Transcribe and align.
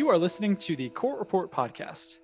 You 0.00 0.08
are 0.08 0.16
listening 0.16 0.56
to 0.56 0.74
the 0.76 0.88
Court 0.88 1.18
Report 1.18 1.52
podcast. 1.52 2.20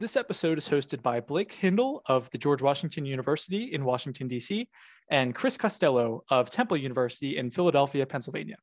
This 0.00 0.16
episode 0.16 0.56
is 0.56 0.66
hosted 0.66 1.02
by 1.02 1.20
Blake 1.20 1.52
Hindle 1.52 2.00
of 2.06 2.30
the 2.30 2.38
George 2.38 2.62
Washington 2.62 3.04
University 3.04 3.64
in 3.64 3.84
Washington, 3.84 4.28
D.C., 4.28 4.66
and 5.10 5.34
Chris 5.34 5.58
Costello 5.58 6.24
of 6.30 6.48
Temple 6.48 6.78
University 6.78 7.36
in 7.36 7.50
Philadelphia, 7.50 8.06
Pennsylvania. 8.06 8.56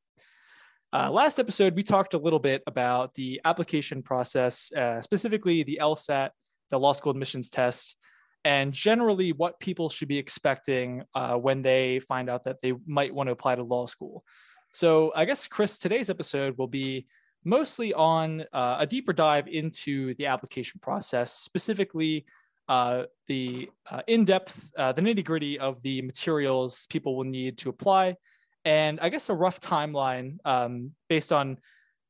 Uh, 0.92 1.12
last 1.12 1.38
episode, 1.38 1.76
we 1.76 1.84
talked 1.84 2.14
a 2.14 2.18
little 2.18 2.40
bit 2.40 2.64
about 2.66 3.14
the 3.14 3.40
application 3.44 4.02
process, 4.02 4.72
uh, 4.72 5.00
specifically 5.00 5.62
the 5.62 5.78
LSAT, 5.80 6.30
the 6.70 6.80
law 6.80 6.92
school 6.92 7.12
admissions 7.12 7.48
test, 7.50 7.96
and 8.44 8.72
generally 8.72 9.30
what 9.30 9.60
people 9.60 9.88
should 9.88 10.08
be 10.08 10.18
expecting 10.18 11.04
uh, 11.14 11.36
when 11.36 11.62
they 11.62 12.00
find 12.00 12.28
out 12.28 12.42
that 12.42 12.60
they 12.62 12.74
might 12.84 13.14
want 13.14 13.28
to 13.28 13.32
apply 13.32 13.54
to 13.54 13.62
law 13.62 13.86
school. 13.86 14.24
So, 14.72 15.12
I 15.14 15.24
guess, 15.24 15.46
Chris, 15.46 15.78
today's 15.78 16.10
episode 16.10 16.58
will 16.58 16.66
be 16.66 17.06
mostly 17.46 17.94
on 17.94 18.44
uh, 18.52 18.76
a 18.80 18.86
deeper 18.86 19.12
dive 19.12 19.46
into 19.46 20.12
the 20.14 20.26
application 20.26 20.80
process, 20.82 21.32
specifically 21.32 22.26
uh, 22.68 23.04
the 23.28 23.70
uh, 23.88 24.02
in-depth, 24.08 24.72
uh, 24.76 24.90
the 24.90 25.00
nitty-gritty 25.00 25.58
of 25.60 25.80
the 25.82 26.02
materials 26.02 26.86
people 26.90 27.16
will 27.16 27.24
need 27.24 27.56
to 27.56 27.68
apply, 27.68 28.16
and 28.64 28.98
I 29.00 29.08
guess 29.08 29.30
a 29.30 29.34
rough 29.34 29.60
timeline 29.60 30.38
um, 30.44 30.90
based 31.08 31.32
on 31.32 31.58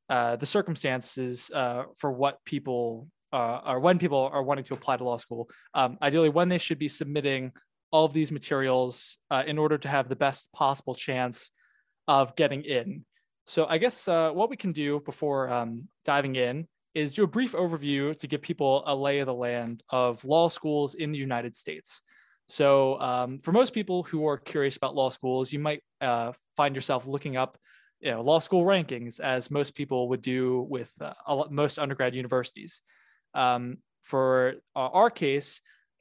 uh, 0.08 0.36
the 0.36 0.46
circumstances 0.46 1.50
uh, 1.54 1.84
for 1.98 2.10
what 2.10 2.42
people 2.44 3.08
or 3.32 3.80
when 3.80 3.98
people 3.98 4.30
are 4.32 4.42
wanting 4.42 4.64
to 4.64 4.72
apply 4.72 4.96
to 4.96 5.04
law 5.04 5.18
school. 5.18 5.50
Um, 5.74 5.98
ideally, 6.00 6.30
when 6.30 6.48
they 6.48 6.56
should 6.56 6.78
be 6.78 6.88
submitting 6.88 7.52
all 7.90 8.06
of 8.06 8.14
these 8.14 8.32
materials 8.32 9.18
in 9.46 9.58
order 9.58 9.76
to 9.76 9.88
have 9.88 10.08
the 10.08 10.16
best 10.16 10.50
possible 10.54 10.94
chance 10.94 11.50
of 12.08 12.34
getting 12.34 12.62
in. 12.64 13.04
So 13.46 13.66
I 13.68 13.78
guess 13.78 14.08
uh, 14.08 14.30
what 14.30 14.50
we 14.50 14.56
can 14.56 14.72
do 14.72 15.00
before 15.00 15.48
um, 15.52 15.88
diving 16.04 16.36
in 16.36 16.66
is 16.94 17.14
do 17.14 17.24
a 17.24 17.28
brief 17.28 17.52
overview 17.52 18.16
to 18.18 18.26
give 18.26 18.42
people 18.42 18.82
a 18.86 18.94
lay 18.94 19.20
of 19.20 19.26
the 19.26 19.34
land 19.34 19.82
of 19.90 20.24
law 20.24 20.48
schools 20.48 20.94
in 20.94 21.12
the 21.12 21.18
United 21.18 21.54
States. 21.54 22.02
So 22.48 23.00
um, 23.00 23.38
for 23.38 23.52
most 23.52 23.74
people 23.74 24.02
who 24.02 24.26
are 24.26 24.36
curious 24.36 24.76
about 24.76 24.94
law 24.94 25.10
schools, 25.10 25.52
you 25.52 25.58
might 25.58 25.82
uh, 26.00 26.32
find 26.56 26.74
yourself 26.74 27.06
looking 27.06 27.36
up 27.36 27.56
you 28.00 28.10
know, 28.10 28.20
law 28.20 28.38
school 28.38 28.64
rankings 28.64 29.20
as 29.20 29.50
most 29.50 29.74
people 29.74 30.08
would 30.08 30.22
do 30.22 30.66
with 30.68 30.92
uh, 31.00 31.44
most 31.50 31.78
undergrad 31.78 32.14
universities. 32.14 32.82
Um, 33.34 33.78
for 34.02 34.54
our 34.74 35.10
case, 35.10 35.60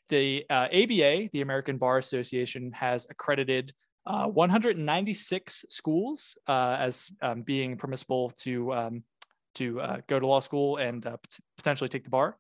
the 0.10 0.46
ABA, 0.50 1.26
uh, 1.26 1.28
the 1.32 1.42
American 1.42 1.78
Bar 1.78 1.98
Association, 1.98 2.72
has 2.74 3.08
accredited 3.10 3.74
uh, 4.08 4.28
196 4.28 5.66
schools 5.70 6.38
uh, 6.48 6.78
as 6.80 7.10
um, 7.22 7.42
being 7.42 7.78
permissible 7.78 8.30
to 8.38 8.74
um, 8.74 9.04
to 9.56 9.80
uh, 9.80 9.98
go 10.08 10.20
to 10.20 10.28
law 10.28 10.40
school 10.40 10.78
and 10.78 11.06
uh, 11.06 11.18
potentially 11.58 11.88
take 11.88 12.04
the 12.04 12.10
bar. 12.10 12.38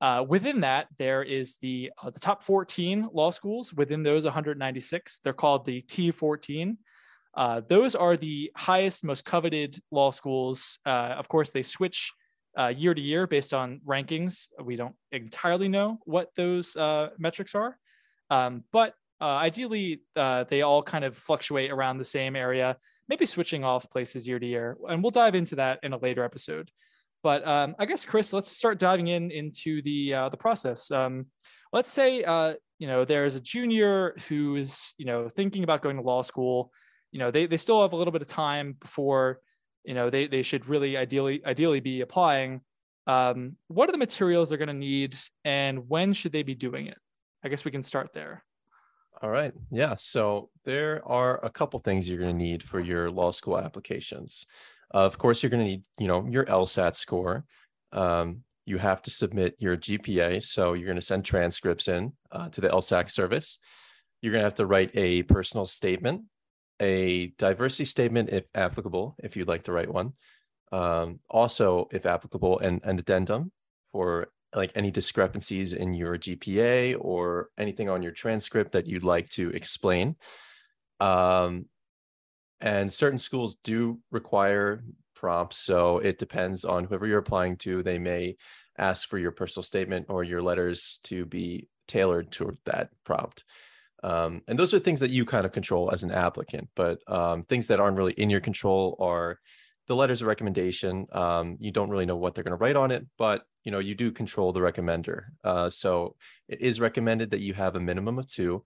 Uh, 0.00 0.24
within 0.28 0.60
that, 0.60 0.88
there 0.98 1.22
is 1.22 1.56
the 1.58 1.90
uh, 2.02 2.10
the 2.10 2.20
top 2.20 2.42
14 2.42 3.08
law 3.12 3.30
schools. 3.30 3.72
Within 3.72 4.02
those 4.02 4.24
196, 4.24 5.20
they're 5.20 5.32
called 5.32 5.64
the 5.64 5.80
T14. 5.82 6.76
those 7.68 7.94
are 7.94 8.16
the 8.16 8.50
highest, 8.56 9.04
most 9.04 9.24
coveted 9.24 9.78
law 9.90 10.10
schools. 10.10 10.78
of 10.84 11.28
course, 11.28 11.50
they 11.50 11.62
switch 11.62 12.12
year 12.74 12.92
to 12.92 13.00
year 13.00 13.26
based 13.26 13.54
on 13.54 13.80
rankings. 13.86 14.48
We 14.62 14.76
don't 14.76 14.96
entirely 15.12 15.68
know 15.68 16.00
what 16.04 16.34
those 16.34 16.76
metrics 17.18 17.54
are, 17.54 17.78
um, 18.28 18.64
but 18.72 18.94
uh, 19.22 19.36
ideally, 19.36 20.02
uh, 20.16 20.42
they 20.44 20.62
all 20.62 20.82
kind 20.82 21.04
of 21.04 21.16
fluctuate 21.16 21.70
around 21.70 21.98
the 21.98 22.04
same 22.04 22.34
area, 22.34 22.76
maybe 23.08 23.24
switching 23.24 23.62
off 23.62 23.88
places 23.88 24.26
year 24.26 24.40
to 24.40 24.46
year. 24.46 24.76
And 24.88 25.00
we'll 25.00 25.12
dive 25.12 25.36
into 25.36 25.54
that 25.56 25.78
in 25.84 25.92
a 25.92 25.98
later 25.98 26.24
episode. 26.24 26.72
But 27.22 27.46
um, 27.46 27.76
I 27.78 27.86
guess, 27.86 28.04
Chris, 28.04 28.32
let's 28.32 28.48
start 28.48 28.80
diving 28.80 29.06
in 29.06 29.30
into 29.30 29.80
the 29.82 30.12
uh, 30.12 30.28
the 30.28 30.36
process. 30.36 30.90
Um, 30.90 31.26
let's 31.72 31.88
say 31.88 32.24
uh, 32.24 32.54
you 32.80 32.88
know 32.88 33.04
there's 33.04 33.36
a 33.36 33.40
junior 33.40 34.16
who 34.28 34.56
is 34.56 34.92
you 34.98 35.06
know 35.06 35.28
thinking 35.28 35.62
about 35.62 35.82
going 35.82 35.96
to 35.96 36.02
law 36.02 36.22
school. 36.22 36.72
You 37.12 37.20
know 37.20 37.30
they, 37.30 37.46
they 37.46 37.58
still 37.58 37.82
have 37.82 37.92
a 37.92 37.96
little 37.96 38.12
bit 38.12 38.22
of 38.22 38.28
time 38.28 38.74
before 38.80 39.38
you 39.84 39.94
know 39.94 40.10
they, 40.10 40.26
they 40.26 40.42
should 40.42 40.66
really 40.66 40.96
ideally 40.96 41.44
ideally 41.46 41.78
be 41.78 42.00
applying. 42.00 42.60
Um, 43.06 43.56
what 43.68 43.88
are 43.88 43.92
the 43.92 43.98
materials 43.98 44.48
they're 44.48 44.58
going 44.58 44.66
to 44.66 44.74
need, 44.74 45.14
and 45.44 45.88
when 45.88 46.12
should 46.12 46.32
they 46.32 46.42
be 46.42 46.56
doing 46.56 46.88
it? 46.88 46.98
I 47.44 47.50
guess 47.50 47.64
we 47.64 47.70
can 47.70 47.84
start 47.84 48.12
there. 48.12 48.42
All 49.22 49.30
right. 49.30 49.52
Yeah. 49.70 49.94
So 50.00 50.50
there 50.64 51.00
are 51.06 51.42
a 51.44 51.50
couple 51.50 51.78
things 51.78 52.08
you're 52.08 52.18
going 52.18 52.36
to 52.36 52.44
need 52.44 52.64
for 52.64 52.80
your 52.80 53.08
law 53.08 53.30
school 53.30 53.56
applications. 53.56 54.46
Uh, 54.92 55.06
of 55.06 55.16
course, 55.16 55.42
you're 55.42 55.50
going 55.50 55.62
to 55.62 55.70
need, 55.70 55.82
you 56.00 56.08
know, 56.08 56.26
your 56.26 56.44
LSAT 56.46 56.96
score. 56.96 57.44
Um, 57.92 58.42
you 58.66 58.78
have 58.78 59.00
to 59.02 59.10
submit 59.10 59.54
your 59.60 59.76
GPA. 59.76 60.42
So 60.42 60.72
you're 60.72 60.86
going 60.86 60.96
to 60.96 61.02
send 61.02 61.24
transcripts 61.24 61.86
in 61.86 62.14
uh, 62.32 62.48
to 62.48 62.60
the 62.60 62.68
LSAC 62.68 63.12
service. 63.12 63.58
You're 64.20 64.32
going 64.32 64.42
to 64.42 64.46
have 64.46 64.56
to 64.56 64.66
write 64.66 64.90
a 64.94 65.22
personal 65.22 65.66
statement, 65.66 66.22
a 66.80 67.28
diversity 67.38 67.84
statement, 67.84 68.30
if 68.30 68.44
applicable, 68.56 69.14
if 69.22 69.36
you'd 69.36 69.48
like 69.48 69.64
to 69.64 69.72
write 69.72 69.92
one. 69.92 70.14
Um, 70.72 71.20
also, 71.30 71.86
if 71.92 72.06
applicable, 72.06 72.58
an, 72.58 72.80
an 72.82 72.98
addendum 72.98 73.52
for 73.92 74.32
like 74.54 74.72
any 74.74 74.90
discrepancies 74.90 75.72
in 75.72 75.94
your 75.94 76.16
GPA 76.16 76.96
or 77.00 77.48
anything 77.56 77.88
on 77.88 78.02
your 78.02 78.12
transcript 78.12 78.72
that 78.72 78.86
you'd 78.86 79.04
like 79.04 79.28
to 79.30 79.50
explain. 79.50 80.16
Um, 81.00 81.66
and 82.60 82.92
certain 82.92 83.18
schools 83.18 83.56
do 83.64 84.00
require 84.10 84.84
prompts. 85.14 85.58
So 85.58 85.98
it 85.98 86.18
depends 86.18 86.64
on 86.64 86.84
whoever 86.84 87.06
you're 87.06 87.18
applying 87.18 87.56
to. 87.58 87.82
They 87.82 87.98
may 87.98 88.36
ask 88.78 89.08
for 89.08 89.18
your 89.18 89.32
personal 89.32 89.64
statement 89.64 90.06
or 90.08 90.24
your 90.24 90.42
letters 90.42 91.00
to 91.04 91.24
be 91.24 91.68
tailored 91.88 92.30
to 92.32 92.56
that 92.64 92.90
prompt. 93.04 93.44
Um, 94.02 94.42
and 94.48 94.58
those 94.58 94.74
are 94.74 94.78
things 94.78 95.00
that 95.00 95.10
you 95.10 95.24
kind 95.24 95.46
of 95.46 95.52
control 95.52 95.90
as 95.92 96.02
an 96.02 96.10
applicant, 96.10 96.68
but 96.74 96.98
um, 97.10 97.44
things 97.44 97.68
that 97.68 97.78
aren't 97.78 97.96
really 97.96 98.14
in 98.14 98.30
your 98.30 98.40
control 98.40 98.96
are 98.98 99.38
the 99.92 99.96
letters 99.96 100.22
of 100.22 100.26
recommendation. 100.26 101.06
Um, 101.12 101.58
you 101.60 101.70
don't 101.70 101.90
really 101.90 102.06
know 102.06 102.16
what 102.16 102.34
they're 102.34 102.42
going 102.42 102.56
to 102.56 102.64
write 102.64 102.76
on 102.76 102.90
it, 102.90 103.06
but 103.18 103.44
you 103.62 103.70
know 103.70 103.78
you 103.78 103.94
do 103.94 104.10
control 104.10 104.50
the 104.50 104.60
recommender. 104.60 105.24
Uh, 105.44 105.68
so 105.68 106.16
it 106.48 106.62
is 106.62 106.80
recommended 106.80 107.32
that 107.32 107.40
you 107.40 107.52
have 107.52 107.76
a 107.76 107.80
minimum 107.80 108.18
of 108.18 108.26
two. 108.26 108.64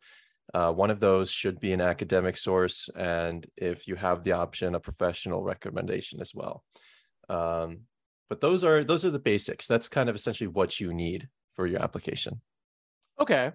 Uh, 0.55 0.73
one 0.73 0.89
of 0.89 1.01
those 1.01 1.29
should 1.29 1.59
be 1.59 1.73
an 1.73 1.81
academic 1.81 2.39
source, 2.39 2.89
and 2.95 3.45
if 3.57 3.89
you 3.89 3.97
have 3.97 4.23
the 4.23 4.31
option, 4.31 4.77
a 4.77 4.79
professional 4.79 5.43
recommendation 5.43 6.21
as 6.21 6.33
well. 6.33 6.63
Um, 7.29 7.81
but 8.31 8.41
those 8.41 8.63
are 8.63 8.85
those 8.85 9.05
are 9.05 9.11
the 9.11 9.19
basics. 9.19 9.67
That's 9.67 9.89
kind 9.89 10.09
of 10.09 10.15
essentially 10.15 10.47
what 10.47 10.79
you 10.79 10.95
need 10.95 11.29
for 11.55 11.67
your 11.67 11.83
application. 11.83 12.41
Okay. 13.19 13.51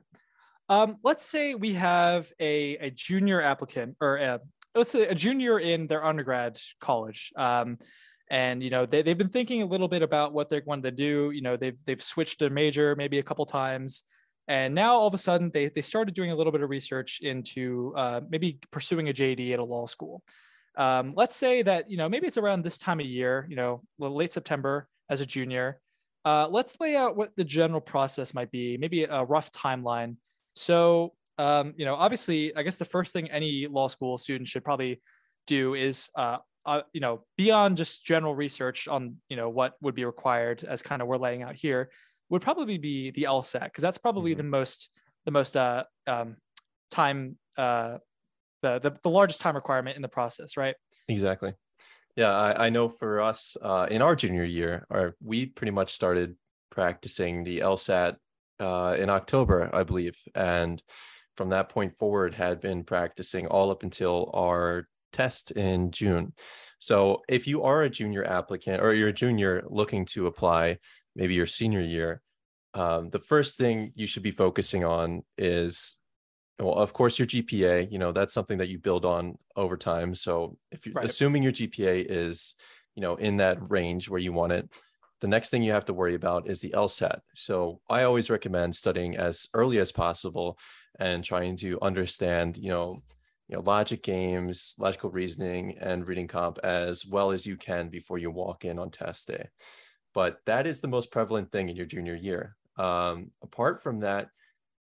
Um, 0.67 0.97
let's 1.05 1.25
say 1.25 1.55
we 1.55 1.73
have 1.75 2.31
a, 2.41 2.75
a 2.87 2.89
junior 2.91 3.41
applicant 3.41 3.95
or 4.01 4.17
a, 4.17 4.41
let's 4.75 4.91
say 4.91 5.07
a 5.07 5.15
junior 5.15 5.59
in 5.59 5.87
their 5.87 6.03
undergrad 6.03 6.57
college. 6.79 7.31
Um, 7.35 7.77
and 8.29 8.63
you 8.63 8.69
know 8.69 8.85
they, 8.85 9.01
they've 9.01 9.17
been 9.17 9.27
thinking 9.27 9.61
a 9.61 9.65
little 9.65 9.89
bit 9.89 10.01
about 10.01 10.31
what 10.31 10.47
they're 10.47 10.61
going 10.61 10.81
to 10.83 10.91
do. 10.91 11.31
You 11.31 11.41
know 11.41 11.57
they've 11.57 11.81
they've 11.83 12.01
switched 12.01 12.41
a 12.41 12.49
major 12.49 12.95
maybe 12.95 13.19
a 13.19 13.23
couple 13.23 13.45
times 13.45 14.03
and 14.47 14.73
now 14.73 14.93
all 14.95 15.07
of 15.07 15.13
a 15.13 15.17
sudden 15.17 15.49
they, 15.53 15.69
they 15.69 15.81
started 15.81 16.13
doing 16.13 16.31
a 16.31 16.35
little 16.35 16.51
bit 16.51 16.61
of 16.61 16.69
research 16.69 17.21
into 17.21 17.93
uh, 17.95 18.21
maybe 18.29 18.59
pursuing 18.71 19.09
a 19.09 19.13
jd 19.13 19.53
at 19.53 19.59
a 19.59 19.63
law 19.63 19.85
school. 19.85 20.23
Um, 20.77 21.13
let's 21.15 21.35
say 21.35 21.61
that 21.61 21.89
you 21.89 21.97
know 21.97 22.09
maybe 22.09 22.27
it's 22.27 22.37
around 22.37 22.63
this 22.63 22.77
time 22.77 22.99
of 22.99 23.05
year 23.05 23.45
you 23.49 23.55
know 23.55 23.81
late 23.99 24.33
september 24.33 24.87
as 25.09 25.21
a 25.21 25.25
junior. 25.25 25.79
Uh, 26.23 26.47
let's 26.51 26.79
lay 26.79 26.95
out 26.95 27.15
what 27.15 27.35
the 27.35 27.43
general 27.43 27.81
process 27.81 28.33
might 28.33 28.51
be 28.51 28.77
maybe 28.77 29.03
a 29.03 29.23
rough 29.23 29.51
timeline. 29.51 30.17
So 30.53 31.13
um, 31.41 31.73
you 31.77 31.85
know 31.85 31.95
obviously 31.95 32.55
i 32.55 32.63
guess 32.63 32.77
the 32.77 32.85
first 32.85 33.13
thing 33.13 33.29
any 33.31 33.67
law 33.67 33.87
school 33.87 34.17
student 34.17 34.47
should 34.47 34.63
probably 34.63 35.01
do 35.47 35.73
is 35.73 36.09
uh, 36.15 36.37
uh, 36.65 36.81
you 36.93 37.01
know, 37.01 37.23
beyond 37.37 37.77
just 37.77 38.05
general 38.05 38.35
research 38.35 38.87
on, 38.87 39.17
you 39.29 39.35
know, 39.35 39.49
what 39.49 39.73
would 39.81 39.95
be 39.95 40.05
required 40.05 40.63
as 40.63 40.81
kind 40.81 41.01
of 41.01 41.07
we're 41.07 41.17
laying 41.17 41.41
out 41.41 41.55
here, 41.55 41.89
would 42.29 42.41
probably 42.41 42.77
be 42.77 43.11
the 43.11 43.23
LSAT 43.23 43.63
because 43.63 43.81
that's 43.81 43.97
probably 43.97 44.31
mm-hmm. 44.31 44.37
the 44.37 44.43
most 44.43 44.89
the 45.25 45.31
most 45.31 45.57
uh, 45.57 45.83
um, 46.07 46.37
time 46.89 47.37
uh, 47.57 47.97
the, 48.61 48.79
the 48.79 48.95
the 49.03 49.09
largest 49.09 49.41
time 49.41 49.55
requirement 49.55 49.95
in 49.95 50.01
the 50.01 50.07
process, 50.07 50.55
right? 50.55 50.75
Exactly. 51.07 51.53
Yeah, 52.15 52.31
I, 52.31 52.67
I 52.67 52.69
know 52.69 52.89
for 52.89 53.21
us 53.21 53.55
uh, 53.61 53.87
in 53.89 54.01
our 54.01 54.15
junior 54.15 54.43
year, 54.43 54.85
or 54.89 55.15
we 55.23 55.45
pretty 55.45 55.71
much 55.71 55.93
started 55.93 56.35
practicing 56.69 57.43
the 57.43 57.59
LSAT 57.59 58.17
uh, 58.59 58.95
in 58.99 59.09
October, 59.09 59.69
I 59.73 59.83
believe, 59.83 60.17
and 60.35 60.81
from 61.35 61.49
that 61.49 61.69
point 61.69 61.97
forward 61.97 62.35
had 62.35 62.59
been 62.59 62.83
practicing 62.83 63.47
all 63.47 63.71
up 63.71 63.83
until 63.83 64.29
our 64.33 64.87
test 65.13 65.51
in 65.51 65.91
June. 65.91 66.33
So 66.79 67.21
if 67.27 67.47
you 67.47 67.63
are 67.63 67.83
a 67.83 67.89
junior 67.89 68.23
applicant 68.25 68.81
or 68.81 68.93
you're 68.93 69.09
a 69.09 69.13
junior 69.13 69.63
looking 69.67 70.05
to 70.07 70.27
apply, 70.27 70.79
maybe 71.15 71.33
your 71.33 71.47
senior 71.47 71.81
year, 71.81 72.21
um, 72.73 73.09
the 73.09 73.19
first 73.19 73.57
thing 73.57 73.91
you 73.95 74.07
should 74.07 74.23
be 74.23 74.31
focusing 74.31 74.83
on 74.85 75.23
is 75.37 75.97
well 76.59 76.75
of 76.75 76.93
course 76.93 77.17
your 77.17 77.27
gpa 77.27 77.91
you 77.91 77.97
know 77.97 78.11
that's 78.11 78.33
something 78.33 78.59
that 78.59 78.69
you 78.69 78.77
build 78.77 79.03
on 79.03 79.37
over 79.55 79.75
time 79.75 80.13
so 80.13 80.57
if 80.71 80.85
you're 80.85 80.93
right. 80.93 81.05
assuming 81.05 81.43
your 81.43 81.51
gpa 81.51 82.05
is 82.07 82.55
you 82.95 83.01
know 83.01 83.15
in 83.15 83.37
that 83.37 83.57
range 83.69 84.09
where 84.09 84.19
you 84.19 84.31
want 84.31 84.51
it 84.51 84.69
the 85.21 85.27
next 85.27 85.51
thing 85.51 85.63
you 85.63 85.71
have 85.71 85.85
to 85.85 85.93
worry 85.93 86.15
about 86.15 86.49
is 86.49 86.61
the 86.61 86.71
LSAT. 86.71 87.21
So 87.35 87.79
I 87.89 88.03
always 88.03 88.29
recommend 88.29 88.75
studying 88.75 89.15
as 89.15 89.47
early 89.53 89.79
as 89.79 89.91
possible 89.91 90.57
and 90.99 91.23
trying 91.23 91.57
to 91.57 91.79
understand, 91.81 92.57
you 92.57 92.69
know, 92.69 93.03
you 93.47 93.55
know, 93.55 93.61
logic 93.61 94.01
games, 94.01 94.75
logical 94.79 95.11
reasoning, 95.11 95.77
and 95.79 96.07
reading 96.07 96.27
comp 96.27 96.57
as 96.63 97.05
well 97.05 97.31
as 97.31 97.45
you 97.45 97.55
can 97.55 97.89
before 97.89 98.17
you 98.17 98.31
walk 98.31 98.65
in 98.65 98.79
on 98.79 98.89
test 98.89 99.27
day. 99.27 99.49
But 100.13 100.39
that 100.45 100.65
is 100.65 100.81
the 100.81 100.87
most 100.87 101.11
prevalent 101.11 101.51
thing 101.51 101.69
in 101.69 101.75
your 101.75 101.85
junior 101.85 102.15
year. 102.15 102.55
Um, 102.77 103.31
apart 103.43 103.83
from 103.83 103.99
that, 103.99 104.29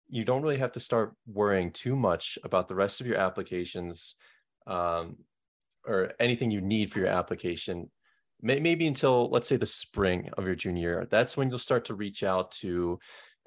you 0.08 0.24
don't 0.24 0.42
really 0.42 0.58
have 0.58 0.72
to 0.72 0.80
start 0.80 1.14
worrying 1.26 1.70
too 1.70 1.96
much 1.96 2.38
about 2.44 2.68
the 2.68 2.74
rest 2.74 3.00
of 3.00 3.06
your 3.06 3.18
applications 3.18 4.16
um, 4.66 5.16
or 5.86 6.12
anything 6.20 6.50
you 6.50 6.60
need 6.60 6.92
for 6.92 6.98
your 6.98 7.08
application 7.08 7.90
maybe 8.40 8.86
until 8.86 9.28
let's 9.30 9.48
say 9.48 9.56
the 9.56 9.66
spring 9.66 10.30
of 10.38 10.46
your 10.46 10.54
junior 10.54 10.90
year 10.90 11.08
that's 11.10 11.36
when 11.36 11.48
you'll 11.48 11.58
start 11.58 11.84
to 11.84 11.94
reach 11.94 12.22
out 12.22 12.50
to 12.50 12.98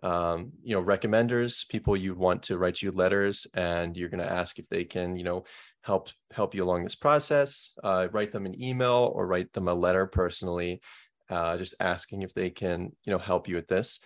um, 0.04 0.52
you 0.64 0.76
know 0.76 0.84
recommenders 0.84 1.68
people 1.68 1.96
you 1.96 2.16
want 2.16 2.44
to 2.44 2.58
write 2.58 2.82
you 2.82 2.92
letters 2.92 3.48
and 3.54 3.96
you're 3.96 4.10
going 4.10 4.24
to 4.24 4.32
ask 4.32 4.58
if 4.60 4.68
they 4.70 4.84
can 4.84 5.16
you 5.16 5.24
know 5.24 5.44
help 5.82 6.10
help 6.32 6.54
you 6.54 6.64
along 6.64 6.84
this 6.84 6.96
process 6.96 7.74
uh, 7.84 8.08
write 8.12 8.32
them 8.32 8.46
an 8.46 8.62
email 8.62 9.12
or 9.14 9.28
write 9.28 9.54
them 9.54 9.68
a 9.68 9.74
letter 9.74 10.06
personally 10.06 10.82
uh, 11.30 11.58
just 11.58 11.76
asking 11.80 12.24
if 12.24 12.34
they 12.34 12.50
can 12.50 12.92
you 13.04 13.12
know 13.12 13.20
help 13.20 13.48
you 13.48 13.56
with 13.56 13.68
this 13.68 14.00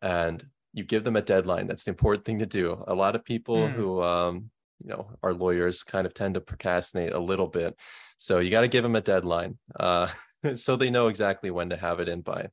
and 0.00 0.46
you 0.72 0.84
give 0.84 1.04
them 1.04 1.16
a 1.16 1.22
deadline 1.22 1.66
that's 1.66 1.84
the 1.84 1.90
important 1.90 2.24
thing 2.24 2.38
to 2.38 2.46
do 2.46 2.82
a 2.86 2.94
lot 2.94 3.16
of 3.16 3.24
people 3.24 3.56
mm. 3.56 3.72
who 3.72 4.02
um, 4.02 4.50
you 4.78 4.88
know 4.88 5.10
our 5.22 5.34
lawyers 5.34 5.82
kind 5.82 6.06
of 6.06 6.14
tend 6.14 6.34
to 6.34 6.40
procrastinate 6.40 7.12
a 7.12 7.18
little 7.18 7.48
bit 7.48 7.74
so 8.18 8.38
you 8.38 8.50
got 8.50 8.62
to 8.62 8.68
give 8.68 8.82
them 8.82 8.96
a 8.96 9.00
deadline 9.00 9.58
uh, 9.78 10.08
so 10.54 10.76
they 10.76 10.90
know 10.90 11.08
exactly 11.08 11.50
when 11.50 11.70
to 11.70 11.76
have 11.76 12.00
it 12.00 12.08
in 12.08 12.20
by 12.20 12.48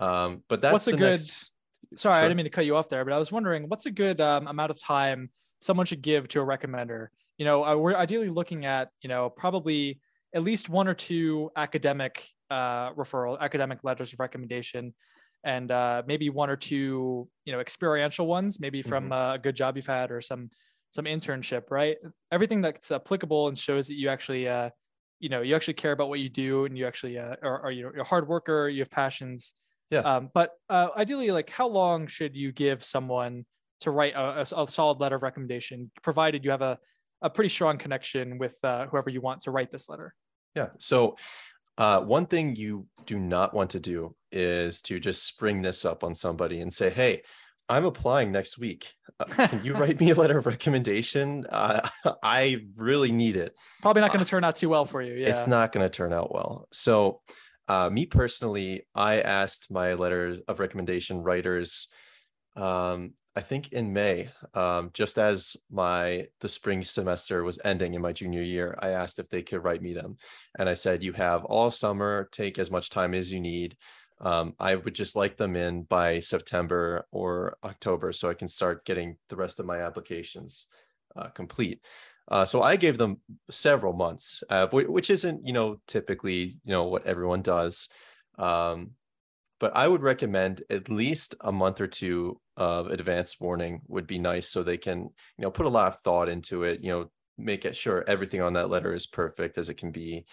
um, 0.00 0.42
but 0.48 0.60
that's 0.60 0.72
what's 0.72 0.88
a 0.88 0.92
good 0.92 1.20
next... 1.20 1.52
sorry 1.96 2.18
sure. 2.18 2.24
i 2.24 2.28
didn't 2.28 2.36
mean 2.36 2.44
to 2.44 2.50
cut 2.50 2.66
you 2.66 2.76
off 2.76 2.88
there 2.88 3.04
but 3.04 3.12
i 3.12 3.18
was 3.18 3.32
wondering 3.32 3.68
what's 3.68 3.86
a 3.86 3.90
good 3.90 4.20
um, 4.20 4.46
amount 4.46 4.70
of 4.70 4.80
time 4.80 5.28
someone 5.58 5.86
should 5.86 6.02
give 6.02 6.28
to 6.28 6.40
a 6.40 6.44
recommender 6.44 7.08
you 7.38 7.44
know 7.44 7.64
uh, 7.64 7.76
we're 7.76 7.94
ideally 7.94 8.28
looking 8.28 8.64
at 8.64 8.90
you 9.02 9.08
know 9.08 9.30
probably 9.30 10.00
at 10.34 10.42
least 10.42 10.68
one 10.68 10.88
or 10.88 10.94
two 10.94 11.50
academic 11.56 12.26
uh, 12.50 12.92
referral 12.92 13.38
academic 13.40 13.84
letters 13.84 14.12
of 14.12 14.20
recommendation 14.20 14.92
and 15.44 15.70
uh, 15.70 16.02
maybe 16.06 16.30
one 16.30 16.50
or 16.50 16.56
two 16.56 17.28
you 17.44 17.52
know 17.52 17.60
experiential 17.60 18.26
ones 18.26 18.58
maybe 18.60 18.82
from 18.82 19.04
mm-hmm. 19.04 19.34
a 19.34 19.38
good 19.38 19.54
job 19.54 19.76
you've 19.76 19.86
had 19.86 20.10
or 20.10 20.20
some 20.20 20.50
some 20.90 21.04
internship 21.04 21.70
right 21.70 21.96
everything 22.30 22.60
that's 22.60 22.90
applicable 22.90 23.48
and 23.48 23.58
shows 23.58 23.86
that 23.88 23.94
you 23.94 24.08
actually 24.08 24.48
uh, 24.48 24.70
you 25.24 25.30
know 25.30 25.40
you 25.40 25.56
actually 25.56 25.72
care 25.72 25.92
about 25.92 26.10
what 26.10 26.20
you 26.20 26.28
do 26.28 26.66
and 26.66 26.76
you 26.76 26.86
actually 26.86 27.18
uh, 27.18 27.34
are, 27.42 27.62
are 27.62 27.72
you 27.72 27.82
know, 27.82 27.90
you're 27.94 28.02
a 28.02 28.06
hard 28.06 28.28
worker 28.28 28.68
you 28.68 28.80
have 28.80 28.90
passions. 28.90 29.54
Yeah. 29.90 30.00
Um, 30.00 30.28
but 30.34 30.50
uh, 30.68 30.88
ideally 30.98 31.30
like 31.30 31.48
how 31.48 31.66
long 31.66 32.06
should 32.06 32.36
you 32.36 32.52
give 32.52 32.84
someone 32.84 33.46
to 33.80 33.90
write 33.90 34.12
a, 34.12 34.40
a, 34.40 34.62
a 34.62 34.66
solid 34.66 35.00
letter 35.00 35.16
of 35.16 35.22
recommendation 35.22 35.90
provided 36.02 36.44
you 36.44 36.50
have 36.50 36.60
a, 36.60 36.78
a 37.22 37.30
pretty 37.30 37.48
strong 37.48 37.78
connection 37.78 38.36
with 38.36 38.58
uh, 38.64 38.86
whoever 38.88 39.08
you 39.08 39.22
want 39.22 39.40
to 39.42 39.50
write 39.50 39.70
this 39.70 39.88
letter? 39.88 40.14
Yeah. 40.54 40.68
So 40.78 41.16
uh, 41.78 42.00
one 42.00 42.26
thing 42.26 42.54
you 42.54 42.86
do 43.06 43.18
not 43.18 43.54
want 43.54 43.70
to 43.70 43.80
do 43.80 44.14
is 44.30 44.82
to 44.82 45.00
just 45.00 45.24
spring 45.24 45.62
this 45.62 45.86
up 45.86 46.04
on 46.04 46.14
somebody 46.14 46.60
and 46.60 46.72
say, 46.72 46.90
"Hey, 46.90 47.22
I'm 47.68 47.84
applying 47.84 48.32
next 48.32 48.58
week. 48.58 48.92
Uh, 49.18 49.24
can 49.48 49.64
you 49.64 49.74
write 49.74 50.00
me 50.00 50.10
a 50.10 50.14
letter 50.14 50.38
of 50.38 50.46
recommendation? 50.46 51.46
Uh, 51.46 51.88
I 52.22 52.58
really 52.76 53.12
need 53.12 53.36
it." 53.36 53.54
Probably 53.82 54.02
not 54.02 54.12
going 54.12 54.24
to 54.24 54.28
uh, 54.28 54.30
turn 54.30 54.44
out 54.44 54.56
too 54.56 54.68
well 54.68 54.84
for 54.84 55.02
you. 55.02 55.14
Yeah, 55.14 55.28
it's 55.28 55.46
not 55.46 55.72
going 55.72 55.88
to 55.88 55.94
turn 55.94 56.12
out 56.12 56.32
well. 56.32 56.68
So, 56.72 57.20
uh, 57.68 57.90
me 57.90 58.06
personally, 58.06 58.86
I 58.94 59.20
asked 59.20 59.70
my 59.70 59.94
letter 59.94 60.38
of 60.48 60.60
recommendation 60.60 61.22
writers 61.22 61.88
um, 62.56 63.14
I 63.36 63.40
think 63.40 63.72
in 63.72 63.92
May, 63.92 64.30
um, 64.54 64.90
just 64.94 65.18
as 65.18 65.56
my 65.70 66.28
the 66.40 66.48
spring 66.48 66.84
semester 66.84 67.42
was 67.42 67.58
ending 67.64 67.94
in 67.94 68.02
my 68.02 68.12
junior 68.12 68.42
year, 68.42 68.78
I 68.80 68.90
asked 68.90 69.18
if 69.18 69.28
they 69.28 69.42
could 69.42 69.64
write 69.64 69.82
me 69.82 69.92
them, 69.92 70.18
and 70.56 70.68
I 70.68 70.74
said, 70.74 71.02
"You 71.02 71.14
have 71.14 71.44
all 71.44 71.70
summer. 71.72 72.28
Take 72.30 72.58
as 72.60 72.70
much 72.70 72.90
time 72.90 73.12
as 73.12 73.32
you 73.32 73.40
need. 73.40 73.76
Um, 74.20 74.54
I 74.58 74.76
would 74.76 74.94
just 74.94 75.16
like 75.16 75.36
them 75.36 75.56
in 75.56 75.82
by 75.82 76.20
September 76.20 77.06
or 77.10 77.56
October, 77.64 78.12
so 78.12 78.30
I 78.30 78.34
can 78.34 78.48
start 78.48 78.84
getting 78.84 79.16
the 79.28 79.36
rest 79.36 79.58
of 79.58 79.66
my 79.66 79.78
applications 79.80 80.66
uh, 81.16 81.28
complete." 81.28 81.80
Uh, 82.28 82.44
so 82.44 82.62
I 82.62 82.76
gave 82.76 82.96
them 82.98 83.18
several 83.50 83.92
months, 83.92 84.42
uh, 84.48 84.68
which 84.68 85.10
isn't 85.10 85.46
you 85.46 85.52
know 85.52 85.80
typically 85.86 86.58
you 86.64 86.72
know 86.72 86.84
what 86.84 87.06
everyone 87.06 87.42
does. 87.42 87.88
Um, 88.38 88.92
but 89.60 89.76
I 89.76 89.88
would 89.88 90.02
recommend 90.02 90.62
at 90.68 90.90
least 90.90 91.34
a 91.40 91.52
month 91.52 91.80
or 91.80 91.86
two 91.86 92.40
of 92.56 92.88
advanced 92.88 93.40
warning 93.40 93.82
would 93.88 94.06
be 94.06 94.18
nice 94.18 94.48
so 94.48 94.62
they 94.62 94.76
can, 94.76 94.98
you 94.98 95.42
know, 95.42 95.50
put 95.50 95.66
a 95.66 95.70
lot 95.70 95.88
of 95.88 96.00
thought 96.00 96.28
into 96.28 96.64
it, 96.64 96.82
you 96.82 96.90
know, 96.90 97.10
make 97.38 97.64
it 97.64 97.76
sure 97.76 98.04
everything 98.06 98.40
on 98.40 98.52
that 98.54 98.68
letter 98.68 98.94
is 98.94 99.06
perfect 99.06 99.56
as 99.58 99.68
it 99.68 99.74
can 99.74 99.90
be. 99.90 100.26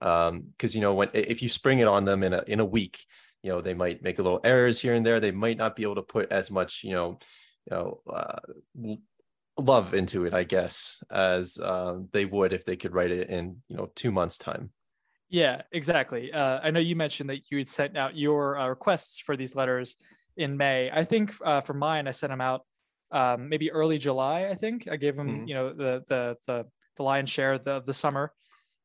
Um, 0.00 0.46
because 0.52 0.74
you 0.74 0.80
know, 0.80 0.94
when 0.94 1.10
if 1.12 1.42
you 1.42 1.48
spring 1.48 1.78
it 1.78 1.88
on 1.88 2.04
them 2.04 2.22
in 2.22 2.32
a 2.32 2.42
in 2.46 2.60
a 2.60 2.64
week, 2.64 3.06
you 3.42 3.50
know, 3.50 3.60
they 3.60 3.74
might 3.74 4.02
make 4.02 4.18
a 4.18 4.22
little 4.22 4.40
errors 4.44 4.80
here 4.80 4.94
and 4.94 5.04
there. 5.04 5.20
They 5.20 5.30
might 5.30 5.56
not 5.56 5.76
be 5.76 5.82
able 5.82 5.96
to 5.96 6.02
put 6.02 6.30
as 6.30 6.50
much, 6.50 6.84
you 6.84 6.92
know, 6.92 7.18
you 7.70 7.76
know, 7.76 8.00
uh, 8.12 8.96
love 9.58 9.94
into 9.94 10.24
it, 10.24 10.34
I 10.34 10.44
guess, 10.44 11.02
as 11.10 11.58
um, 11.58 12.08
they 12.12 12.24
would 12.24 12.52
if 12.52 12.64
they 12.64 12.76
could 12.76 12.94
write 12.94 13.10
it 13.10 13.28
in, 13.28 13.62
you 13.68 13.76
know, 13.76 13.90
two 13.94 14.10
months 14.10 14.38
time. 14.38 14.70
Yeah, 15.28 15.62
exactly. 15.72 16.32
Uh, 16.32 16.60
I 16.62 16.70
know 16.70 16.80
you 16.80 16.96
mentioned 16.96 17.30
that 17.30 17.50
you 17.50 17.58
had 17.58 17.68
sent 17.68 17.96
out 17.96 18.16
your 18.16 18.58
uh, 18.58 18.68
requests 18.68 19.20
for 19.20 19.36
these 19.36 19.54
letters 19.54 19.96
in 20.36 20.56
May. 20.56 20.90
I 20.92 21.04
think 21.04 21.32
uh, 21.44 21.60
for 21.60 21.74
mine, 21.74 22.08
I 22.08 22.10
sent 22.10 22.32
them 22.32 22.40
out 22.40 22.64
um, 23.12 23.48
maybe 23.48 23.70
early 23.70 23.96
July. 23.96 24.48
I 24.48 24.54
think 24.54 24.88
I 24.90 24.96
gave 24.96 25.16
them, 25.16 25.28
mm-hmm. 25.28 25.48
you 25.48 25.54
know, 25.54 25.72
the 25.72 26.02
the 26.08 26.36
the 26.46 26.66
the 26.96 27.02
lion's 27.02 27.30
share 27.30 27.52
of 27.52 27.64
the, 27.64 27.72
of 27.72 27.86
the 27.86 27.94
summer. 27.94 28.32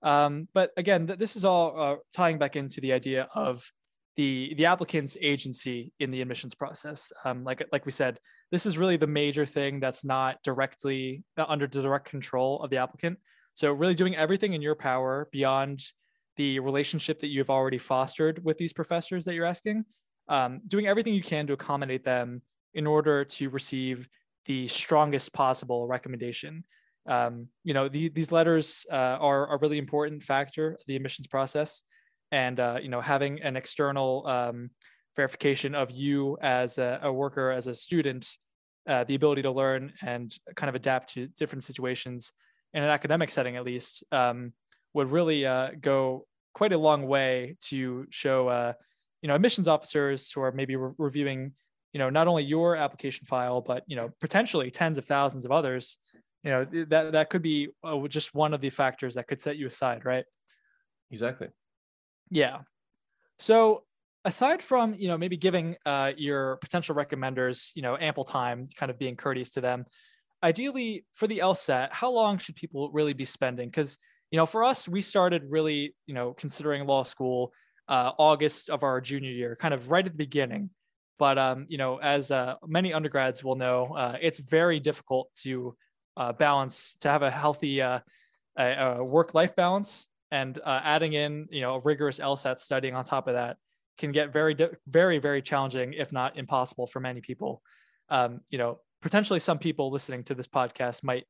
Um, 0.06 0.48
but 0.54 0.72
again, 0.78 1.08
th- 1.08 1.20
this 1.20 1.36
is 1.36 1.44
all 1.44 1.82
uh, 1.82 1.96
tying 2.14 2.38
back 2.38 2.56
into 2.56 2.80
the 2.80 2.94
idea 2.94 3.28
of 3.36 3.70
the 4.16 4.54
the 4.56 4.66
applicant's 4.66 5.18
agency 5.20 5.92
in 6.00 6.12
the 6.12 6.22
admissions 6.22 6.56
process. 6.56 7.12
Um, 7.26 7.44
like 7.44 7.68
like 7.72 7.86
we 7.86 7.92
said, 7.92 8.20
this 8.52 8.66
is 8.66 8.78
really 8.78 8.98
the 8.98 9.08
major 9.08 9.46
thing 9.46 9.80
that's 9.80 10.06
not 10.06 10.38
directly 10.44 11.24
uh, 11.38 11.46
under 11.50 11.68
the 11.68 11.82
direct 11.82 12.08
control 12.08 12.62
of 12.62 12.70
the 12.70 12.78
applicant. 12.78 13.18
So 13.56 13.74
really 13.74 13.96
doing 13.96 14.16
everything 14.16 14.54
in 14.54 14.62
your 14.62 14.76
power 14.76 15.28
beyond 15.32 15.82
the 16.38 16.60
relationship 16.60 17.20
that 17.20 17.30
you've 17.30 17.50
already 17.50 17.78
fostered 17.78 18.44
with 18.44 18.58
these 18.58 18.74
professors 18.74 19.26
that 19.26 19.34
you're 19.34 19.46
asking, 19.46 19.86
um, 20.28 20.62
doing 20.68 20.88
everything 20.88 21.14
you 21.14 21.24
can 21.24 21.48
to 21.48 21.54
accommodate 21.54 22.04
them 22.04 22.42
in 22.74 22.86
order 22.86 23.24
to 23.24 23.50
receive 23.50 24.08
the 24.46 24.68
strongest 24.68 25.34
possible 25.34 25.88
recommendation. 25.88 26.64
Um, 27.08 27.48
you 27.64 27.74
know, 27.74 27.88
the, 27.88 28.10
these 28.10 28.32
letters 28.32 28.86
uh, 28.92 29.18
are 29.20 29.54
a 29.54 29.60
really 29.60 29.78
important 29.78 30.24
factor 30.24 30.72
of 30.72 30.82
the 30.88 30.96
admissions 30.96 31.28
process, 31.28 31.84
and 32.32 32.60
uh, 32.60 32.80
you 32.82 32.90
know, 32.90 33.02
having 33.02 33.42
an 33.42 33.56
external 33.56 34.26
um, 34.28 34.72
verification 35.16 35.76
of 35.76 35.92
you 35.92 36.38
as 36.42 36.78
a, 36.78 37.00
a 37.04 37.12
worker, 37.12 37.52
as 37.52 37.68
a 37.68 37.76
student, 37.76 38.28
uh, 38.88 39.04
the 39.04 39.16
ability 39.16 39.42
to 39.44 39.52
learn 39.52 39.94
and 40.02 40.36
kind 40.56 40.70
of 40.70 40.76
adapt 40.76 41.14
to 41.14 41.28
different 41.28 41.64
situations 41.64 42.34
in 42.74 42.84
an 42.84 42.90
academic 42.90 43.32
setting, 43.32 43.56
at 43.56 43.64
least, 43.64 44.04
um, 44.12 44.52
would 44.94 45.10
really 45.10 45.46
uh, 45.46 45.72
go 45.80 46.26
quite 46.54 46.74
a 46.74 46.78
long 46.78 47.08
way 47.08 47.56
to 47.60 48.06
show, 48.10 48.48
uh, 48.48 48.74
you 49.22 49.28
know, 49.28 49.36
admissions 49.36 49.68
officers 49.68 50.32
who 50.32 50.42
are 50.42 50.52
maybe 50.52 50.76
re- 50.76 50.94
reviewing, 50.98 51.54
you 51.94 52.00
know, 52.00 52.10
not 52.10 52.28
only 52.28 52.44
your 52.44 52.76
application 52.76 53.26
file, 53.26 53.62
but 53.62 53.84
you 53.88 53.96
know, 53.96 54.10
potentially 54.20 54.70
tens 54.70 54.98
of 54.98 55.06
thousands 55.06 55.46
of 55.46 55.52
others. 55.52 55.98
You 56.46 56.52
know, 56.52 56.64
that 56.64 57.12
that 57.12 57.30
could 57.30 57.42
be 57.42 57.70
uh, 57.84 58.08
just 58.08 58.34
one 58.34 58.54
of 58.54 58.62
the 58.62 58.70
factors 58.70 59.16
that 59.16 59.28
could 59.28 59.42
set 59.42 59.58
you 59.58 59.68
aside, 59.68 60.06
right? 60.06 60.24
Exactly. 61.12 61.50
Yeah. 62.30 62.60
So 63.38 63.84
aside 64.24 64.64
from 64.64 64.96
you 64.98 65.10
know 65.10 65.18
maybe 65.18 65.36
giving 65.36 65.76
uh, 65.86 66.14
your 66.16 66.56
potential 66.58 66.96
recommenders 66.96 67.72
you 67.76 67.82
know 67.82 67.98
ample 68.00 68.24
time 68.24 68.64
kind 68.78 68.90
of 68.90 68.98
being 68.98 69.16
courteous 69.16 69.52
to 69.52 69.62
them 69.62 69.86
ideally 70.42 71.06
for 71.14 71.28
the 71.28 71.38
lsat 71.38 71.90
how 71.92 72.12
long 72.12 72.40
should 72.40 72.56
people 72.56 72.90
really 72.92 73.14
be 73.14 73.24
spending 73.24 73.68
because 73.70 74.00
you 74.32 74.38
know, 74.38 74.46
for 74.46 74.64
us, 74.64 74.88
we 74.88 75.02
started 75.02 75.44
really, 75.50 75.96
you 76.08 76.14
know, 76.14 76.34
considering 76.34 76.86
law 76.86 77.04
school 77.04 77.54
uh, 77.88 78.12
August 78.18 78.70
of 78.70 78.84
our 78.84 79.00
junior 79.00 79.32
year, 79.32 79.56
kind 79.56 79.74
of 79.74 79.92
right 79.92 80.06
at 80.06 80.12
the 80.12 80.18
beginning. 80.18 80.70
But 81.18 81.38
um, 81.38 81.66
you 81.70 81.78
know, 81.78 81.98
as 81.98 82.32
uh, 82.32 82.56
many 82.68 82.94
undergrads 82.94 83.44
will 83.44 83.56
know, 83.56 83.94
uh, 83.96 84.18
it's 84.22 84.40
very 84.42 84.80
difficult 84.80 85.30
to 85.44 85.76
uh, 86.18 86.34
balance 86.34 86.96
to 87.02 87.10
have 87.10 87.24
a 87.24 87.32
healthy 87.32 87.82
uh, 87.82 88.00
work-life 88.58 89.56
balance, 89.56 90.08
and 90.32 90.58
uh, 90.60 90.82
adding 90.84 91.14
in 91.14 91.48
you 91.52 91.62
know 91.62 91.76
a 91.76 91.80
rigorous 91.80 92.20
LSAT 92.20 92.60
studying 92.60 92.96
on 92.96 93.04
top 93.04 93.28
of 93.28 93.34
that 93.34 93.58
can 93.98 94.12
get 94.12 94.34
very 94.34 94.56
very 94.88 95.20
very 95.20 95.42
challenging, 95.42 95.94
if 95.94 96.12
not 96.12 96.38
impossible, 96.38 96.88
for 96.88 97.00
many 97.00 97.22
people. 97.22 97.62
Um, 98.10 98.42
you 98.50 98.58
know, 98.58 98.80
potentially 99.02 99.40
some 99.40 99.60
people 99.60 99.92
listening 99.92 100.24
to 100.26 100.36
this 100.36 100.48
podcast 100.48 101.04
might 101.04 101.26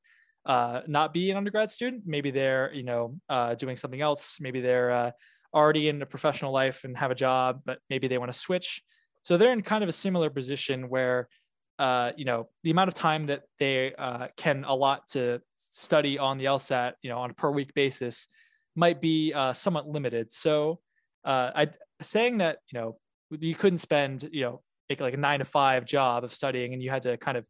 uh, 0.45 0.81
not 0.87 1.13
be 1.13 1.31
an 1.31 1.37
undergrad 1.37 1.69
student. 1.69 2.03
Maybe 2.05 2.31
they're, 2.31 2.71
you 2.73 2.83
know, 2.83 3.15
uh, 3.29 3.55
doing 3.55 3.75
something 3.75 4.01
else. 4.01 4.39
Maybe 4.39 4.61
they're 4.61 5.13
already 5.55 5.87
in 5.87 6.01
a 6.01 6.05
professional 6.05 6.51
life 6.51 6.83
and 6.83 6.97
have 6.97 7.11
a 7.11 7.15
job, 7.15 7.61
but 7.65 7.79
maybe 7.89 8.07
they 8.07 8.17
want 8.17 8.31
to 8.31 8.37
switch. 8.37 8.83
So 9.23 9.37
they're 9.37 9.53
in 9.53 9.61
kind 9.61 9.83
of 9.83 9.89
a 9.89 9.93
similar 9.93 10.29
position 10.29 10.89
where, 10.89 11.29
uh, 11.77 12.11
you 12.15 12.25
know, 12.25 12.47
the 12.63 12.71
amount 12.71 12.87
of 12.87 12.93
time 12.93 13.25
that 13.27 13.43
they 13.59 13.93
uh, 13.95 14.27
can 14.37 14.63
allot 14.65 15.07
to 15.09 15.41
study 15.53 16.17
on 16.17 16.37
the 16.37 16.45
LSAT, 16.45 16.93
you 17.01 17.09
know, 17.09 17.17
on 17.19 17.31
a 17.31 17.33
per 17.33 17.51
week 17.51 17.73
basis, 17.73 18.27
might 18.75 19.01
be 19.01 19.33
uh, 19.33 19.53
somewhat 19.53 19.87
limited. 19.87 20.31
So, 20.31 20.79
uh, 21.25 21.51
I 21.55 21.67
saying 22.01 22.37
that 22.39 22.59
you 22.71 22.79
know 22.79 22.97
you 23.31 23.55
couldn't 23.55 23.79
spend 23.79 24.29
you 24.31 24.41
know 24.41 24.61
make 24.89 25.01
like 25.01 25.13
a 25.13 25.17
nine 25.17 25.39
to 25.39 25.45
five 25.45 25.85
job 25.85 26.23
of 26.23 26.31
studying 26.31 26.73
and 26.73 26.83
you 26.83 26.89
had 26.89 27.01
to 27.03 27.17
kind 27.17 27.37
of 27.37 27.47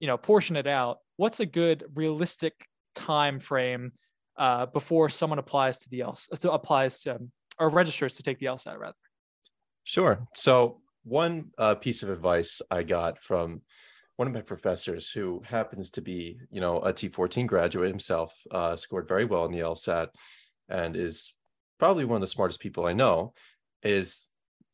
you 0.00 0.06
know 0.06 0.16
portion 0.16 0.56
it 0.56 0.66
out. 0.66 0.98
What's 1.16 1.40
a 1.40 1.46
good 1.46 1.84
realistic 1.94 2.54
time 2.94 3.40
frame 3.40 3.92
uh, 4.36 4.66
before 4.66 5.08
someone 5.08 5.38
applies 5.38 5.78
to 5.78 5.90
the 5.90 6.00
LSAT, 6.00 6.52
applies 6.52 7.00
to 7.02 7.16
um, 7.16 7.30
or 7.58 7.70
registers 7.70 8.16
to 8.16 8.22
take 8.22 8.38
the 8.38 8.46
LSAT 8.46 8.78
rather? 8.78 8.96
Sure. 9.84 10.26
So 10.34 10.81
one 11.04 11.50
uh, 11.58 11.74
piece 11.74 12.02
of 12.02 12.10
advice 12.10 12.62
I 12.70 12.82
got 12.82 13.22
from 13.22 13.62
one 14.16 14.28
of 14.28 14.34
my 14.34 14.40
professors 14.40 15.10
who 15.10 15.42
happens 15.44 15.90
to 15.92 16.00
be, 16.00 16.38
you 16.50 16.60
know, 16.60 16.78
a 16.78 16.92
T14 16.92 17.46
graduate 17.46 17.88
himself, 17.88 18.34
uh, 18.50 18.76
scored 18.76 19.08
very 19.08 19.24
well 19.24 19.44
in 19.44 19.52
the 19.52 19.60
LSAT 19.60 20.08
and 20.68 20.96
is 20.96 21.34
probably 21.78 22.04
one 22.04 22.16
of 22.16 22.20
the 22.20 22.26
smartest 22.26 22.60
people 22.60 22.86
I 22.86 22.92
know, 22.92 23.32
is 23.82 24.28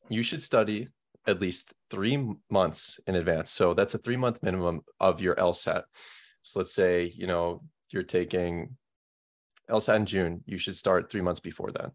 you 0.09 0.23
should 0.23 0.43
study 0.43 0.89
at 1.27 1.41
least 1.41 1.73
three 1.91 2.35
months 2.51 2.99
in 3.07 3.15
advance. 3.15 3.51
So 3.51 3.75
that's 3.75 3.95
a 3.95 3.99
three 3.99 4.17
month 4.17 4.43
minimum 4.43 4.83
of 4.99 5.21
your 5.21 5.35
LSAT. 5.37 5.85
So 6.43 6.59
let's 6.59 6.75
say, 6.75 7.13
you 7.15 7.27
know, 7.27 7.63
you're 7.91 8.03
taking 8.03 8.77
LSAT 9.71 9.97
in 9.97 10.07
June, 10.07 10.45
you 10.47 10.59
should 10.59 10.77
start 10.77 11.11
three 11.11 11.21
months 11.21 11.41
before 11.41 11.71
that. 11.73 11.93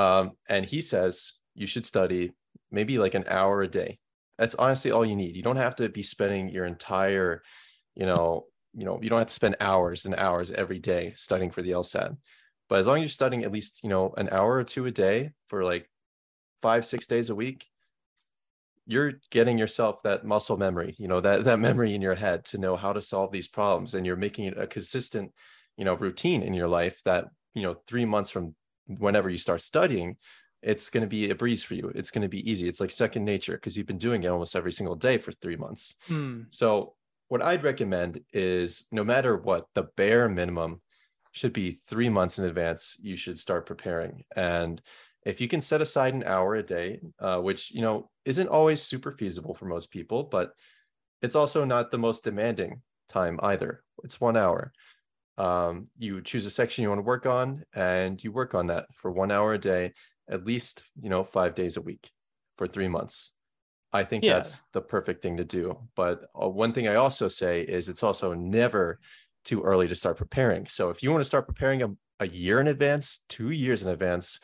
Um, 0.00 0.32
and 0.48 0.64
he 0.64 0.80
says 0.80 1.34
you 1.54 1.66
should 1.66 1.86
study 1.86 2.32
maybe 2.74 2.98
like 2.98 3.14
an 3.14 3.24
hour 3.28 3.62
a 3.62 3.68
day. 3.68 3.98
That's 4.38 4.54
honestly 4.56 4.90
all 4.90 5.06
you 5.06 5.16
need. 5.16 5.36
You 5.36 5.42
don't 5.42 5.56
have 5.56 5.76
to 5.76 5.88
be 5.88 6.02
spending 6.02 6.48
your 6.48 6.64
entire, 6.64 7.42
you 7.94 8.04
know, 8.04 8.46
you 8.74 8.84
know, 8.84 8.98
you 9.00 9.08
don't 9.08 9.20
have 9.20 9.28
to 9.28 9.34
spend 9.34 9.56
hours 9.60 10.04
and 10.04 10.14
hours 10.16 10.50
every 10.50 10.80
day 10.80 11.14
studying 11.16 11.50
for 11.50 11.62
the 11.62 11.70
LSAT. 11.70 12.16
But 12.68 12.80
as 12.80 12.86
long 12.86 12.96
as 12.96 13.02
you're 13.02 13.08
studying 13.10 13.44
at 13.44 13.52
least, 13.52 13.80
you 13.84 13.88
know, 13.88 14.12
an 14.16 14.28
hour 14.30 14.54
or 14.54 14.64
two 14.64 14.86
a 14.86 14.90
day 14.90 15.30
for 15.48 15.62
like 15.62 15.88
five, 16.60 16.84
six 16.84 17.06
days 17.06 17.30
a 17.30 17.34
week, 17.34 17.66
you're 18.86 19.12
getting 19.30 19.56
yourself 19.56 20.02
that 20.02 20.24
muscle 20.24 20.56
memory, 20.56 20.94
you 20.98 21.08
know, 21.08 21.20
that 21.20 21.44
that 21.44 21.58
memory 21.58 21.94
in 21.94 22.02
your 22.02 22.16
head 22.16 22.44
to 22.46 22.58
know 22.58 22.76
how 22.76 22.92
to 22.92 23.00
solve 23.00 23.30
these 23.32 23.48
problems. 23.48 23.94
And 23.94 24.04
you're 24.04 24.16
making 24.16 24.46
it 24.46 24.58
a 24.58 24.66
consistent, 24.66 25.32
you 25.76 25.84
know, 25.84 25.94
routine 25.94 26.42
in 26.42 26.54
your 26.54 26.68
life 26.68 27.00
that, 27.04 27.26
you 27.54 27.62
know, 27.62 27.76
three 27.86 28.04
months 28.04 28.30
from 28.30 28.56
whenever 28.86 29.30
you 29.30 29.38
start 29.38 29.62
studying, 29.62 30.16
it's 30.64 30.90
going 30.90 31.02
to 31.02 31.08
be 31.08 31.30
a 31.30 31.34
breeze 31.34 31.62
for 31.62 31.74
you. 31.74 31.92
It's 31.94 32.10
going 32.10 32.22
to 32.22 32.28
be 32.28 32.48
easy. 32.50 32.66
It's 32.68 32.80
like 32.80 32.90
second 32.90 33.24
nature 33.24 33.52
because 33.52 33.76
you've 33.76 33.86
been 33.86 33.98
doing 33.98 34.22
it 34.22 34.28
almost 34.28 34.56
every 34.56 34.72
single 34.72 34.96
day 34.96 35.18
for 35.18 35.32
three 35.32 35.56
months. 35.56 35.94
Mm. 36.08 36.46
So, 36.50 36.94
what 37.28 37.42
I'd 37.42 37.64
recommend 37.64 38.20
is 38.32 38.86
no 38.92 39.02
matter 39.02 39.36
what, 39.36 39.66
the 39.74 39.84
bare 39.96 40.28
minimum 40.28 40.80
should 41.32 41.52
be 41.52 41.78
three 41.86 42.08
months 42.08 42.38
in 42.38 42.44
advance. 42.44 42.96
You 43.00 43.16
should 43.16 43.38
start 43.38 43.66
preparing. 43.66 44.24
And 44.36 44.80
if 45.24 45.40
you 45.40 45.48
can 45.48 45.60
set 45.60 45.80
aside 45.80 46.14
an 46.14 46.22
hour 46.22 46.54
a 46.54 46.62
day, 46.62 47.00
uh, 47.18 47.40
which, 47.40 47.72
you 47.72 47.80
know, 47.80 48.10
isn't 48.24 48.48
always 48.48 48.82
super 48.82 49.10
feasible 49.10 49.54
for 49.54 49.64
most 49.64 49.90
people, 49.90 50.24
but 50.24 50.52
it's 51.22 51.34
also 51.34 51.64
not 51.64 51.90
the 51.90 51.98
most 51.98 52.24
demanding 52.24 52.82
time 53.08 53.40
either. 53.42 53.82
It's 54.04 54.20
one 54.20 54.36
hour 54.36 54.72
um, 55.36 55.88
you 55.98 56.20
choose 56.22 56.46
a 56.46 56.50
section 56.50 56.82
you 56.82 56.88
want 56.88 57.00
to 57.00 57.02
work 57.02 57.26
on 57.26 57.64
and 57.74 58.22
you 58.22 58.30
work 58.30 58.54
on 58.54 58.68
that 58.68 58.86
for 58.94 59.10
one 59.10 59.30
hour 59.30 59.54
a 59.54 59.58
day 59.58 59.92
at 60.28 60.44
least 60.44 60.84
you 61.00 61.08
know 61.08 61.24
five 61.24 61.54
days 61.54 61.76
a 61.76 61.80
week 61.80 62.10
for 62.56 62.66
three 62.66 62.88
months. 62.88 63.32
I 63.92 64.02
think 64.02 64.24
yeah. 64.24 64.34
that's 64.34 64.62
the 64.72 64.80
perfect 64.80 65.22
thing 65.22 65.36
to 65.36 65.44
do. 65.44 65.78
But 65.94 66.28
uh, 66.40 66.48
one 66.48 66.72
thing 66.72 66.88
i 66.88 66.96
also 66.96 67.28
say 67.28 67.60
is 67.60 67.88
it's 67.88 68.02
also 68.02 68.34
never 68.34 68.98
too 69.44 69.62
early 69.62 69.86
to 69.88 69.94
start 69.94 70.16
preparing. 70.16 70.66
So 70.66 70.90
if 70.90 71.02
you 71.02 71.10
want 71.10 71.20
to 71.20 71.26
start 71.26 71.46
preparing 71.46 71.82
a, 71.82 71.90
a 72.18 72.26
year 72.26 72.60
in 72.60 72.66
advance 72.66 73.20
two 73.28 73.50
years 73.50 73.82
in 73.82 73.88
advance 73.88 74.40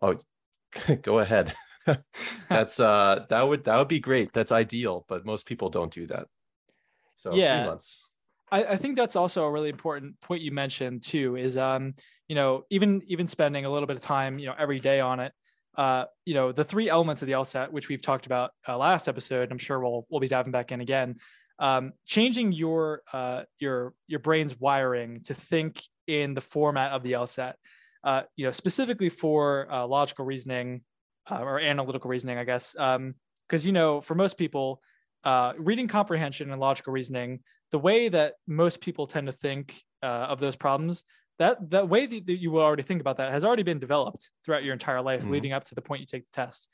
oh 0.00 0.18
go 1.02 1.18
ahead. 1.18 1.54
That's 2.48 2.80
uh 2.80 3.26
that 3.28 3.46
would 3.46 3.64
that 3.64 3.76
would 3.76 3.88
be 3.88 4.00
great. 4.00 4.32
That's 4.32 4.52
ideal 4.52 5.04
but 5.06 5.26
most 5.26 5.44
people 5.44 5.68
don't 5.68 5.92
do 5.92 6.06
that. 6.06 6.28
So 7.16 7.34
yeah. 7.34 7.60
three 7.60 7.68
months. 7.68 8.04
I, 8.50 8.64
I 8.64 8.76
think 8.76 8.96
that's 8.96 9.16
also 9.16 9.44
a 9.44 9.50
really 9.50 9.68
important 9.68 10.20
point 10.20 10.42
you 10.42 10.52
mentioned 10.52 11.02
too. 11.02 11.36
Is 11.36 11.56
um, 11.56 11.94
you 12.28 12.34
know, 12.34 12.64
even 12.70 13.02
even 13.06 13.26
spending 13.26 13.64
a 13.64 13.70
little 13.70 13.86
bit 13.86 13.96
of 13.96 14.02
time, 14.02 14.38
you 14.38 14.46
know, 14.46 14.54
every 14.58 14.80
day 14.80 15.00
on 15.00 15.20
it. 15.20 15.32
Uh, 15.76 16.04
you 16.24 16.34
know, 16.34 16.52
the 16.52 16.64
three 16.64 16.88
elements 16.88 17.20
of 17.20 17.26
the 17.26 17.34
LSAT, 17.34 17.70
which 17.72 17.88
we've 17.88 18.02
talked 18.02 18.26
about 18.26 18.52
uh, 18.68 18.78
last 18.78 19.08
episode. 19.08 19.50
I'm 19.50 19.58
sure 19.58 19.80
we'll 19.80 20.06
we'll 20.08 20.20
be 20.20 20.28
diving 20.28 20.52
back 20.52 20.72
in 20.72 20.80
again. 20.80 21.16
Um, 21.58 21.92
changing 22.06 22.52
your 22.52 23.02
uh, 23.12 23.42
your 23.58 23.94
your 24.06 24.20
brain's 24.20 24.58
wiring 24.58 25.20
to 25.24 25.34
think 25.34 25.82
in 26.06 26.34
the 26.34 26.40
format 26.40 26.92
of 26.92 27.02
the 27.02 27.12
LSAT. 27.12 27.54
Uh, 28.02 28.22
you 28.36 28.44
know, 28.44 28.52
specifically 28.52 29.08
for 29.08 29.70
uh, 29.72 29.86
logical 29.86 30.24
reasoning 30.24 30.82
uh, 31.30 31.40
or 31.40 31.58
analytical 31.58 32.10
reasoning, 32.10 32.38
I 32.38 32.44
guess. 32.44 32.72
Because 32.72 32.96
um, 32.96 33.14
you 33.50 33.72
know, 33.72 34.00
for 34.00 34.14
most 34.14 34.36
people, 34.36 34.80
uh, 35.24 35.54
reading 35.56 35.88
comprehension 35.88 36.50
and 36.50 36.60
logical 36.60 36.92
reasoning, 36.92 37.40
the 37.70 37.78
way 37.78 38.08
that 38.08 38.34
most 38.46 38.80
people 38.80 39.06
tend 39.06 39.26
to 39.26 39.32
think 39.32 39.74
uh, 40.02 40.26
of 40.28 40.38
those 40.38 40.54
problems, 40.54 41.04
that 41.38 41.70
the 41.70 41.84
way 41.84 42.06
that 42.06 42.40
you 42.40 42.50
will 42.50 42.62
already 42.62 42.82
think 42.82 43.00
about 43.00 43.16
that 43.16 43.32
has 43.32 43.44
already 43.44 43.62
been 43.62 43.78
developed 43.78 44.30
throughout 44.44 44.64
your 44.64 44.72
entire 44.72 45.02
life, 45.02 45.22
mm-hmm. 45.22 45.32
leading 45.32 45.52
up 45.52 45.64
to 45.64 45.74
the 45.74 45.82
point 45.82 46.00
you 46.00 46.06
take 46.06 46.24
the 46.24 46.42
test. 46.42 46.68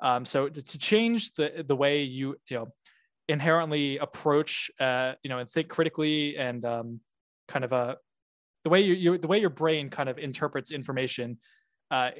Um, 0.00 0.24
so 0.24 0.48
to, 0.48 0.62
to, 0.62 0.78
change 0.78 1.32
the 1.34 1.64
the 1.66 1.76
way 1.76 2.02
you 2.02 2.36
you 2.48 2.56
know 2.56 2.68
inherently 3.28 3.98
approach, 3.98 4.70
uh, 4.78 5.14
you 5.22 5.30
know, 5.30 5.38
and 5.38 5.48
think 5.48 5.68
critically 5.68 6.36
and 6.36 6.64
um, 6.64 7.00
kind 7.48 7.64
of 7.64 7.72
a 7.72 7.76
uh, 7.76 7.94
the 8.64 8.70
way 8.70 8.80
you, 8.80 8.94
you 8.94 9.18
the 9.18 9.28
way 9.28 9.38
your 9.38 9.50
brain 9.50 9.88
kind 9.88 10.08
of 10.08 10.18
interprets 10.18 10.70
information 10.70 11.38
uh, 11.90 12.10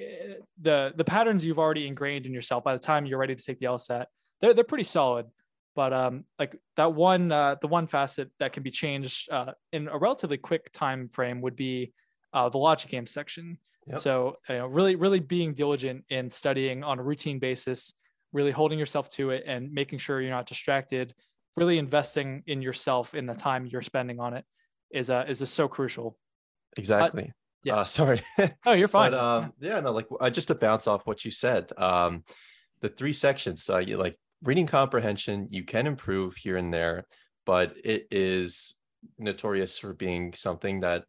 the 0.60 0.92
the 0.96 1.04
patterns 1.04 1.44
you've 1.44 1.58
already 1.58 1.86
ingrained 1.86 2.26
in 2.26 2.32
yourself 2.32 2.62
by 2.62 2.72
the 2.72 2.78
time 2.78 3.06
you're 3.06 3.18
ready 3.18 3.34
to 3.34 3.42
take 3.42 3.58
the 3.58 3.66
LSAT, 3.66 4.06
they're 4.40 4.54
they're 4.54 4.64
pretty 4.64 4.84
solid 4.84 5.26
but 5.76 5.92
um, 5.92 6.24
like 6.38 6.56
that 6.76 6.92
one 6.94 7.30
uh, 7.30 7.56
the 7.60 7.68
one 7.68 7.86
facet 7.86 8.30
that 8.40 8.52
can 8.52 8.62
be 8.62 8.70
changed 8.70 9.30
uh, 9.30 9.52
in 9.72 9.88
a 9.88 9.98
relatively 9.98 10.38
quick 10.38 10.72
time 10.72 11.08
frame 11.08 11.40
would 11.42 11.54
be 11.54 11.92
uh, 12.32 12.48
the 12.48 12.58
logic 12.58 12.90
game 12.90 13.06
section. 13.06 13.58
Yep. 13.88 14.00
so 14.00 14.36
you 14.48 14.56
know, 14.56 14.66
really 14.66 14.96
really 14.96 15.20
being 15.20 15.52
diligent 15.52 16.04
in 16.08 16.28
studying 16.28 16.82
on 16.82 16.98
a 16.98 17.02
routine 17.04 17.38
basis 17.38 17.94
really 18.32 18.50
holding 18.50 18.80
yourself 18.80 19.08
to 19.10 19.30
it 19.30 19.44
and 19.46 19.72
making 19.72 20.00
sure 20.00 20.20
you're 20.20 20.30
not 20.30 20.46
distracted 20.46 21.14
really 21.56 21.78
investing 21.78 22.42
in 22.46 22.60
yourself 22.60 23.14
in 23.14 23.26
the 23.26 23.34
time 23.34 23.64
you're 23.66 23.82
spending 23.82 24.20
on 24.20 24.34
it 24.34 24.44
is 24.90 25.10
uh, 25.10 25.24
is 25.28 25.48
so 25.50 25.68
crucial. 25.68 26.18
Exactly. 26.76 27.32
Yeah. 27.64 27.76
Uh, 27.76 27.84
sorry. 27.98 28.22
Oh 28.64 28.72
you're 28.72 28.88
fine. 28.88 29.12
But, 29.12 29.20
um, 29.20 29.52
yeah 29.60 29.80
no 29.80 29.92
like 29.92 30.06
uh, 30.20 30.30
just 30.30 30.48
to 30.48 30.54
bounce 30.54 30.86
off 30.86 31.06
what 31.06 31.24
you 31.24 31.30
said 31.30 31.72
um, 31.78 32.24
the 32.80 32.88
three 32.88 33.12
sections 33.12 33.68
uh, 33.70 33.78
you 33.78 33.96
like 33.96 34.16
reading 34.46 34.66
comprehension 34.66 35.48
you 35.50 35.64
can 35.64 35.86
improve 35.86 36.36
here 36.36 36.56
and 36.56 36.72
there 36.72 37.04
but 37.44 37.76
it 37.84 38.06
is 38.10 38.78
notorious 39.18 39.78
for 39.78 39.92
being 39.92 40.32
something 40.34 40.80
that 40.80 41.04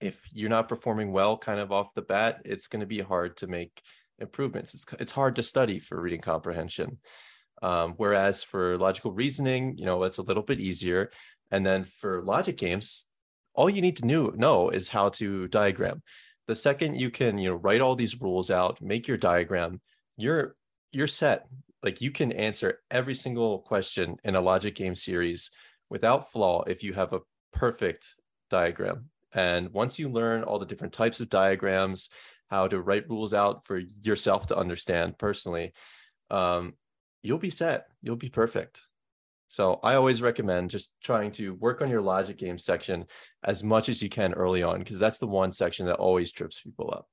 if 0.00 0.20
you're 0.32 0.50
not 0.50 0.68
performing 0.68 1.12
well 1.12 1.36
kind 1.36 1.60
of 1.60 1.72
off 1.72 1.94
the 1.94 2.02
bat 2.02 2.40
it's 2.44 2.66
going 2.66 2.80
to 2.80 2.86
be 2.86 3.00
hard 3.00 3.36
to 3.36 3.46
make 3.46 3.82
improvements. 4.18 4.74
It's, 4.74 4.86
it's 4.98 5.12
hard 5.12 5.36
to 5.36 5.42
study 5.42 5.78
for 5.78 6.00
reading 6.00 6.20
comprehension. 6.20 6.98
Um, 7.62 7.94
whereas 7.96 8.42
for 8.42 8.76
logical 8.76 9.12
reasoning 9.12 9.78
you 9.78 9.86
know 9.86 10.02
it's 10.02 10.18
a 10.18 10.22
little 10.22 10.42
bit 10.42 10.60
easier. 10.60 11.10
And 11.50 11.64
then 11.64 11.84
for 11.84 12.22
logic 12.22 12.58
games 12.58 13.06
all 13.54 13.70
you 13.70 13.80
need 13.80 13.96
to 13.96 14.06
know, 14.06 14.28
know 14.36 14.68
is 14.68 14.88
how 14.88 15.08
to 15.08 15.48
diagram. 15.48 16.02
The 16.46 16.54
second 16.54 17.00
you 17.00 17.10
can 17.10 17.38
you 17.38 17.50
know 17.50 17.56
write 17.56 17.80
all 17.80 17.96
these 17.96 18.20
rules 18.20 18.50
out 18.50 18.82
make 18.82 19.08
your 19.08 19.16
diagram 19.16 19.80
you're 20.18 20.54
you're 20.92 21.06
set 21.06 21.46
like 21.82 22.00
you 22.00 22.10
can 22.10 22.32
answer 22.32 22.80
every 22.90 23.14
single 23.14 23.60
question 23.60 24.16
in 24.24 24.34
a 24.34 24.40
logic 24.40 24.74
game 24.74 24.94
series 24.94 25.50
without 25.88 26.32
flaw 26.32 26.62
if 26.64 26.82
you 26.82 26.94
have 26.94 27.12
a 27.12 27.20
perfect 27.52 28.14
diagram. 28.50 29.10
And 29.32 29.72
once 29.72 29.98
you 29.98 30.08
learn 30.08 30.42
all 30.42 30.58
the 30.58 30.66
different 30.66 30.92
types 30.92 31.20
of 31.20 31.28
diagrams, 31.28 32.08
how 32.48 32.68
to 32.68 32.80
write 32.80 33.08
rules 33.08 33.34
out 33.34 33.66
for 33.66 33.78
yourself 34.02 34.46
to 34.46 34.56
understand 34.56 35.18
personally, 35.18 35.72
um, 36.30 36.74
you'll 37.22 37.38
be 37.38 37.50
set. 37.50 37.86
You'll 38.02 38.16
be 38.16 38.28
perfect. 38.28 38.82
So 39.48 39.78
I 39.82 39.94
always 39.94 40.22
recommend 40.22 40.70
just 40.70 40.92
trying 41.02 41.30
to 41.32 41.54
work 41.54 41.80
on 41.80 41.90
your 41.90 42.02
logic 42.02 42.38
game 42.38 42.58
section 42.58 43.04
as 43.44 43.62
much 43.62 43.88
as 43.88 44.02
you 44.02 44.08
can 44.08 44.32
early 44.32 44.62
on, 44.62 44.80
because 44.80 44.98
that's 44.98 45.18
the 45.18 45.28
one 45.28 45.52
section 45.52 45.86
that 45.86 45.96
always 45.96 46.32
trips 46.32 46.60
people 46.60 46.92
up. 46.92 47.06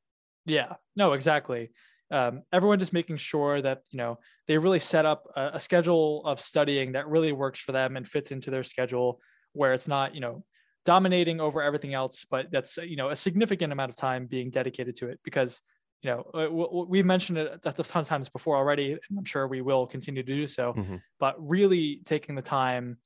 Yeah, 0.46 0.74
no, 0.96 1.13
exactly 1.13 1.72
um, 2.13 2.43
everyone 2.53 2.79
just 2.79 2.93
making 2.93 3.17
sure 3.17 3.62
that 3.62 3.82
you 3.91 3.98
know 3.98 4.20
they 4.48 4.58
really 4.58 4.79
set 4.79 5.05
up 5.05 5.27
a, 5.36 5.51
a, 5.53 5.60
schedule 5.60 6.24
of 6.25 6.39
studying 6.39 6.93
that 6.93 7.08
really 7.08 7.32
works 7.32 7.60
for 7.60 7.72
them 7.72 7.98
and 7.98 8.08
fits 8.08 8.32
into 8.32 8.51
their 8.51 8.63
schedule 8.63 9.20
where 9.53 9.74
it's 9.74 9.88
not 9.88 10.13
you 10.13 10.22
know 10.22 10.43
dominating 10.86 11.41
over 11.41 11.62
everything 11.62 11.93
else 11.93 12.25
but 12.29 12.51
that's 12.51 12.77
you 12.77 12.96
know 12.96 13.10
a 13.10 13.15
significant 13.15 13.74
amount 13.74 13.89
of 13.89 13.96
time 13.96 14.27
being 14.27 14.50
dedicated 14.50 14.96
to 14.96 15.08
it 15.08 15.20
because 15.24 15.62
you 16.03 16.10
know, 16.10 16.24
uh, 16.34 16.86
we've 16.86 17.05
mentioned 17.05 17.38
it 17.38 17.60
a 17.65 17.72
ton 17.72 18.01
of 18.01 18.05
times 18.05 18.27
before 18.27 18.58
already, 18.58 18.91
and 18.91 19.17
I'm 19.17 19.24
sure 19.24 19.48
we 19.48 19.62
will 19.62 19.88
continue 19.88 20.22
to 20.22 20.36
do 20.36 20.46
so. 20.46 20.74
Mm-hmm. 20.74 20.98
But 21.17 21.36
really 21.39 22.01
taking 22.03 22.36
the 22.36 22.41
time 22.41 22.98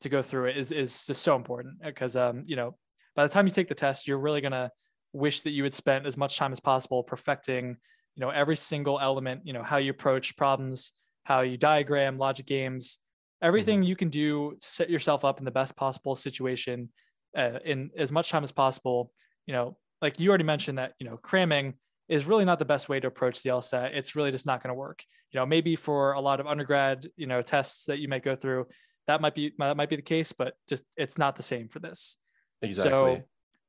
to 0.00 0.08
go 0.08 0.22
through 0.22 0.46
it 0.46 0.56
is 0.56 0.70
is 0.70 1.06
just 1.06 1.22
so 1.22 1.34
important 1.34 1.82
because 1.84 2.14
um, 2.14 2.44
you 2.46 2.54
know, 2.54 2.76
by 3.16 3.26
the 3.26 3.32
time 3.32 3.46
you 3.46 3.52
take 3.52 3.68
the 3.68 3.74
test, 3.74 4.06
you're 4.06 4.18
really 4.18 4.40
gonna 4.40 4.70
wish 5.12 5.40
that 5.40 5.50
you 5.50 5.64
had 5.64 5.74
spent 5.74 6.06
as 6.06 6.16
much 6.16 6.38
time 6.38 6.52
as 6.52 6.60
possible 6.60 7.02
perfecting, 7.02 7.78
you 8.16 8.20
know, 8.20 8.30
every 8.30 8.56
single 8.56 8.98
element, 8.98 9.42
you 9.44 9.52
know, 9.52 9.62
how 9.62 9.76
you 9.76 9.90
approach 9.90 10.36
problems, 10.36 10.92
how 11.24 11.42
you 11.42 11.56
diagram 11.56 12.18
logic 12.18 12.46
games, 12.46 12.98
everything 13.42 13.80
mm-hmm. 13.80 13.88
you 13.88 13.96
can 13.96 14.08
do 14.08 14.52
to 14.52 14.66
set 14.66 14.90
yourself 14.90 15.24
up 15.24 15.38
in 15.38 15.44
the 15.44 15.50
best 15.50 15.76
possible 15.76 16.16
situation 16.16 16.88
uh, 17.36 17.58
in 17.64 17.90
as 17.96 18.10
much 18.10 18.30
time 18.30 18.42
as 18.42 18.52
possible. 18.52 19.12
You 19.46 19.52
know, 19.52 19.76
like 20.00 20.18
you 20.18 20.28
already 20.30 20.44
mentioned 20.44 20.78
that, 20.78 20.94
you 20.98 21.08
know, 21.08 21.18
cramming 21.18 21.74
is 22.08 22.26
really 22.26 22.44
not 22.44 22.58
the 22.58 22.64
best 22.64 22.88
way 22.88 23.00
to 23.00 23.06
approach 23.06 23.42
the 23.42 23.50
LSAT. 23.50 23.90
It's 23.92 24.16
really 24.16 24.30
just 24.30 24.46
not 24.46 24.62
going 24.62 24.70
to 24.70 24.78
work. 24.78 25.02
You 25.32 25.40
know, 25.40 25.46
maybe 25.46 25.76
for 25.76 26.12
a 26.12 26.20
lot 26.20 26.40
of 26.40 26.46
undergrad, 26.46 27.06
you 27.16 27.26
know, 27.26 27.42
tests 27.42 27.84
that 27.86 27.98
you 27.98 28.08
might 28.08 28.22
go 28.22 28.34
through, 28.34 28.66
that 29.06 29.20
might 29.20 29.34
be 29.34 29.52
that 29.58 29.76
might 29.76 29.88
be 29.88 29.96
the 29.96 30.02
case, 30.02 30.32
but 30.32 30.54
just 30.68 30.84
it's 30.96 31.18
not 31.18 31.36
the 31.36 31.42
same 31.42 31.68
for 31.68 31.80
this. 31.80 32.16
Exactly. 32.62 32.90
So 32.90 33.22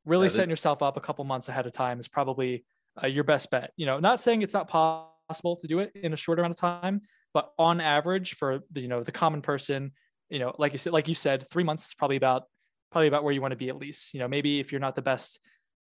really 0.06 0.28
yeah, 0.28 0.32
setting 0.32 0.50
yourself 0.50 0.82
up 0.82 0.98
a 0.98 1.02
couple 1.02 1.24
months 1.26 1.50
ahead 1.50 1.66
of 1.66 1.74
time 1.74 2.00
is 2.00 2.08
probably 2.08 2.64
uh, 3.02 3.08
your 3.08 3.24
best 3.24 3.50
bet. 3.52 3.72
You 3.78 3.86
know, 3.86 4.00
not 4.00 4.20
saying 4.20 4.42
it's 4.42 4.54
not 4.54 4.68
possible 4.68 5.56
to 5.58 5.68
do 5.68 5.80
it 5.80 5.92
in 5.96 6.14
a 6.14 6.18
short 6.18 6.40
amount 6.40 6.54
of 6.54 6.60
time, 6.60 7.02
but 7.34 7.52
on 7.58 7.82
average 7.82 8.36
for 8.36 8.64
the, 8.72 8.82
you 8.82 8.88
know 8.88 9.04
the 9.04 9.12
common 9.12 9.42
person, 9.42 9.92
you 10.30 10.40
know, 10.40 10.54
like 10.58 10.72
you 10.74 10.78
said, 10.78 10.94
like 10.94 11.08
you 11.08 11.14
said, 11.14 11.48
three 11.50 11.64
months 11.64 11.88
is 11.88 11.94
probably 11.94 12.18
about 12.18 12.44
probably 12.92 13.08
about 13.08 13.24
where 13.24 13.34
you 13.34 13.42
want 13.42 13.52
to 13.52 13.58
be 13.58 13.70
at 13.70 13.78
least. 13.78 14.14
You 14.14 14.20
know, 14.20 14.28
maybe 14.28 14.60
if 14.60 14.72
you're 14.72 14.82
not 14.82 14.96
the 14.96 15.02
best 15.02 15.40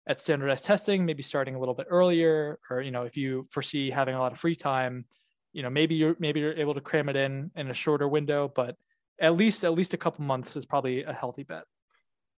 at 0.08 0.20
standardized 0.20 0.66
testing, 0.66 1.06
maybe 1.06 1.24
starting 1.24 1.56
a 1.56 1.60
little 1.60 1.74
bit 1.74 1.88
earlier, 1.90 2.60
or 2.70 2.82
you 2.82 2.92
know, 2.92 3.04
if 3.04 3.18
you 3.18 3.44
foresee 3.52 3.90
having 3.90 4.16
a 4.16 4.20
lot 4.20 4.32
of 4.32 4.40
free 4.40 4.56
time, 4.56 5.06
you 5.54 5.64
know, 5.64 5.70
maybe 5.70 5.96
you're 5.96 6.16
maybe 6.20 6.40
you're 6.40 6.54
able 6.54 6.74
to 6.74 6.82
cram 6.82 7.10
it 7.10 7.16
in 7.16 7.52
in 7.56 7.70
a 7.70 7.74
shorter 7.74 8.08
window, 8.08 8.52
but 8.54 8.76
at 9.20 9.36
least 9.36 9.64
at 9.64 9.74
least 9.74 9.94
a 9.94 9.98
couple 9.98 10.26
months 10.26 10.56
is 10.56 10.66
probably 10.66 11.04
a 11.04 11.14
healthy 11.14 11.44
bet. 11.44 11.64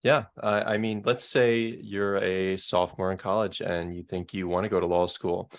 Yeah, 0.07 0.27
I 0.41 0.79
mean, 0.79 1.03
let's 1.05 1.25
say 1.25 1.59
you're 1.83 2.19
a 2.19 2.57
sophomore 2.59 3.11
in 3.11 3.19
college 3.19 3.61
and 3.61 3.93
you 3.93 4.05
think 4.05 4.33
you 4.33 4.47
want 4.47 4.63
to 4.63 4.69
go 4.69 4.79
to 4.79 4.87
law 4.87 5.07
school. 5.07 5.51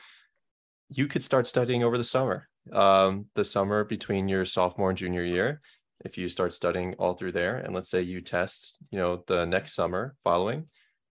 You 0.90 1.08
could 1.08 1.22
start 1.22 1.48
studying 1.48 1.84
over 1.84 1.98
the 1.98 2.06
summer. 2.06 2.48
Um, 2.72 3.26
the 3.36 3.44
summer 3.44 3.84
between 3.84 4.30
your 4.30 4.46
sophomore 4.46 4.90
and 4.90 4.98
junior 4.98 5.26
year, 5.26 5.60
if 6.06 6.18
you 6.18 6.30
start 6.30 6.54
studying 6.54 6.94
all 6.96 7.14
through 7.14 7.34
there, 7.34 7.58
and 7.58 7.76
let's 7.76 7.90
say 7.90 8.02
you 8.02 8.22
test, 8.22 8.78
you 8.90 8.98
know, 8.98 9.26
the 9.28 9.46
next 9.46 9.74
summer 9.74 10.16
following, 10.24 10.68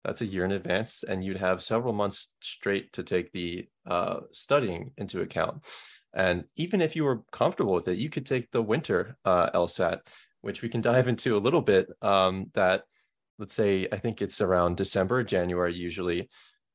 that's 0.05 0.21
a 0.21 0.25
year 0.25 0.45
in 0.45 0.53
advance 0.53 1.03
and 1.03 1.25
you'd 1.25 1.37
have 1.37 1.61
several 1.61 1.93
months 1.93 2.35
straight 2.41 2.93
to 2.93 3.03
take 3.03 3.33
the 3.33 3.67
uh, 3.85 4.21
studying 4.31 4.91
into 4.97 5.19
account 5.21 5.65
and 6.13 6.45
even 6.55 6.79
if 6.81 6.95
you 6.95 7.03
were 7.03 7.23
comfortable 7.31 7.73
with 7.73 7.87
it 7.87 7.97
you 7.97 8.09
could 8.09 8.25
take 8.25 8.51
the 8.51 8.61
winter 8.61 9.17
uh, 9.25 9.49
lsat 9.51 9.99
which 10.41 10.61
we 10.61 10.69
can 10.69 10.81
dive 10.81 11.07
into 11.07 11.35
a 11.35 11.39
little 11.39 11.61
bit 11.61 11.87
um, 12.03 12.51
that 12.53 12.83
let's 13.39 13.53
say 13.53 13.87
i 13.91 13.97
think 13.97 14.21
it's 14.21 14.41
around 14.41 14.77
december 14.77 15.23
january 15.23 15.73
usually 15.73 16.29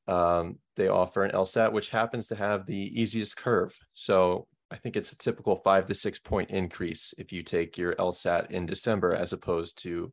um, 0.09 0.59
they 0.77 0.89
offer 0.89 1.23
an 1.23 1.33
lsat 1.33 1.73
which 1.73 1.91
happens 1.91 2.27
to 2.27 2.35
have 2.35 2.67
the 2.67 3.01
easiest 3.01 3.37
curve 3.37 3.77
so 3.95 4.47
i 4.71 4.77
think 4.77 4.97
it's 4.97 5.13
a 5.13 5.19
typical 5.19 5.57
five 5.57 5.87
to 5.87 5.95
six 5.95 6.19
point 6.19 6.51
increase 6.51 7.15
if 7.19 7.33
you 7.33 7.43
take 7.43 7.79
your 7.79 7.95
lsat 7.95 8.51
in 8.51 8.67
december 8.67 9.15
as 9.15 9.33
opposed 9.33 9.81
to 9.83 10.13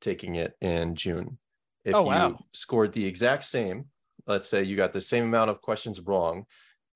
taking 0.00 0.34
it 0.34 0.54
in 0.60 0.94
june 0.94 1.38
if 1.84 1.94
oh, 1.94 2.02
wow. 2.02 2.28
you 2.28 2.38
scored 2.52 2.92
the 2.92 3.06
exact 3.06 3.44
same, 3.44 3.86
let's 4.26 4.48
say 4.48 4.62
you 4.62 4.76
got 4.76 4.92
the 4.92 5.00
same 5.00 5.24
amount 5.24 5.50
of 5.50 5.60
questions 5.60 6.00
wrong 6.00 6.44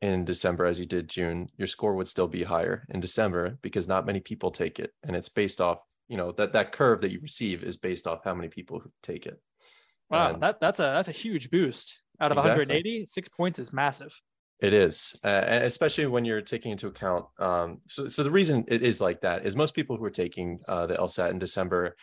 in 0.01 0.25
December 0.25 0.67
as 0.67 0.79
you 0.79 0.87
did 0.87 1.09
June, 1.09 1.49
your 1.57 1.67
score 1.67 1.95
would 1.95 2.09
still 2.09 2.29
be 2.29 2.45
higher 2.45 2.87
in 2.91 3.01
December 3.01 3.59
because 3.63 3.89
not 3.89 4.07
many 4.07 4.21
people 4.21 4.51
take 4.51 4.79
it. 4.79 4.93
And 5.03 5.17
it's 5.17 5.29
based 5.29 5.61
off, 5.61 5.79
you 6.09 6.17
know, 6.17 6.33
that 6.33 6.53
that 6.53 6.73
curve 6.73 7.01
that 7.01 7.11
you 7.11 7.21
receive 7.21 7.63
is 7.63 7.77
based 7.77 8.07
off 8.07 8.25
how 8.25 8.35
many 8.35 8.49
people 8.49 8.83
take 9.03 9.27
it. 9.27 9.41
Wow, 10.11 10.35
and 10.35 10.43
that 10.43 10.61
that's 10.61 10.79
a 10.79 10.83
that's 10.83 11.09
a 11.09 11.13
huge 11.13 11.51
boost. 11.51 12.03
Out 12.21 12.33
of 12.33 12.39
exactly. 12.39 12.63
180, 12.63 13.05
six 13.05 13.29
points 13.29 13.59
is 13.59 13.73
massive. 13.73 14.19
It 14.59 14.73
is, 14.73 15.15
uh, 15.23 15.43
especially 15.47 16.07
when 16.07 16.25
you're 16.25 16.41
taking 16.41 16.73
into 16.73 16.87
account. 16.87 17.27
Um, 17.39 17.83
so, 17.87 18.09
so 18.09 18.23
the 18.23 18.31
reason 18.31 18.65
it 18.69 18.83
is 18.83 19.03
like 19.03 19.21
that 19.21 19.45
is 19.45 19.55
most 19.55 19.75
people 19.75 19.99
who 19.99 20.05
are 20.05 20.11
taking 20.11 20.61
uh, 20.67 20.87
the 20.87 20.95
LSAT 20.95 21.31
in 21.31 21.39
December 21.39 21.95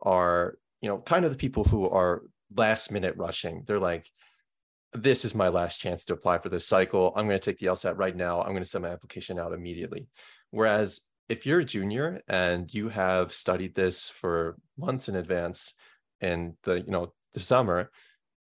are 0.00 0.56
you 0.82 0.88
know, 0.88 0.98
kind 0.98 1.24
of 1.24 1.30
the 1.30 1.38
people 1.38 1.64
who 1.64 1.88
are 1.88 2.22
last 2.54 2.92
minute 2.92 3.14
rushing. 3.16 3.62
They're 3.66 3.78
like, 3.78 4.10
this 4.92 5.24
is 5.24 5.34
my 5.34 5.48
last 5.48 5.80
chance 5.80 6.04
to 6.04 6.12
apply 6.12 6.38
for 6.38 6.50
this 6.50 6.66
cycle. 6.66 7.12
I'm 7.16 7.26
going 7.26 7.38
to 7.38 7.50
take 7.50 7.58
the 7.58 7.66
LSAT 7.66 7.96
right 7.96 8.14
now. 8.14 8.42
I'm 8.42 8.50
going 8.50 8.64
to 8.64 8.68
send 8.68 8.82
my 8.82 8.90
application 8.90 9.38
out 9.38 9.54
immediately. 9.54 10.08
Whereas 10.50 11.00
if 11.32 11.46
you're 11.46 11.60
a 11.60 11.64
junior 11.64 12.20
and 12.28 12.72
you 12.74 12.90
have 12.90 13.32
studied 13.32 13.74
this 13.74 14.06
for 14.06 14.56
months 14.76 15.08
in 15.08 15.16
advance 15.16 15.72
and 16.20 16.54
the, 16.64 16.82
you 16.82 16.90
know, 16.90 17.14
the 17.32 17.40
summer, 17.40 17.90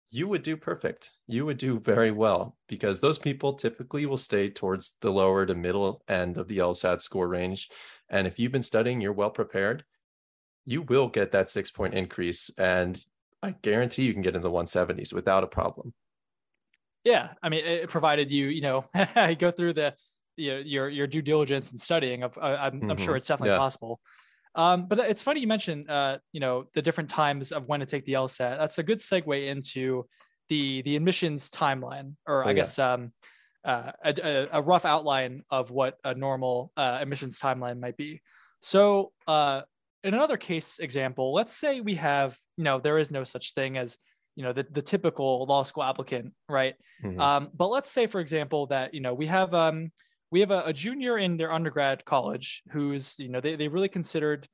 you 0.10 0.28
would 0.28 0.42
do 0.42 0.58
perfect. 0.58 1.12
You 1.28 1.46
would 1.46 1.60
do 1.60 1.80
very 1.80 2.10
well 2.10 2.58
because 2.68 3.00
those 3.00 3.20
people 3.20 3.54
typically 3.54 4.08
will 4.08 4.18
stay 4.18 4.50
towards 4.50 4.96
the 5.02 5.12
lower 5.12 5.46
to 5.46 5.54
middle 5.54 6.02
end 6.08 6.36
of 6.36 6.48
the 6.48 6.58
LSAT 6.58 7.00
score 7.00 7.28
range. 7.28 7.70
And 8.10 8.26
if 8.26 8.40
you've 8.40 8.52
been 8.52 8.64
studying, 8.64 9.02
you're 9.02 9.14
well 9.14 9.30
prepared, 9.30 9.84
you 10.66 10.82
will 10.82 11.10
get 11.10 11.32
that 11.32 11.50
six 11.50 11.70
point 11.70 11.94
increase. 11.94 12.50
And 12.58 13.00
I 13.44 13.52
guarantee 13.52 14.06
you 14.06 14.14
can 14.14 14.24
get 14.24 14.36
in 14.36 14.42
the 14.42 14.50
170s 14.50 15.14
without 15.14 15.44
a 15.44 15.48
problem. 15.48 15.94
Yeah. 17.04 17.34
I 17.44 17.50
mean, 17.50 17.66
it 17.66 17.90
provided 17.90 18.32
you, 18.32 18.48
you 18.48 18.62
know, 18.62 18.86
go 19.38 19.52
through 19.52 19.74
the, 19.74 19.94
you 20.38 20.52
know, 20.54 20.60
your, 20.60 20.90
your 20.90 21.08
due 21.08 21.22
diligence 21.22 21.72
and 21.72 21.80
studying 21.80 22.24
of, 22.24 22.38
uh, 22.38 22.58
I'm, 22.60 22.74
mm-hmm. 22.74 22.92
I'm 22.92 22.98
sure 22.98 23.10
mm-hmm. 23.10 23.18
it's 23.18 23.28
definitely 23.28 23.52
yeah. 23.52 23.60
possible. 23.60 24.00
Um, 24.56 24.88
but 24.88 25.00
it's 25.00 25.24
funny 25.24 25.40
you 25.40 25.48
mentioned, 25.48 25.90
uh, 25.90 26.20
you 26.32 26.40
know, 26.40 26.66
the 26.74 26.82
different 26.82 27.10
times 27.10 27.52
of 27.52 27.68
when 27.68 27.80
to 27.80 27.86
take 27.86 28.06
the 28.06 28.14
LSAT. 28.14 28.58
That's 28.60 28.78
a 28.78 28.84
good 28.84 29.00
segue 29.00 29.48
into 29.48 30.06
the 30.50 30.82
the 30.84 30.96
admissions 30.96 31.50
timeline, 31.50 32.14
or 32.28 32.44
oh, 32.44 32.48
I 32.48 32.50
yeah. 32.50 32.54
guess 32.54 32.78
um, 32.78 33.12
uh, 33.66 33.92
a, 34.04 34.48
a, 34.52 34.62
rough 34.62 34.86
outline 34.86 35.44
of 35.50 35.72
what 35.72 35.98
a 36.04 36.14
normal 36.14 36.72
uh, 36.76 36.98
admissions 37.02 37.40
timeline 37.40 37.80
might 37.80 37.98
be. 37.98 38.22
So, 38.60 39.12
uh, 39.28 39.62
in 40.04 40.14
another 40.14 40.38
case 40.38 40.80
example, 40.80 41.34
let's 41.34 41.54
say 41.54 41.80
we 41.80 41.96
have, 41.96 42.38
you 42.58 42.64
know, 42.66 42.80
there 42.80 42.98
is 42.98 43.10
no 43.10 43.24
such 43.24 43.54
thing 43.54 43.78
as, 43.78 43.98
you 44.36 44.44
know, 44.44 44.52
the, 44.52 44.68
the 44.70 44.82
typical 44.82 45.46
law 45.46 45.64
school 45.64 45.84
applicant, 45.84 46.34
right? 46.50 46.76
Mm-hmm. 47.04 47.20
Um, 47.22 47.50
but 47.56 47.70
let's 47.70 47.90
say, 47.90 48.08
for 48.08 48.20
example, 48.20 48.68
that, 48.68 48.94
you 48.94 49.00
know, 49.00 49.14
we 49.14 49.28
have 49.28 49.54
um, 49.54 49.92
we 50.34 50.40
have 50.40 50.50
a, 50.50 50.64
a 50.66 50.74
junior 50.74 51.20
in 51.20 51.38
their 51.38 51.52
undergrad 51.52 52.04
college 52.06 52.64
who's, 52.72 53.20
you 53.20 53.30
know, 53.30 53.40
they, 53.40 53.56
they 53.56 53.68
really 53.68 53.88
considered, 53.88 54.48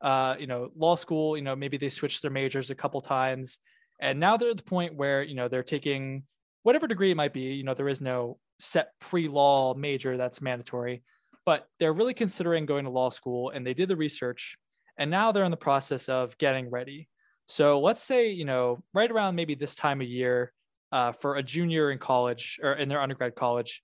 uh, 0.00 0.34
you 0.38 0.46
know, 0.46 0.70
law 0.74 0.96
school, 0.96 1.36
you 1.36 1.42
know, 1.42 1.54
maybe 1.54 1.76
they 1.76 1.90
switched 1.90 2.22
their 2.22 2.30
majors 2.30 2.70
a 2.70 2.74
couple 2.74 3.02
times. 3.02 3.58
And 4.00 4.18
now 4.18 4.38
they're 4.38 4.48
at 4.48 4.56
the 4.56 4.62
point 4.62 4.96
where, 4.96 5.22
you 5.22 5.34
know, 5.34 5.46
they're 5.46 5.62
taking 5.62 6.22
whatever 6.62 6.86
degree 6.86 7.10
it 7.10 7.18
might 7.18 7.34
be, 7.34 7.52
you 7.52 7.64
know, 7.64 7.74
there 7.74 7.90
is 7.90 8.00
no 8.00 8.38
set 8.58 8.92
pre-law 8.98 9.74
major 9.74 10.16
that's 10.16 10.40
mandatory, 10.40 11.02
but 11.44 11.68
they're 11.78 11.92
really 11.92 12.14
considering 12.14 12.64
going 12.64 12.86
to 12.86 12.90
law 12.90 13.10
school 13.10 13.50
and 13.50 13.66
they 13.66 13.74
did 13.74 13.90
the 13.90 13.96
research 13.96 14.56
and 14.96 15.10
now 15.10 15.32
they're 15.32 15.44
in 15.44 15.50
the 15.50 15.56
process 15.58 16.08
of 16.08 16.38
getting 16.38 16.70
ready. 16.70 17.10
So 17.44 17.78
let's 17.78 18.02
say, 18.02 18.30
you 18.30 18.46
know, 18.46 18.82
right 18.94 19.10
around 19.10 19.34
maybe 19.34 19.54
this 19.54 19.74
time 19.74 20.00
of 20.00 20.06
year 20.06 20.54
uh, 20.92 21.12
for 21.12 21.36
a 21.36 21.42
junior 21.42 21.90
in 21.90 21.98
college 21.98 22.58
or 22.62 22.72
in 22.72 22.88
their 22.88 23.02
undergrad 23.02 23.34
college, 23.34 23.82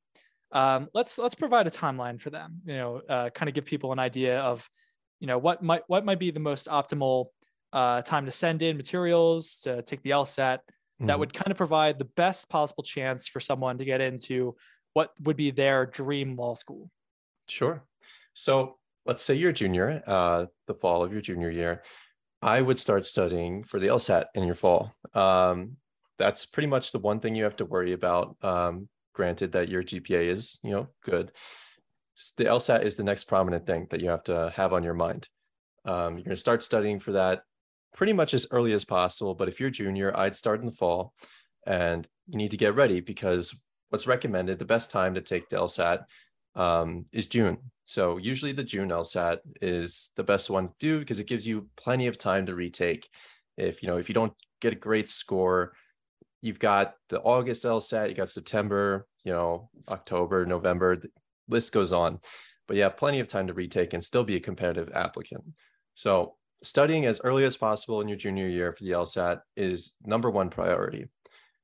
um, 0.53 0.89
let's 0.95 1.19
let's 1.19 1.35
provide 1.35 1.67
a 1.67 1.71
timeline 1.71 2.21
for 2.21 2.31
them. 2.31 2.61
You 2.65 2.77
know, 2.77 3.03
uh, 3.09 3.31
kind 3.31 3.49
of 3.49 3.55
give 3.55 3.65
people 3.65 3.93
an 3.93 3.99
idea 3.99 4.41
of, 4.41 4.69
you 5.21 5.27
know, 5.27 5.39
what 5.39 5.63
might 5.63 5.83
what 5.87 6.05
might 6.05 6.19
be 6.19 6.31
the 6.31 6.41
most 6.41 6.69
optimal 6.69 7.27
uh, 7.73 8.03
time 8.03 8.27
to 8.27 8.31
send 8.31 8.63
in 8.63 8.77
materials 8.77 9.61
to 9.61 9.83
take 9.83 10.03
the 10.03 10.11
LSAT 10.11 10.59
mm-hmm. 10.59 11.07
that 11.07 11.19
would 11.19 11.33
kind 11.33 11.51
of 11.51 11.57
provide 11.57 11.99
the 11.99 12.09
best 12.17 12.49
possible 12.49 12.83
chance 12.83 13.29
for 13.29 13.41
someone 13.41 13.79
to 13.79 13.85
get 13.85 14.01
into 14.01 14.55
what 14.93 15.11
would 15.23 15.37
be 15.37 15.51
their 15.51 15.87
dream 15.87 16.35
law 16.37 16.55
school. 16.55 16.91
Sure. 17.49 17.83
So 18.35 18.77
let's 19.07 19.23
say 19.23 19.35
you're 19.35 19.51
a 19.51 19.55
junior, 19.55 20.03
uh, 20.07 20.47
the 20.67 20.75
fall 20.75 21.03
of 21.03 21.13
your 21.13 21.23
junior 21.23 21.51
year, 21.51 21.83
I 22.43 22.61
would 22.61 22.79
start 22.79 23.07
studying 23.07 23.65
for 23.65 23.81
the 23.81 23.87
LSAT 23.87 24.27
in 24.35 24.45
your 24.45 24.55
fall. 24.55 24.93
Um, 25.15 25.77
that's 26.19 26.45
pretty 26.45 26.67
much 26.67 26.93
the 26.93 26.99
one 26.99 27.21
thing 27.21 27.35
you 27.35 27.45
have 27.45 27.57
to 27.57 27.65
worry 27.65 27.93
about. 27.93 28.37
Um, 28.43 28.89
granted 29.13 29.53
that 29.53 29.69
your 29.69 29.83
GPA 29.83 30.29
is, 30.29 30.59
you 30.63 30.71
know, 30.71 30.89
good. 31.03 31.33
The 32.37 32.45
LSAT 32.45 32.85
is 32.85 32.97
the 32.97 33.05
next 33.05 33.25
prominent 33.25 33.67
thing 33.67 33.87
that 33.91 34.01
you 34.01 34.11
have 34.11 34.25
to 34.25 34.53
have 34.57 34.73
on 34.73 34.85
your 34.85 34.95
mind. 34.95 35.29
Um, 35.85 36.15
you're 36.15 36.25
going 36.25 36.37
to 36.37 36.37
start 36.37 36.63
studying 36.63 37.01
for 37.01 37.13
that 37.13 37.43
pretty 37.95 38.13
much 38.13 38.35
as 38.35 38.47
early 38.51 38.73
as 38.73 38.85
possible. 38.85 39.35
But 39.35 39.49
if 39.49 39.61
you're 39.61 39.71
junior, 39.71 40.17
I'd 40.17 40.37
start 40.37 40.61
in 40.61 40.67
the 40.67 40.73
fall 40.73 41.15
and 41.67 42.07
you 42.29 42.39
need 42.39 42.51
to 42.53 42.57
get 42.57 42.75
ready 42.75 43.01
because 43.01 43.63
what's 43.89 44.07
recommended, 44.07 44.59
the 44.59 44.65
best 44.65 44.91
time 44.91 45.15
to 45.15 45.21
take 45.21 45.49
the 45.49 45.57
LSAT 45.57 46.05
um, 46.55 47.07
is 47.13 47.27
June. 47.27 47.59
So 47.85 48.17
usually 48.17 48.53
the 48.53 48.65
June 48.65 48.89
LSAT 48.89 49.39
is 49.61 50.11
the 50.17 50.25
best 50.25 50.49
one 50.49 50.69
to 50.69 50.75
do 50.79 50.99
because 51.01 51.19
it 51.19 51.27
gives 51.27 51.47
you 51.47 51.69
plenty 51.77 52.07
of 52.07 52.19
time 52.19 52.47
to 52.47 52.55
retake. 52.55 53.09
If 53.57 53.83
you 53.83 53.89
know 53.89 53.99
if 53.99 54.09
you 54.09 54.15
don't 54.15 54.33
get 54.61 54.73
a 54.73 54.77
great 54.77 55.09
score 55.09 55.73
you've 56.43 56.59
got 56.59 56.95
the 57.09 57.21
August 57.21 57.65
LSAT, 57.65 58.11
you 58.11 58.15
got 58.15 58.29
September, 58.29 59.07
you 59.25 59.33
know, 59.33 59.71
October, 59.89 60.45
November, 60.45 60.97
the 60.97 61.09
list 61.49 61.73
goes 61.73 61.93
on. 61.93 62.19
But 62.69 62.77
you 62.77 62.83
have 62.83 62.97
plenty 62.97 63.21
of 63.21 63.29
time 63.29 63.47
to 63.47 63.55
retake 63.55 63.95
and 63.95 64.05
still 64.05 64.25
be 64.25 64.37
a 64.37 64.41
competitive 64.41 64.93
applicant. 64.95 65.45
So 65.95 66.35
studying 66.63 67.07
as 67.07 67.21
early 67.25 67.45
as 67.45 67.57
possible 67.57 68.01
in 68.01 68.09
your 68.09 68.17
junior 68.17 68.49
year 68.49 68.73
for 68.73 68.85
the 68.85 68.91
LSAT 68.91 69.41
is 69.57 69.95
number 70.05 70.31
one 70.31 70.51
priority. 70.51 71.09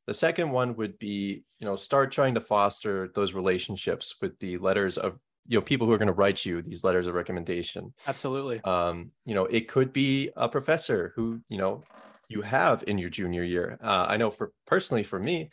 The 0.06 0.14
second 0.14 0.50
one 0.50 0.74
would 0.76 0.98
be, 0.98 1.44
you 1.58 1.66
know, 1.66 1.76
start 1.76 2.12
trying 2.12 2.34
to 2.34 2.40
foster 2.40 3.10
those 3.14 3.34
relationships 3.34 4.16
with 4.20 4.38
the 4.38 4.58
letters 4.58 4.96
of, 4.96 5.18
you 5.46 5.58
know, 5.58 5.62
people 5.62 5.86
who 5.86 5.92
are 5.92 5.98
going 5.98 6.08
to 6.08 6.14
write 6.14 6.44
you 6.44 6.62
these 6.62 6.82
letters 6.84 7.06
of 7.06 7.14
recommendation. 7.14 7.94
Absolutely. 8.06 8.60
Um, 8.64 9.12
you 9.24 9.34
know, 9.34 9.46
it 9.46 9.68
could 9.68 9.92
be 9.92 10.30
a 10.36 10.48
professor 10.48 11.12
who, 11.14 11.40
you 11.48 11.58
know, 11.58 11.82
you 12.28 12.42
have 12.42 12.84
in 12.86 12.98
your 12.98 13.10
junior 13.10 13.42
year. 13.42 13.78
Uh, 13.82 14.06
I 14.08 14.16
know 14.16 14.30
for 14.30 14.52
personally 14.66 15.02
for 15.02 15.18
me, 15.18 15.50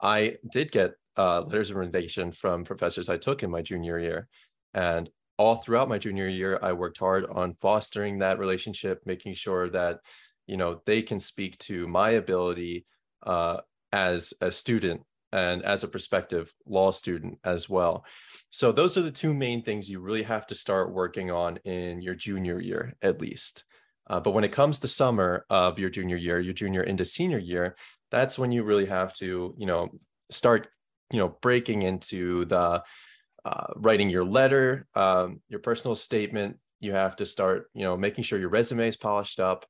I 0.00 0.36
did 0.50 0.70
get 0.70 0.92
uh, 1.16 1.42
letters 1.42 1.70
of 1.70 1.76
recommendation 1.76 2.32
from 2.32 2.64
professors 2.64 3.08
I 3.08 3.16
took 3.16 3.42
in 3.42 3.50
my 3.50 3.62
junior 3.62 3.98
year, 3.98 4.28
and 4.74 5.10
all 5.38 5.56
throughout 5.56 5.88
my 5.88 5.98
junior 5.98 6.28
year, 6.28 6.58
I 6.62 6.72
worked 6.72 6.98
hard 6.98 7.24
on 7.26 7.54
fostering 7.60 8.18
that 8.18 8.38
relationship, 8.38 9.02
making 9.06 9.34
sure 9.34 9.70
that 9.70 10.00
you 10.46 10.56
know 10.56 10.82
they 10.86 11.02
can 11.02 11.20
speak 11.20 11.58
to 11.58 11.88
my 11.88 12.10
ability 12.10 12.86
uh, 13.24 13.58
as 13.92 14.34
a 14.40 14.50
student 14.50 15.02
and 15.32 15.62
as 15.62 15.84
a 15.84 15.88
prospective 15.88 16.52
law 16.66 16.90
student 16.90 17.38
as 17.44 17.68
well. 17.68 18.04
So 18.50 18.72
those 18.72 18.96
are 18.96 19.02
the 19.02 19.10
two 19.10 19.34
main 19.34 19.62
things 19.62 19.88
you 19.88 20.00
really 20.00 20.22
have 20.22 20.46
to 20.48 20.54
start 20.54 20.92
working 20.92 21.30
on 21.30 21.58
in 21.64 22.00
your 22.00 22.14
junior 22.14 22.60
year, 22.60 22.94
at 23.02 23.20
least. 23.20 23.64
Uh, 24.08 24.20
but 24.20 24.32
when 24.32 24.44
it 24.44 24.52
comes 24.52 24.78
to 24.78 24.88
summer 24.88 25.44
of 25.50 25.78
your 25.78 25.90
junior 25.90 26.16
year, 26.16 26.38
your 26.38 26.54
junior 26.54 26.82
into 26.82 27.04
senior 27.04 27.38
year, 27.38 27.76
that's 28.10 28.38
when 28.38 28.52
you 28.52 28.62
really 28.62 28.86
have 28.86 29.14
to, 29.14 29.54
you 29.58 29.66
know, 29.66 29.90
start, 30.30 30.68
you 31.12 31.18
know, 31.18 31.36
breaking 31.42 31.82
into 31.82 32.44
the 32.46 32.82
uh, 33.44 33.66
writing 33.76 34.10
your 34.10 34.24
letter, 34.24 34.86
um, 34.94 35.40
your 35.48 35.60
personal 35.60 35.96
statement. 35.96 36.56
You 36.80 36.92
have 36.92 37.16
to 37.16 37.26
start, 37.26 37.70
you 37.74 37.82
know, 37.82 37.96
making 37.96 38.24
sure 38.24 38.38
your 38.38 38.48
resume 38.48 38.88
is 38.88 38.96
polished 38.96 39.40
up. 39.40 39.66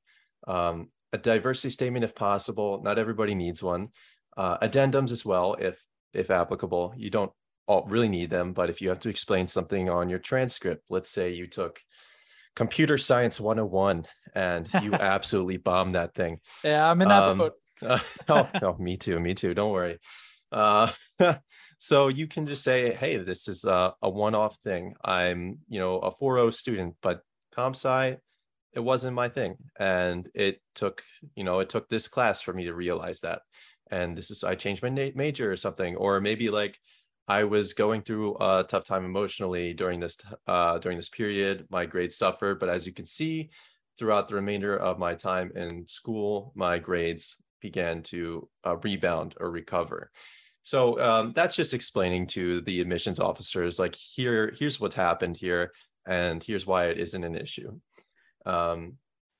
Um, 0.47 0.87
a 1.11 1.17
diversity 1.17 1.71
statement, 1.71 2.05
if 2.05 2.15
possible. 2.15 2.81
Not 2.83 2.99
everybody 2.99 3.35
needs 3.35 3.63
one. 3.63 3.89
Uh, 4.37 4.57
addendums 4.59 5.11
as 5.11 5.25
well, 5.25 5.55
if 5.59 5.83
if 6.13 6.31
applicable. 6.31 6.93
You 6.97 7.09
don't 7.09 7.31
all 7.67 7.85
really 7.87 8.09
need 8.09 8.29
them, 8.29 8.53
but 8.53 8.69
if 8.69 8.81
you 8.81 8.89
have 8.89 8.99
to 9.01 9.09
explain 9.09 9.47
something 9.47 9.89
on 9.89 10.09
your 10.09 10.19
transcript, 10.19 10.85
let's 10.89 11.09
say 11.09 11.31
you 11.31 11.45
took 11.45 11.81
computer 12.59 12.97
science 12.97 13.39
101 13.39 14.05
and 14.35 14.67
you 14.83 14.93
absolutely 15.15 15.55
bombed 15.55 15.95
that 15.95 16.13
thing. 16.13 16.39
Yeah 16.61 16.91
i'm 16.91 17.01
in 17.01 17.07
that 17.07 17.23
um, 17.23 17.37
boat. 17.37 17.53
uh, 17.81 17.99
oh, 18.61 18.75
me 18.77 18.97
too 18.97 19.17
me 19.17 19.33
too 19.33 19.53
don't 19.53 19.71
worry. 19.71 19.97
Uh, 20.51 20.91
so 21.79 22.09
you 22.09 22.27
can 22.27 22.45
just 22.45 22.61
say 22.61 22.93
hey 22.93 23.15
this 23.15 23.47
is 23.47 23.63
a, 23.63 23.93
a 24.01 24.09
one-off 24.09 24.57
thing. 24.57 24.95
I'm 25.01 25.59
you 25.69 25.79
know 25.79 25.99
a 25.99 26.11
4.0 26.11 26.53
student 26.53 26.95
but 27.01 27.21
comp 27.55 27.77
sci 27.77 28.17
it 28.73 28.81
wasn't 28.81 29.15
my 29.15 29.29
thing. 29.29 29.55
And 29.79 30.29
it 30.35 30.59
took 30.75 31.01
you 31.35 31.45
know 31.45 31.59
it 31.59 31.69
took 31.69 31.87
this 31.87 32.09
class 32.09 32.41
for 32.41 32.51
me 32.51 32.65
to 32.65 32.73
realize 32.73 33.21
that. 33.21 33.43
And 33.89 34.17
this 34.17 34.31
is 34.31 34.43
i 34.43 34.55
changed 34.55 34.83
my 34.83 35.13
major 35.15 35.49
or 35.49 35.55
something 35.55 35.95
or 35.95 36.19
maybe 36.19 36.49
like 36.49 36.77
I 37.29 37.43
was 37.43 37.73
going 37.73 38.01
through 38.01 38.37
a 38.41 38.65
tough 38.67 38.85
time 38.85 39.05
emotionally 39.05 39.73
during 39.75 39.99
this 39.99 40.17
uh, 40.47 40.79
during 40.79 40.97
this 40.97 41.09
period. 41.09 41.67
My 41.69 41.85
grades 41.85 42.17
suffered, 42.17 42.59
but 42.59 42.69
as 42.69 42.87
you 42.87 42.93
can 42.93 43.05
see, 43.05 43.51
throughout 43.99 44.27
the 44.27 44.35
remainder 44.35 44.75
of 44.75 44.97
my 44.97 45.13
time 45.13 45.51
in 45.55 45.87
school, 45.87 46.51
my 46.55 46.79
grades 46.79 47.35
began 47.61 48.01
to 48.01 48.49
uh, 48.65 48.77
rebound 48.77 49.35
or 49.39 49.51
recover. 49.51 50.11
So 50.63 50.99
um, 50.99 51.31
that's 51.33 51.55
just 51.55 51.73
explaining 51.73 52.27
to 52.27 52.61
the 52.61 52.81
admissions 52.81 53.19
officers, 53.19 53.77
like 53.79 53.95
here, 53.95 54.53
here's 54.57 54.79
what 54.79 54.93
happened 54.93 55.37
here, 55.37 55.71
and 56.07 56.43
here's 56.43 56.65
why 56.65 56.85
it 56.85 56.97
isn't 56.97 57.23
an 57.23 57.35
issue. 57.35 57.79
Um, 58.45 58.97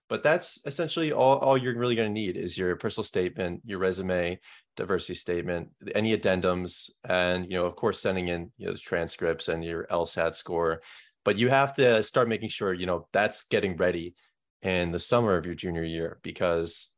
but 0.10 0.24
that's 0.24 0.60
essentially 0.66 1.12
all, 1.12 1.38
all 1.38 1.58
you're 1.58 1.78
really 1.78 1.96
going 1.96 2.10
to 2.10 2.14
need 2.14 2.36
is 2.36 2.58
your 2.58 2.76
personal 2.76 3.06
statement, 3.06 3.62
your 3.64 3.80
resume, 3.80 4.40
diversity 4.76 5.16
statement, 5.16 5.70
any 5.94 6.16
addendums, 6.16 6.90
and 7.04 7.46
you 7.46 7.58
know, 7.58 7.66
of 7.66 7.76
course, 7.76 8.00
sending 8.00 8.28
in 8.28 8.52
you 8.58 8.68
know 8.68 8.76
transcripts 8.76 9.48
and 9.48 9.64
your 9.64 9.86
LSAT 9.88 10.34
score. 10.34 10.82
But 11.26 11.38
you 11.38 11.50
have 11.50 11.74
to 11.76 12.02
start 12.04 12.30
making 12.30 12.50
sure 12.50 12.74
you 12.74 12.86
know 12.86 13.08
that's 13.12 13.46
getting 13.48 13.78
ready 13.78 14.16
in 14.62 14.92
the 14.92 15.00
summer 15.00 15.38
of 15.38 15.46
your 15.46 15.56
junior 15.56 15.84
year 15.84 16.20
because 16.22 16.94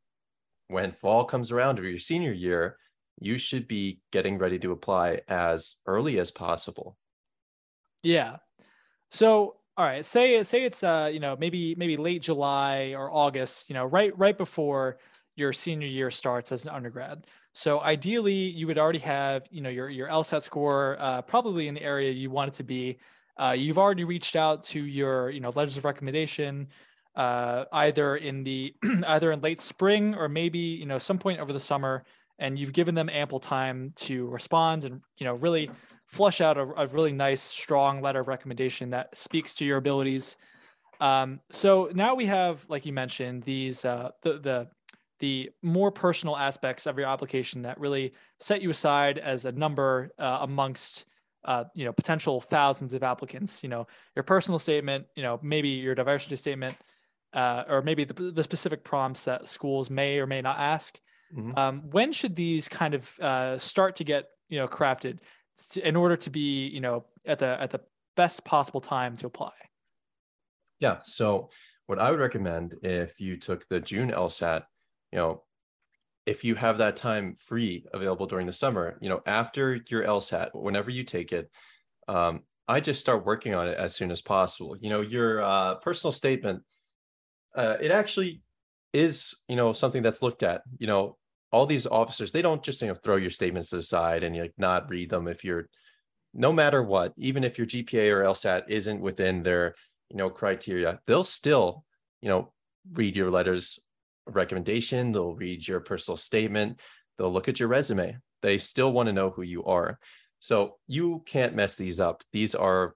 when 0.68 0.92
fall 0.92 1.24
comes 1.24 1.52
around 1.52 1.78
of 1.78 1.84
your 1.84 1.98
senior 1.98 2.32
year, 2.32 2.76
you 3.20 3.38
should 3.38 3.68
be 3.68 4.00
getting 4.10 4.38
ready 4.38 4.58
to 4.58 4.72
apply 4.72 5.20
as 5.28 5.76
early 5.86 6.18
as 6.18 6.30
possible. 6.30 6.96
Yeah. 8.02 8.38
So 9.10 9.56
all 9.76 9.86
right, 9.86 10.04
say 10.04 10.42
say 10.44 10.64
it's 10.64 10.82
uh 10.82 11.10
you 11.12 11.20
know 11.20 11.36
maybe 11.38 11.74
maybe 11.76 11.96
late 11.96 12.22
July 12.22 12.94
or 12.96 13.10
August, 13.12 13.68
you 13.70 13.74
know, 13.74 13.84
right 13.84 14.16
right 14.18 14.36
before 14.36 14.98
your 15.36 15.52
senior 15.52 15.88
year 15.88 16.10
starts 16.10 16.52
as 16.52 16.66
an 16.66 16.74
undergrad. 16.74 17.26
So 17.52 17.80
ideally, 17.82 18.34
you 18.34 18.66
would 18.66 18.78
already 18.78 18.98
have 19.00 19.46
you 19.50 19.60
know 19.60 19.70
your 19.70 19.90
your 19.90 20.08
LSAT 20.08 20.42
score 20.42 20.96
uh, 20.98 21.22
probably 21.22 21.68
in 21.68 21.74
the 21.74 21.82
area 21.82 22.10
you 22.10 22.30
want 22.30 22.48
it 22.48 22.54
to 22.54 22.64
be. 22.64 22.98
Uh, 23.36 23.54
you've 23.56 23.78
already 23.78 24.04
reached 24.04 24.36
out 24.36 24.62
to 24.62 24.84
your 24.84 25.30
you 25.30 25.40
know 25.40 25.50
letters 25.50 25.76
of 25.76 25.84
recommendation, 25.84 26.68
uh, 27.16 27.64
either 27.72 28.16
in 28.16 28.42
the 28.42 28.74
either 29.06 29.32
in 29.32 29.40
late 29.40 29.60
spring 29.60 30.14
or 30.14 30.28
maybe 30.28 30.58
you 30.58 30.86
know 30.86 30.98
some 30.98 31.18
point 31.18 31.40
over 31.40 31.52
the 31.52 31.60
summer 31.60 32.04
and 32.38 32.58
you've 32.58 32.72
given 32.72 32.94
them 32.94 33.08
ample 33.10 33.38
time 33.38 33.92
to 33.96 34.26
respond 34.28 34.84
and 34.84 35.00
you 35.18 35.26
know 35.26 35.34
really 35.34 35.70
flush 36.06 36.40
out 36.40 36.56
a, 36.56 36.62
a 36.76 36.86
really 36.88 37.12
nice 37.12 37.40
strong 37.40 38.00
letter 38.00 38.20
of 38.20 38.28
recommendation 38.28 38.90
that 38.90 39.14
speaks 39.16 39.54
to 39.54 39.64
your 39.64 39.78
abilities 39.78 40.36
um, 41.00 41.40
so 41.50 41.90
now 41.94 42.14
we 42.14 42.26
have 42.26 42.64
like 42.68 42.86
you 42.86 42.92
mentioned 42.92 43.42
these 43.42 43.84
uh, 43.84 44.10
the 44.22 44.38
the 44.38 44.68
the 45.22 45.50
more 45.62 45.90
personal 45.90 46.36
aspects 46.36 46.86
of 46.86 46.98
your 46.98 47.08
application 47.08 47.62
that 47.62 47.80
really 47.80 48.12
set 48.38 48.60
you 48.60 48.70
aside 48.70 49.18
as 49.18 49.46
a 49.46 49.52
number 49.52 50.10
uh, 50.18 50.38
amongst 50.42 51.06
uh, 51.44 51.64
you 51.74 51.84
know 51.84 51.92
potential 51.92 52.40
thousands 52.40 52.92
of 52.92 53.02
applicants 53.02 53.62
you 53.62 53.68
know 53.68 53.86
your 54.14 54.22
personal 54.22 54.58
statement 54.58 55.06
you 55.16 55.22
know 55.22 55.40
maybe 55.42 55.70
your 55.70 55.94
diversity 55.94 56.36
statement 56.36 56.76
uh, 57.32 57.64
or 57.68 57.82
maybe 57.82 58.04
the, 58.04 58.14
the 58.14 58.42
specific 58.42 58.84
prompts 58.84 59.24
that 59.24 59.48
schools 59.48 59.90
may 59.90 60.18
or 60.18 60.26
may 60.26 60.42
not 60.42 60.58
ask 60.58 61.00
Mm-hmm. 61.34 61.58
Um, 61.58 61.82
when 61.90 62.12
should 62.12 62.36
these 62.36 62.68
kind 62.68 62.94
of 62.94 63.18
uh, 63.20 63.58
start 63.58 63.96
to 63.96 64.04
get 64.04 64.28
you 64.48 64.58
know 64.58 64.68
crafted 64.68 65.18
in 65.82 65.96
order 65.96 66.16
to 66.16 66.30
be 66.30 66.68
you 66.68 66.80
know 66.80 67.04
at 67.24 67.38
the 67.38 67.60
at 67.60 67.70
the 67.70 67.80
best 68.16 68.44
possible 68.44 68.80
time 68.80 69.16
to 69.16 69.26
apply? 69.26 69.52
Yeah. 70.78 70.98
So 71.04 71.50
what 71.86 71.98
I 71.98 72.10
would 72.10 72.20
recommend 72.20 72.76
if 72.82 73.20
you 73.20 73.36
took 73.38 73.66
the 73.68 73.80
June 73.80 74.10
LSAT, 74.10 74.64
you 75.12 75.18
know, 75.18 75.42
if 76.24 76.44
you 76.44 76.54
have 76.54 76.78
that 76.78 76.96
time 76.96 77.34
free 77.36 77.84
available 77.92 78.26
during 78.26 78.46
the 78.46 78.52
summer, 78.52 78.96
you 79.00 79.08
know, 79.08 79.20
after 79.26 79.80
your 79.88 80.04
LSAT, 80.04 80.50
whenever 80.54 80.90
you 80.90 81.04
take 81.04 81.32
it, 81.32 81.50
um, 82.08 82.40
I 82.68 82.80
just 82.80 83.00
start 83.00 83.26
working 83.26 83.54
on 83.54 83.68
it 83.68 83.76
as 83.76 83.94
soon 83.94 84.10
as 84.10 84.22
possible. 84.22 84.76
You 84.80 84.90
know, 84.90 85.00
your 85.00 85.42
uh, 85.42 85.74
personal 85.76 86.12
statement, 86.12 86.62
uh, 87.56 87.76
it 87.80 87.90
actually 87.90 88.42
is, 88.92 89.34
you 89.48 89.56
know, 89.56 89.72
something 89.72 90.02
that's 90.02 90.22
looked 90.22 90.42
at. 90.42 90.62
You 90.78 90.86
know, 90.86 91.18
all 91.50 91.66
these 91.66 91.86
officers, 91.86 92.32
they 92.32 92.42
don't 92.42 92.62
just 92.62 92.80
you 92.80 92.88
know 92.88 92.94
throw 92.94 93.16
your 93.16 93.30
statements 93.30 93.72
aside 93.72 94.22
and 94.22 94.36
like 94.36 94.54
not 94.56 94.88
read 94.88 95.10
them 95.10 95.28
if 95.28 95.44
you're 95.44 95.68
no 96.34 96.52
matter 96.52 96.82
what, 96.82 97.12
even 97.18 97.44
if 97.44 97.58
your 97.58 97.66
GPA 97.66 98.10
or 98.10 98.22
LSAT 98.22 98.62
isn't 98.68 99.00
within 99.00 99.42
their 99.42 99.74
you 100.08 100.16
know 100.16 100.30
criteria, 100.30 101.00
they'll 101.06 101.24
still 101.24 101.84
you 102.20 102.28
know 102.28 102.52
read 102.92 103.16
your 103.16 103.30
letters 103.30 103.78
recommendation, 104.26 105.12
they'll 105.12 105.34
read 105.34 105.66
your 105.66 105.80
personal 105.80 106.16
statement, 106.16 106.80
they'll 107.18 107.32
look 107.32 107.48
at 107.48 107.60
your 107.60 107.68
resume. 107.68 108.18
They 108.42 108.58
still 108.58 108.92
want 108.92 109.06
to 109.06 109.12
know 109.12 109.30
who 109.30 109.42
you 109.42 109.64
are. 109.64 109.98
So 110.40 110.76
you 110.88 111.22
can't 111.26 111.54
mess 111.54 111.76
these 111.76 112.00
up. 112.00 112.22
These 112.32 112.54
are 112.54 112.94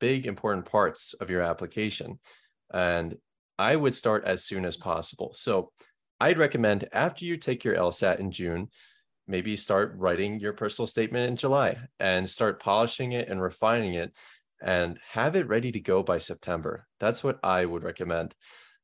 big 0.00 0.26
important 0.26 0.66
parts 0.66 1.14
of 1.14 1.30
your 1.30 1.42
application. 1.42 2.18
And 2.72 3.16
I 3.58 3.76
would 3.76 3.94
start 3.94 4.24
as 4.24 4.44
soon 4.44 4.64
as 4.64 4.76
possible. 4.76 5.32
So 5.36 5.70
I'd 6.20 6.38
recommend 6.38 6.88
after 6.92 7.24
you 7.24 7.36
take 7.36 7.64
your 7.64 7.76
LSAT 7.76 8.18
in 8.18 8.32
June, 8.32 8.68
maybe 9.26 9.56
start 9.56 9.94
writing 9.96 10.40
your 10.40 10.52
personal 10.52 10.86
statement 10.86 11.28
in 11.30 11.36
July 11.36 11.78
and 12.00 12.28
start 12.28 12.60
polishing 12.60 13.12
it 13.12 13.28
and 13.28 13.40
refining 13.40 13.94
it 13.94 14.12
and 14.60 14.98
have 15.12 15.36
it 15.36 15.46
ready 15.46 15.70
to 15.70 15.80
go 15.80 16.02
by 16.02 16.18
September. 16.18 16.86
That's 16.98 17.22
what 17.22 17.38
I 17.44 17.64
would 17.64 17.84
recommend. 17.84 18.34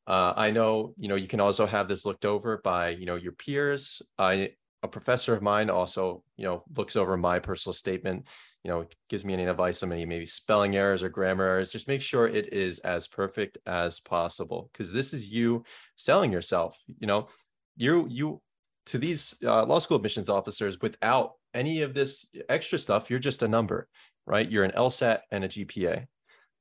Uh, 0.07 0.35
I 0.37 0.51
know, 0.51 0.95
you 0.99 1.09
know, 1.09 1.15
you 1.15 1.29
can 1.29 1.41
also 1.41 1.67
have 1.67 1.89
this 1.89 2.05
looked 2.05 2.25
over 2.25 2.61
by, 2.63 2.91
you 2.91 3.07
know, 3.07 3.17
your 3.17 3.33
peers. 3.33 4.03
I 4.19 4.51
a 4.83 4.89
professor 4.89 5.35
of 5.35 5.41
mine 5.41 5.71
also, 5.71 6.23
you 6.37 6.45
know, 6.45 6.63
looks 6.77 6.95
over 6.95 7.17
my 7.17 7.39
personal 7.39 7.73
statement, 7.73 8.27
you 8.63 8.71
know, 8.71 8.87
gives 9.09 9.25
me 9.25 9.33
any 9.33 9.45
advice 9.47 9.83
on 9.83 9.91
any 9.91 10.05
maybe 10.05 10.27
spelling 10.27 10.77
errors 10.77 11.03
or 11.03 11.09
grammar 11.09 11.45
errors. 11.45 11.73
Just 11.73 11.89
make 11.89 12.03
sure 12.03 12.29
it 12.29 12.53
is 12.53 12.81
as 12.81 13.09
perfect 13.09 13.57
as 13.65 13.99
possible 13.99 14.69
because 14.73 14.93
this 14.93 15.15
is 15.15 15.27
you 15.27 15.65
selling 15.97 16.33
yourself. 16.33 16.79
You 17.01 17.07
know, 17.07 17.29
you 17.77 18.07
you 18.11 18.43
to 18.87 18.99
these 18.99 19.35
uh, 19.43 19.65
law 19.65 19.79
school 19.79 19.97
admissions 19.97 20.29
officers 20.29 20.81
without 20.81 21.33
any 21.55 21.83
of 21.83 21.95
this 21.95 22.29
extra 22.49 22.79
stuff 22.79 23.09
you're 23.09 23.19
just 23.19 23.43
a 23.43 23.49
number 23.49 23.89
right 24.27 24.51
you're 24.51 24.65
an 24.65 24.73
lsat 24.73 25.21
and 25.31 25.45
a 25.45 25.49
gpa 25.49 26.07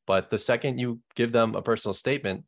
but 0.06 0.30
the 0.30 0.38
second 0.38 0.80
you 0.80 1.00
give 1.16 1.32
them 1.32 1.56
a 1.56 1.62
personal 1.62 1.94
statement 1.94 2.46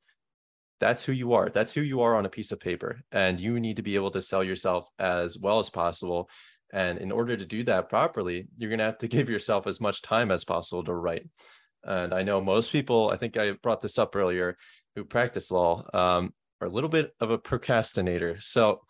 that's 0.86 1.04
who 1.04 1.13
you 1.13 1.34
are. 1.34 1.50
That's 1.50 1.74
who 1.74 1.82
you 1.82 2.02
are 2.02 2.15
on 2.15 2.28
a 2.28 2.30
piece 2.30 2.52
of 2.52 2.60
paper 2.60 3.02
and 3.12 3.39
you 3.39 3.60
need 3.60 3.78
to 3.78 3.82
be 3.82 3.95
able 3.95 4.12
to 4.12 4.21
sell 4.21 4.43
yourself 4.43 4.88
as 5.00 5.36
well 5.36 5.60
as 5.60 5.71
possible. 5.71 6.30
And 6.71 7.00
in 7.00 7.12
order 7.12 7.36
to 7.36 7.43
do 7.43 7.63
that 7.63 7.89
properly 7.89 8.48
you're 8.56 8.69
going 8.69 8.78
to 8.78 8.86
have 8.86 9.00
to 9.00 9.08
give 9.15 9.28
yourself 9.28 9.65
as 9.65 9.82
much 9.82 10.04
time 10.04 10.30
as 10.30 10.43
possible 10.43 10.84
to 10.84 10.93
write. 10.93 11.28
And 11.84 12.13
i 12.13 12.21
know 12.21 12.39
most 12.39 12.71
people 12.71 13.10
i 13.12 13.17
think 13.17 13.36
i 13.36 13.54
brought 13.63 13.82
this 13.82 13.98
up 13.98 14.15
earlier 14.15 14.58
who 14.95 15.06
practice 15.06 15.50
law 15.50 15.86
um, 15.91 16.34
are 16.62 16.67
a 16.67 16.76
little 16.78 16.89
bit 16.89 17.15
of 17.19 17.32
a 17.32 17.39
procrastinator. 17.39 18.38
So 18.39 18.82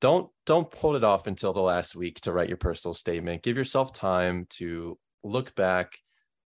don't 0.00 0.30
don't 0.46 0.70
pull 0.70 0.94
it 0.94 1.02
off 1.02 1.26
until 1.26 1.52
the 1.52 1.60
last 1.60 1.96
week 1.96 2.20
to 2.20 2.32
write 2.32 2.48
your 2.48 2.56
personal 2.56 2.94
statement. 2.94 3.42
Give 3.42 3.56
yourself 3.56 3.92
time 3.92 4.46
to 4.58 4.96
look 5.24 5.56
back 5.56 5.98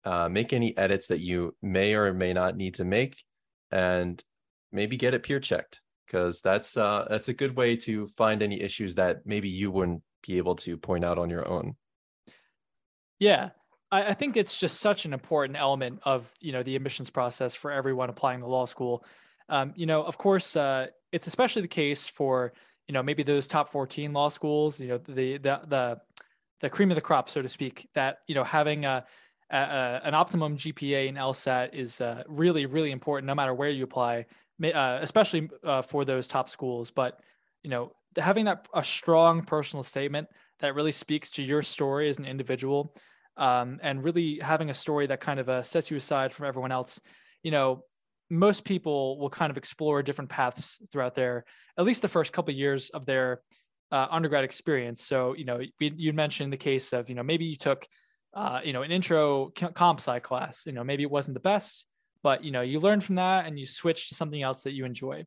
uh, 0.07 0.29
make 0.31 0.55
any 0.55 0.75
edits 0.79 1.07
that 1.09 1.21
you 1.21 1.55
may 1.61 1.95
or 1.95 2.15
may 2.15 2.33
not 2.33 2.57
need 2.57 2.75
to 2.77 2.85
make 2.85 3.25
and 3.71 4.23
maybe 4.75 4.97
get 4.97 5.15
it 5.15 5.23
peer 5.23 5.41
checked 5.41 5.81
because 6.07 6.43
that's 6.43 6.77
uh, 6.77 7.07
that's 7.09 7.29
a 7.29 7.33
good 7.33 7.57
way 7.57 7.77
to 7.77 8.09
find 8.09 8.43
any 8.43 8.61
issues 8.61 8.95
that 8.97 9.25
maybe 9.25 9.49
you 9.49 9.71
wouldn't 9.71 10.03
be 10.27 10.39
able 10.39 10.57
to 10.57 10.77
point 10.77 11.05
out 11.05 11.19
on 11.19 11.31
your 11.31 11.47
own. 11.49 11.77
Yeah. 13.19 13.51
I, 13.91 14.09
I 14.09 14.13
think 14.13 14.37
it's 14.37 14.59
just 14.59 14.81
such 14.81 15.05
an 15.05 15.13
important 15.13 15.59
element 15.59 16.01
of 16.05 16.33
you 16.41 16.53
know 16.53 16.63
the 16.63 16.77
admissions 16.77 17.11
process 17.11 17.55
for 17.55 17.71
everyone 17.71 18.11
applying 18.11 18.41
to 18.41 18.47
law 18.47 18.67
school. 18.67 19.05
Um, 19.49 19.73
you 19.77 19.87
know 19.87 20.03
of 20.03 20.19
course 20.19 20.57
uh, 20.57 20.89
it's 21.13 21.27
especially 21.27 21.63
the 21.63 21.69
case 21.69 22.09
for 22.09 22.53
you 22.89 22.93
know 22.93 23.03
maybe 23.03 23.23
those 23.23 23.47
top 23.47 23.69
14 23.69 24.13
law 24.13 24.29
schools 24.29 24.81
you 24.81 24.89
know 24.89 24.99
the 24.99 25.39
the 25.39 25.61
the 25.67 26.01
the 26.61 26.71
cream 26.71 26.91
of 26.91 26.95
the 26.95 27.01
crop 27.01 27.29
so 27.29 27.43
to 27.43 27.49
speak 27.49 27.89
that 27.95 28.19
you 28.27 28.35
know 28.35 28.45
having 28.45 28.85
a, 28.85 29.05
a 29.51 30.01
an 30.05 30.15
optimum 30.15 30.57
gpa 30.57 31.09
and 31.09 31.17
lsat 31.17 31.75
is 31.75 32.01
uh, 32.01 32.23
really 32.27 32.67
really 32.67 32.91
important 32.91 33.27
no 33.27 33.35
matter 33.35 33.55
where 33.55 33.71
you 33.71 33.85
apply 33.85 34.25
uh, 34.73 34.99
especially 35.03 35.49
uh, 35.65 35.83
for 35.83 36.05
those 36.05 36.27
top 36.27 36.49
schools 36.49 36.91
but 36.91 37.21
you 37.63 37.71
know 37.71 37.93
having 38.17 38.45
that 38.45 38.69
a 38.75 38.85
strong 38.85 39.43
personal 39.43 39.83
statement 39.83 40.29
that 40.61 40.75
really 40.75 40.93
speaks 40.93 41.31
to 41.31 41.43
your 41.43 41.63
story 41.63 42.09
as 42.09 42.19
an 42.19 42.25
individual 42.25 42.95
um, 43.37 43.81
and 43.83 44.05
really 44.05 44.39
having 44.41 44.71
a 44.71 44.75
story 44.75 45.07
that 45.07 45.21
kind 45.21 45.41
of 45.41 45.49
uh, 45.49 45.63
sets 45.63 45.91
you 45.91 45.97
aside 45.97 46.33
from 46.33 46.47
everyone 46.47 46.73
else 46.73 47.01
you 47.43 47.51
know 47.51 47.83
most 48.31 48.65
people 48.65 49.19
will 49.19 49.31
kind 49.31 49.51
of 49.51 49.57
explore 49.57 50.03
different 50.03 50.31
paths 50.31 50.79
throughout 50.91 51.15
their 51.15 51.45
at 51.77 51.85
least 51.85 52.03
the 52.03 52.09
first 52.09 52.33
couple 52.33 52.53
of 52.53 52.59
years 52.59 52.91
of 52.91 53.05
their 53.07 53.41
uh, 53.95 54.09
undergrad 54.11 54.45
experience. 54.45 55.03
So 55.03 55.35
you 55.35 55.45
know, 55.45 55.61
you 55.79 56.13
mentioned 56.13 56.53
the 56.53 56.59
case 56.59 56.93
of 56.93 57.09
you 57.09 57.15
know 57.15 57.23
maybe 57.23 57.45
you 57.45 57.57
took 57.57 57.87
uh, 58.35 58.61
you 58.65 58.73
know 58.73 58.83
an 58.83 58.91
intro 58.91 59.51
comp 59.51 60.01
sci 60.01 60.19
class. 60.21 60.67
You 60.67 60.73
know 60.73 60.85
maybe 60.85 61.03
it 61.03 61.11
wasn't 61.11 61.35
the 61.35 61.41
best, 61.41 61.87
but 62.25 62.43
you 62.43 62.51
know 62.51 62.63
you 62.63 62.81
learn 62.81 63.01
from 63.01 63.15
that 63.17 63.47
and 63.47 63.57
you 63.57 63.67
switch 63.67 64.09
to 64.09 64.17
something 64.17 64.43
else 64.43 64.65
that 64.65 64.73
you 64.73 64.85
enjoy. 64.85 65.25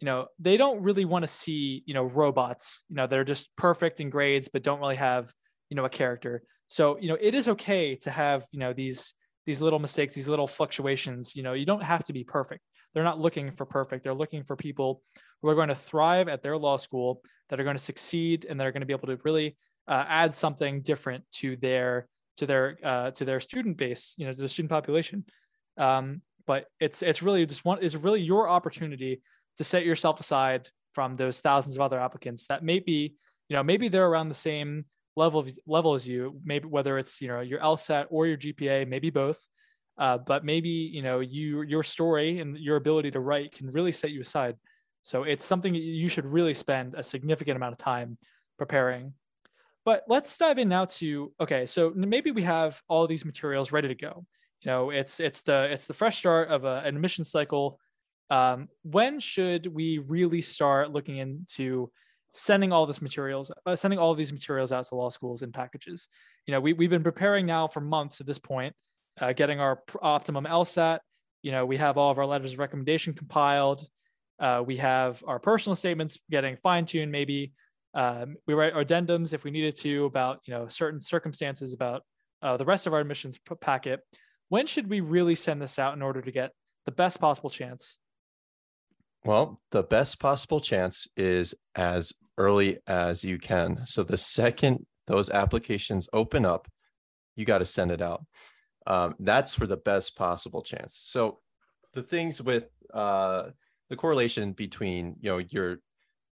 You 0.00 0.06
know 0.06 0.26
they 0.38 0.58
don't 0.58 0.82
really 0.82 1.06
want 1.06 1.22
to 1.22 1.28
see 1.28 1.82
you 1.86 1.94
know 1.94 2.04
robots. 2.04 2.84
You 2.90 2.96
know 2.96 3.06
they're 3.06 3.24
just 3.24 3.56
perfect 3.56 4.00
in 4.00 4.10
grades, 4.10 4.50
but 4.52 4.62
don't 4.62 4.80
really 4.80 4.96
have 4.96 5.32
you 5.70 5.76
know 5.76 5.86
a 5.86 5.88
character. 5.88 6.42
So 6.68 6.98
you 6.98 7.08
know 7.08 7.16
it 7.18 7.34
is 7.34 7.48
okay 7.48 7.96
to 8.02 8.10
have 8.10 8.44
you 8.50 8.58
know 8.58 8.74
these 8.74 9.14
these 9.46 9.62
little 9.62 9.78
mistakes, 9.78 10.14
these 10.14 10.28
little 10.28 10.46
fluctuations. 10.46 11.34
You 11.34 11.42
know, 11.42 11.52
you 11.52 11.66
don't 11.66 11.82
have 11.82 12.04
to 12.04 12.12
be 12.12 12.24
perfect. 12.24 12.62
They're 12.94 13.04
not 13.04 13.18
looking 13.18 13.50
for 13.50 13.64
perfect. 13.64 14.04
They're 14.04 14.14
looking 14.14 14.44
for 14.44 14.56
people 14.56 15.02
who 15.40 15.48
are 15.48 15.54
going 15.54 15.68
to 15.68 15.74
thrive 15.74 16.28
at 16.28 16.42
their 16.42 16.56
law 16.56 16.76
school, 16.76 17.22
that 17.48 17.58
are 17.58 17.64
going 17.64 17.76
to 17.76 17.82
succeed, 17.82 18.46
and 18.48 18.58
that 18.60 18.66
are 18.66 18.72
going 18.72 18.82
to 18.82 18.86
be 18.86 18.92
able 18.92 19.08
to 19.08 19.18
really 19.24 19.56
uh, 19.88 20.04
add 20.06 20.32
something 20.32 20.82
different 20.82 21.24
to 21.32 21.56
their 21.56 22.06
to 22.36 22.46
their 22.46 22.78
uh, 22.82 23.10
to 23.12 23.24
their 23.24 23.40
student 23.40 23.76
base, 23.76 24.14
you 24.16 24.26
know, 24.26 24.32
to 24.32 24.40
the 24.40 24.48
student 24.48 24.70
population. 24.70 25.24
Um, 25.76 26.22
but 26.46 26.66
it's 26.80 27.02
it's 27.02 27.22
really 27.22 27.46
just 27.46 27.64
one 27.64 27.82
is 27.82 27.96
really 27.96 28.20
your 28.20 28.48
opportunity 28.48 29.20
to 29.56 29.64
set 29.64 29.84
yourself 29.84 30.20
aside 30.20 30.68
from 30.92 31.14
those 31.14 31.40
thousands 31.40 31.76
of 31.76 31.82
other 31.82 31.98
applicants 31.98 32.46
that 32.46 32.62
maybe 32.62 33.14
you 33.48 33.56
know 33.56 33.62
maybe 33.62 33.88
they're 33.88 34.06
around 34.06 34.28
the 34.28 34.34
same 34.34 34.84
level 35.16 35.40
of, 35.40 35.50
level 35.66 35.94
as 35.94 36.08
you 36.08 36.40
maybe 36.44 36.66
whether 36.66 36.98
it's 36.98 37.20
you 37.20 37.28
know 37.28 37.40
your 37.40 37.60
lsat 37.60 38.06
or 38.10 38.26
your 38.26 38.36
gpa 38.36 38.86
maybe 38.88 39.10
both. 39.10 39.46
Uh, 39.98 40.16
but 40.16 40.42
maybe 40.44 40.70
you 40.70 41.02
know 41.02 41.20
you 41.20 41.62
your 41.62 41.82
story 41.82 42.38
and 42.38 42.56
your 42.58 42.76
ability 42.76 43.10
to 43.10 43.20
write 43.20 43.52
can 43.52 43.66
really 43.68 43.92
set 43.92 44.10
you 44.10 44.22
aside. 44.22 44.56
So 45.02 45.24
it's 45.24 45.44
something 45.44 45.74
you 45.74 46.08
should 46.08 46.28
really 46.28 46.54
spend 46.54 46.94
a 46.94 47.02
significant 47.02 47.56
amount 47.56 47.72
of 47.72 47.78
time 47.78 48.16
preparing. 48.56 49.12
But 49.84 50.04
let's 50.06 50.38
dive 50.38 50.58
in 50.58 50.68
now 50.68 50.86
to 50.86 51.32
okay 51.40 51.66
so 51.66 51.92
maybe 51.94 52.30
we 52.30 52.42
have 52.42 52.80
all 52.88 53.06
these 53.06 53.24
materials 53.24 53.72
ready 53.72 53.88
to 53.88 53.94
go 53.94 54.24
you 54.62 54.70
know 54.70 54.90
it's 54.90 55.20
it's 55.20 55.42
the 55.42 55.70
it's 55.70 55.86
the 55.86 55.94
fresh 55.94 56.18
start 56.18 56.48
of 56.48 56.64
a, 56.64 56.82
an 56.84 56.96
admission 56.96 57.24
cycle 57.24 57.78
um, 58.30 58.68
when 58.82 59.20
should 59.20 59.66
we 59.66 60.00
really 60.08 60.40
start 60.40 60.90
looking 60.90 61.18
into 61.18 61.90
sending 62.32 62.72
all 62.72 62.86
this 62.86 63.02
materials, 63.02 63.52
uh, 63.66 63.76
sending 63.76 63.98
all 63.98 64.14
these 64.14 64.32
materials 64.32 64.72
out 64.72 64.84
to 64.86 64.94
law 64.94 65.10
schools 65.10 65.42
in 65.42 65.52
packages. 65.52 66.08
You 66.46 66.52
know, 66.52 66.60
we, 66.60 66.72
we've 66.72 66.90
been 66.90 67.02
preparing 67.02 67.46
now 67.46 67.66
for 67.66 67.80
months 67.80 68.20
at 68.20 68.26
this 68.26 68.38
point, 68.38 68.74
uh, 69.20 69.32
getting 69.32 69.60
our 69.60 69.82
optimum 70.00 70.44
LSAT. 70.44 71.00
You 71.42 71.52
know, 71.52 71.66
we 71.66 71.76
have 71.76 71.98
all 71.98 72.10
of 72.10 72.18
our 72.18 72.26
letters 72.26 72.54
of 72.54 72.58
recommendation 72.58 73.12
compiled. 73.14 73.84
Uh, 74.38 74.62
we 74.66 74.78
have 74.78 75.22
our 75.26 75.38
personal 75.38 75.76
statements 75.76 76.18
getting 76.30 76.56
fine 76.56 76.84
tuned. 76.84 77.12
Maybe 77.12 77.52
um, 77.94 78.36
we 78.46 78.54
write 78.54 78.74
addendums 78.74 79.34
if 79.34 79.44
we 79.44 79.50
needed 79.50 79.76
to 79.76 80.06
about 80.06 80.40
you 80.46 80.54
know 80.54 80.66
certain 80.66 80.98
circumstances 80.98 81.74
about 81.74 82.02
uh, 82.40 82.56
the 82.56 82.64
rest 82.64 82.86
of 82.86 82.94
our 82.94 83.00
admissions 83.00 83.38
packet. 83.60 84.00
When 84.52 84.66
should 84.66 84.90
we 84.90 85.00
really 85.00 85.34
send 85.34 85.62
this 85.62 85.78
out 85.78 85.94
in 85.94 86.02
order 86.02 86.20
to 86.20 86.30
get 86.30 86.50
the 86.84 86.92
best 86.92 87.18
possible 87.18 87.48
chance? 87.48 87.96
Well, 89.24 89.58
the 89.70 89.82
best 89.82 90.20
possible 90.20 90.60
chance 90.60 91.08
is 91.16 91.54
as 91.74 92.12
early 92.36 92.76
as 92.86 93.24
you 93.24 93.38
can. 93.38 93.86
So 93.86 94.02
the 94.02 94.18
second 94.18 94.84
those 95.06 95.30
applications 95.30 96.06
open 96.12 96.44
up, 96.44 96.68
you 97.34 97.46
got 97.46 97.60
to 97.60 97.64
send 97.64 97.92
it 97.92 98.02
out. 98.02 98.26
Um, 98.86 99.14
that's 99.18 99.54
for 99.54 99.66
the 99.66 99.78
best 99.78 100.16
possible 100.16 100.60
chance. 100.60 100.98
So 100.98 101.38
the 101.94 102.02
things 102.02 102.42
with 102.42 102.64
uh, 102.92 103.52
the 103.88 103.96
correlation 103.96 104.52
between 104.52 105.16
you 105.18 105.30
know 105.30 105.38
your 105.38 105.78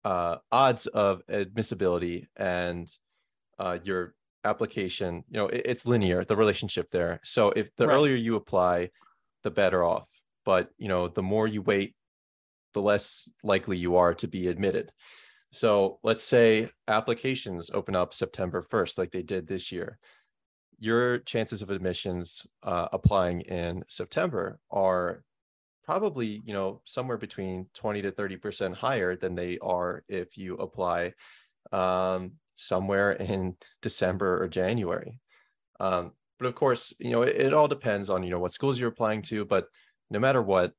uh, 0.05 0.37
odds 0.53 0.87
of 0.87 1.23
admissibility 1.31 2.29
and 2.37 2.93
uh, 3.59 3.79
your 3.83 4.15
application, 4.45 5.25
you 5.29 5.39
know, 5.39 5.47
it, 5.47 5.63
it's 5.65 5.87
linear. 5.87 6.25
The 6.25 6.37
relationship 6.37 6.91
there. 6.91 7.21
So 7.25 7.51
if 7.51 7.75
the 7.77 7.87
right. 7.87 7.95
earlier 7.95 8.17
you 8.17 8.37
apply, 8.37 8.91
the 9.43 9.51
better 9.51 9.85
off. 9.85 10.09
But 10.45 10.71
you 10.79 10.89
know, 10.89 11.09
the 11.09 11.23
more 11.23 11.47
you 11.47 11.63
wait, 11.63 11.95
the 12.75 12.83
less 12.83 13.29
likely 13.43 13.77
you 13.77 13.97
are 13.97 14.15
to 14.15 14.27
be 14.27 14.49
admitted. 14.49 14.93
So 15.53 15.99
let's 16.03 16.25
say 16.25 16.71
applications 16.89 17.71
open 17.73 17.95
up 17.95 18.15
September 18.15 18.63
1st, 18.63 18.99
like 18.99 19.13
they 19.13 19.23
did 19.23 19.47
this 19.47 19.71
year. 19.71 19.99
Your 20.79 21.19
chances 21.19 21.61
of 21.61 21.71
admissions 21.71 22.47
uh, 22.63 22.89
applying 22.93 23.43
in 23.43 23.85
September 23.87 24.59
are 24.71 25.23
probably, 25.85 26.41
you 26.45 26.55
know, 26.55 26.81
somewhere 26.85 27.19
between 27.19 27.67
20 27.75 28.03
to 28.03 28.13
30% 28.13 28.75
higher 28.75 29.15
than 29.15 29.35
they 29.35 29.59
are 29.59 30.05
if 30.09 30.39
you 30.39 30.57
apply 30.57 31.13
um, 31.71 32.33
somewhere 32.63 33.13
in 33.13 33.57
December 33.81 34.43
or 34.43 34.49
January. 34.49 35.21
Um, 35.81 36.13
but 36.39 36.47
of 36.47 36.55
course, 36.55 36.93
you 36.99 37.11
know, 37.11 37.23
it, 37.23 37.37
it 37.37 37.55
all 37.55 37.69
depends 37.69 38.11
on, 38.11 38.23
you 38.23 38.31
know, 38.31 38.39
what 38.39 38.53
schools 38.53 38.79
you're 38.79 38.89
applying 38.89 39.23
to, 39.23 39.45
but 39.45 39.67
no 40.11 40.19
matter 40.19 40.43
what, 40.43 40.73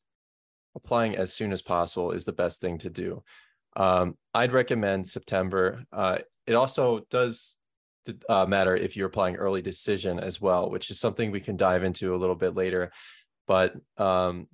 applying 0.76 1.16
as 1.16 1.34
soon 1.34 1.52
as 1.52 1.62
possible 1.62 2.12
is 2.12 2.26
the 2.26 2.32
best 2.32 2.60
thing 2.60 2.78
to 2.80 2.90
do. 2.90 3.24
Um, 3.76 4.18
I'd 4.34 4.52
recommend 4.52 5.08
September. 5.08 5.84
Uh, 5.92 6.20
it 6.46 6.54
also 6.54 7.02
does 7.10 7.56
uh, 8.28 8.46
matter 8.46 8.76
if 8.76 8.96
you're 8.96 9.08
applying 9.08 9.36
early 9.36 9.62
decision 9.62 10.20
as 10.20 10.42
well, 10.42 10.70
which 10.70 10.92
is 10.92 11.00
something 11.00 11.32
we 11.32 11.40
can 11.40 11.58
dive 11.58 11.84
into 11.84 12.16
a 12.16 12.18
little 12.18 12.36
bit 12.36 12.56
later. 12.56 12.92
But 13.48 13.76
um, 13.98 14.48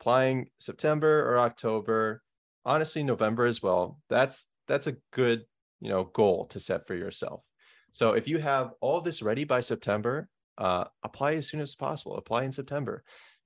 applying 0.00 0.48
September 0.58 1.30
or 1.30 1.38
October, 1.38 2.22
honestly, 2.64 3.02
November 3.02 3.46
as 3.46 3.62
well. 3.62 4.00
That's 4.08 4.48
that's 4.66 4.86
a 4.86 4.96
good 5.12 5.44
you 5.84 5.90
know 5.90 6.04
goal 6.04 6.46
to 6.46 6.58
set 6.58 6.86
for 6.86 6.94
yourself. 6.94 7.44
So 7.92 8.12
if 8.12 8.26
you 8.26 8.38
have 8.38 8.72
all 8.80 9.00
this 9.00 9.22
ready 9.22 9.44
by 9.44 9.60
September, 9.60 10.28
uh, 10.58 10.84
apply 11.04 11.34
as 11.34 11.48
soon 11.48 11.60
as 11.60 11.74
possible. 11.76 12.16
Apply 12.16 12.42
in 12.42 12.52
September 12.52 13.04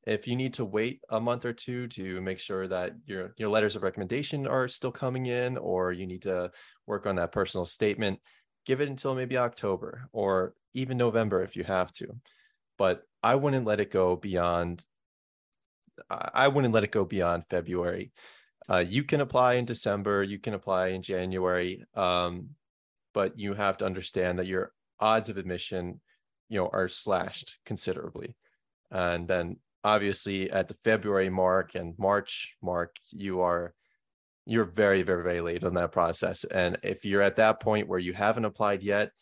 if 0.09 0.27
you 0.27 0.35
need 0.35 0.55
to 0.55 0.64
wait 0.64 1.03
a 1.11 1.20
month 1.20 1.44
or 1.44 1.53
two 1.53 1.87
to 1.87 2.20
make 2.22 2.38
sure 2.38 2.66
that 2.66 2.92
your 3.05 3.35
your 3.37 3.51
letters 3.51 3.77
of 3.77 3.83
recommendation 3.83 4.46
are 4.46 4.66
still 4.66 4.90
coming 4.90 5.27
in 5.27 5.59
or 5.59 5.92
you 5.92 6.07
need 6.07 6.22
to 6.22 6.51
work 6.87 7.07
on 7.07 7.16
that 7.16 7.31
personal 7.31 7.66
statement 7.66 8.18
give 8.64 8.81
it 8.81 8.88
until 8.88 9.14
maybe 9.14 9.37
october 9.37 10.09
or 10.12 10.55
even 10.72 10.96
november 10.96 11.42
if 11.42 11.57
you 11.57 11.64
have 11.64 11.92
to 11.92 12.07
but 12.79 13.03
i 13.22 13.35
wouldn't 13.35 13.66
let 13.66 13.81
it 13.81 13.90
go 13.90 14.16
beyond 14.16 14.83
i 16.11 16.48
wouldn't 16.48 16.74
let 16.74 16.85
it 16.85 16.92
go 16.92 17.05
beyond 17.05 17.44
february 17.51 18.11
Uh, 18.70 18.85
you 18.87 19.02
can 19.02 19.20
apply 19.20 19.54
in 19.54 19.64
December, 19.64 20.22
you 20.22 20.38
can 20.38 20.54
apply 20.54 20.88
in 20.88 21.02
January, 21.02 21.85
um, 21.94 22.50
but 23.14 23.38
you 23.38 23.54
have 23.54 23.78
to 23.78 23.87
understand 23.87 24.38
that 24.38 24.46
your 24.46 24.72
odds 25.00 25.28
of 25.28 25.38
admission, 25.38 26.00
you 26.48 26.59
know, 26.59 26.68
are 26.72 26.88
slashed 26.88 27.59
considerably. 27.64 28.37
And 28.90 29.26
then 29.26 29.57
obviously 29.83 30.50
at 30.50 30.68
the 30.68 30.74
February 30.85 31.31
mark 31.31 31.74
and 31.74 31.94
March 31.98 32.54
mark, 32.62 32.96
you 33.11 33.40
are 33.40 33.74
you're 34.44 34.64
very, 34.64 35.02
very, 35.02 35.22
very 35.22 35.42
late 35.42 35.62
on 35.62 35.74
that 35.74 35.92
process. 35.92 36.42
And 36.44 36.78
if 36.83 37.04
you're 37.04 37.20
at 37.20 37.37
that 37.37 37.61
point 37.61 37.87
where 37.87 37.98
you 37.98 38.14
haven't 38.14 38.46
applied 38.46 38.83
yet, 38.83 39.12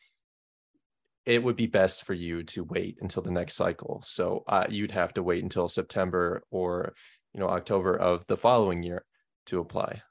it 1.25 1.43
would 1.43 1.57
be 1.57 1.67
best 1.67 2.05
for 2.05 2.15
you 2.15 2.45
to 2.45 2.63
wait 2.63 2.99
until 3.01 3.25
the 3.25 3.33
next 3.33 3.57
cycle. 3.57 4.05
So 4.07 4.45
uh, 4.47 4.67
you'd 4.69 4.93
have 4.93 5.13
to 5.15 5.25
wait 5.25 5.43
until 5.43 5.69
September 5.69 6.45
or 6.51 6.95
you 7.35 7.41
know 7.41 7.49
October 7.49 7.97
of 7.97 8.25
the 8.29 8.37
following 8.37 8.85
year 8.85 9.05
to 9.47 9.61
apply. 9.61 10.03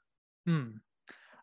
Hmm. 0.46 0.78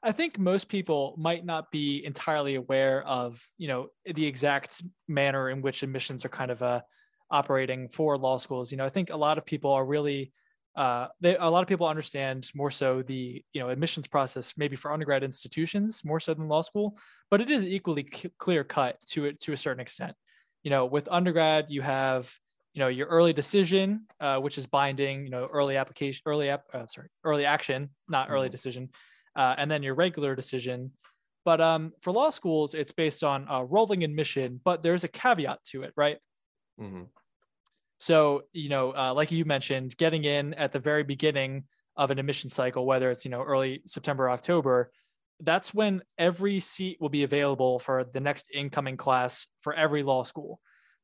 I 0.02 0.12
think 0.12 0.38
most 0.38 0.68
people 0.68 1.16
might 1.18 1.46
not 1.46 1.72
be 1.72 2.04
entirely 2.04 2.56
aware 2.56 3.04
of 3.08 3.42
you 3.58 3.68
know 3.68 3.88
the 4.06 4.26
exact 4.26 4.84
manner 5.08 5.50
in 5.50 5.62
which 5.62 5.82
admissions 5.84 6.26
are 6.26 6.30
kind 6.30 6.52
of 6.52 6.62
uh, 6.62 6.82
operating 7.32 7.88
for 7.88 8.18
law 8.18 8.38
schools. 8.38 8.72
You 8.72 8.78
know, 8.78 8.86
I 8.86 8.90
think 8.90 9.10
a 9.10 9.18
lot 9.18 9.38
of 9.38 9.46
people 9.46 9.72
are 9.72 9.86
really 9.86 10.34
uh, 10.76 11.08
they, 11.22 11.38
a 11.38 11.50
lot 11.50 11.62
of 11.62 11.68
people 11.68 11.88
understand 11.88 12.50
more 12.56 12.72
so 12.72 13.02
the 13.02 13.44
you 13.54 13.62
know 13.62 13.70
admissions 13.70 14.08
process 14.08 14.54
maybe 14.58 14.76
for 14.76 14.92
undergrad 14.92 15.24
institutions 15.24 16.04
more 16.04 16.20
so 16.20 16.34
than 16.34 16.48
law 16.48 16.62
school, 16.62 16.98
but 17.30 17.42
it 17.42 17.50
is 17.50 17.66
equally 17.66 18.08
c- 18.12 18.32
clear 18.40 18.64
cut 18.64 18.98
to 19.06 19.26
it 19.26 19.40
to 19.42 19.54
a 19.54 19.58
certain 19.58 19.82
extent. 19.82 20.16
You 20.64 20.72
know, 20.72 20.86
with 20.86 21.08
undergrad 21.12 21.70
you 21.70 21.82
have 21.82 22.34
you 22.74 22.80
know 22.80 22.88
your 22.88 23.08
early 23.08 23.34
decision, 23.34 24.08
uh, 24.20 24.40
which 24.40 24.58
is 24.58 24.68
binding. 24.68 25.24
You 25.24 25.30
know, 25.30 25.48
early 25.52 25.78
application, 25.78 26.22
early 26.26 26.50
app, 26.50 26.64
uh, 26.74 26.88
sorry, 26.88 27.10
early 27.24 27.46
action, 27.46 27.90
not 28.08 28.30
early 28.30 28.48
mm-hmm. 28.48 28.52
decision, 28.52 28.90
uh, 29.36 29.56
and 29.58 29.70
then 29.70 29.84
your 29.84 29.96
regular 29.96 30.36
decision. 30.36 30.92
But 31.46 31.60
um, 31.60 31.92
for 32.00 32.12
law 32.12 32.30
schools, 32.30 32.74
it's 32.74 32.94
based 32.94 33.24
on 33.24 33.48
rolling 33.70 34.04
admission, 34.04 34.62
but 34.64 34.82
there's 34.82 35.04
a 35.04 35.10
caveat 35.10 35.60
to 35.66 35.84
it, 35.84 35.94
right? 35.98 36.18
Mm-hmm. 36.80 37.04
So, 38.00 38.44
you 38.52 38.70
know, 38.70 38.92
uh, 38.92 39.14
like 39.14 39.32
you 39.32 39.46
mentioned, 39.46 39.96
getting 39.98 40.26
in 40.26 40.54
at 40.56 40.72
the 40.72 40.80
very 40.80 41.04
beginning 41.04 41.64
of 41.96 42.12
an 42.12 42.20
admission 42.20 42.50
cycle, 42.50 42.86
whether 42.86 43.12
it's, 43.12 43.24
you 43.24 43.32
know, 43.32 43.42
early 43.42 43.82
September, 43.86 44.30
October, 44.30 44.92
that's 45.40 45.74
when 45.74 46.02
every 46.18 46.60
seat 46.60 46.98
will 47.00 47.10
be 47.10 47.24
available 47.24 47.80
for 47.80 48.04
the 48.04 48.20
next 48.20 48.50
incoming 48.54 48.98
class 48.98 49.48
for 49.60 49.74
every 49.74 50.04
law 50.04 50.24
school. 50.24 50.60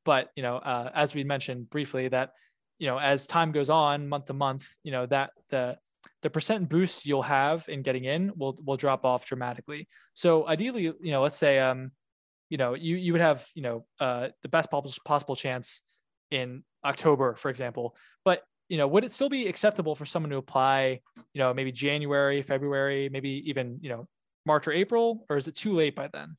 But, 0.05 0.29
you 0.35 0.43
know, 0.43 0.57
uh, 0.57 0.89
as 0.93 1.13
we 1.13 1.23
mentioned 1.23 1.69
briefly, 1.69 2.07
that, 2.07 2.31
you 2.77 2.88
know, 2.88 2.97
as 2.97 3.27
time 3.27 3.51
goes 3.51 3.69
on, 3.69 4.07
month 4.07 4.25
to 4.25 4.33
month, 4.33 4.67
you 4.83 4.91
know, 4.91 5.05
that 5.07 5.31
the, 5.49 5.77
the 6.21 6.29
percent 6.29 6.69
boost 6.69 7.05
you'll 7.05 7.21
have 7.21 7.67
in 7.67 7.81
getting 7.81 8.05
in 8.05 8.31
will 8.35 8.57
will 8.65 8.77
drop 8.77 9.05
off 9.05 9.25
dramatically. 9.25 9.88
So 10.13 10.47
ideally, 10.47 10.83
you 10.83 11.12
know, 11.12 11.21
let's 11.21 11.38
say 11.38 11.59
um, 11.59 11.91
you 12.49 12.57
know, 12.57 12.73
you 12.73 12.95
you 12.95 13.12
would 13.13 13.21
have, 13.21 13.45
you 13.53 13.62
know, 13.62 13.85
uh 13.99 14.29
the 14.41 14.49
best 14.49 14.71
possible 14.71 14.91
possible 15.05 15.35
chance 15.35 15.81
in 16.31 16.63
October, 16.83 17.35
for 17.35 17.49
example. 17.49 17.95
But 18.23 18.43
you 18.69 18.77
know, 18.77 18.88
would 18.88 19.03
it 19.03 19.12
still 19.12 19.29
be 19.29 19.47
acceptable 19.47 19.95
for 19.95 20.05
someone 20.05 20.29
to 20.29 20.38
apply, 20.38 21.01
you 21.33 21.39
know, 21.39 21.53
maybe 21.53 21.71
January, 21.71 22.41
February, 22.41 23.09
maybe 23.09 23.49
even, 23.49 23.79
you 23.81 23.89
know, 23.89 24.07
March 24.45 24.67
or 24.67 24.71
April, 24.71 25.25
or 25.29 25.38
is 25.38 25.47
it 25.47 25.55
too 25.55 25.73
late 25.73 25.95
by 25.95 26.07
then? 26.13 26.38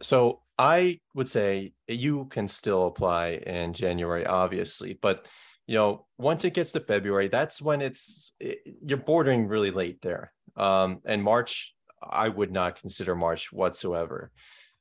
So 0.00 0.42
I 0.58 1.00
would 1.14 1.28
say 1.28 1.72
you 1.86 2.26
can 2.26 2.48
still 2.48 2.86
apply 2.86 3.40
in 3.46 3.72
January, 3.72 4.26
obviously, 4.26 4.98
but 5.00 5.26
you 5.66 5.74
know, 5.74 6.06
once 6.16 6.44
it 6.44 6.54
gets 6.54 6.72
to 6.72 6.80
February, 6.80 7.28
that's 7.28 7.60
when 7.60 7.82
it's 7.82 8.32
it, 8.40 8.60
you're 8.86 8.98
bordering 8.98 9.48
really 9.48 9.70
late 9.70 10.00
there. 10.00 10.32
Um, 10.56 11.00
and 11.04 11.22
March, 11.22 11.74
I 12.02 12.28
would 12.28 12.50
not 12.50 12.80
consider 12.80 13.14
March 13.14 13.52
whatsoever. 13.52 14.30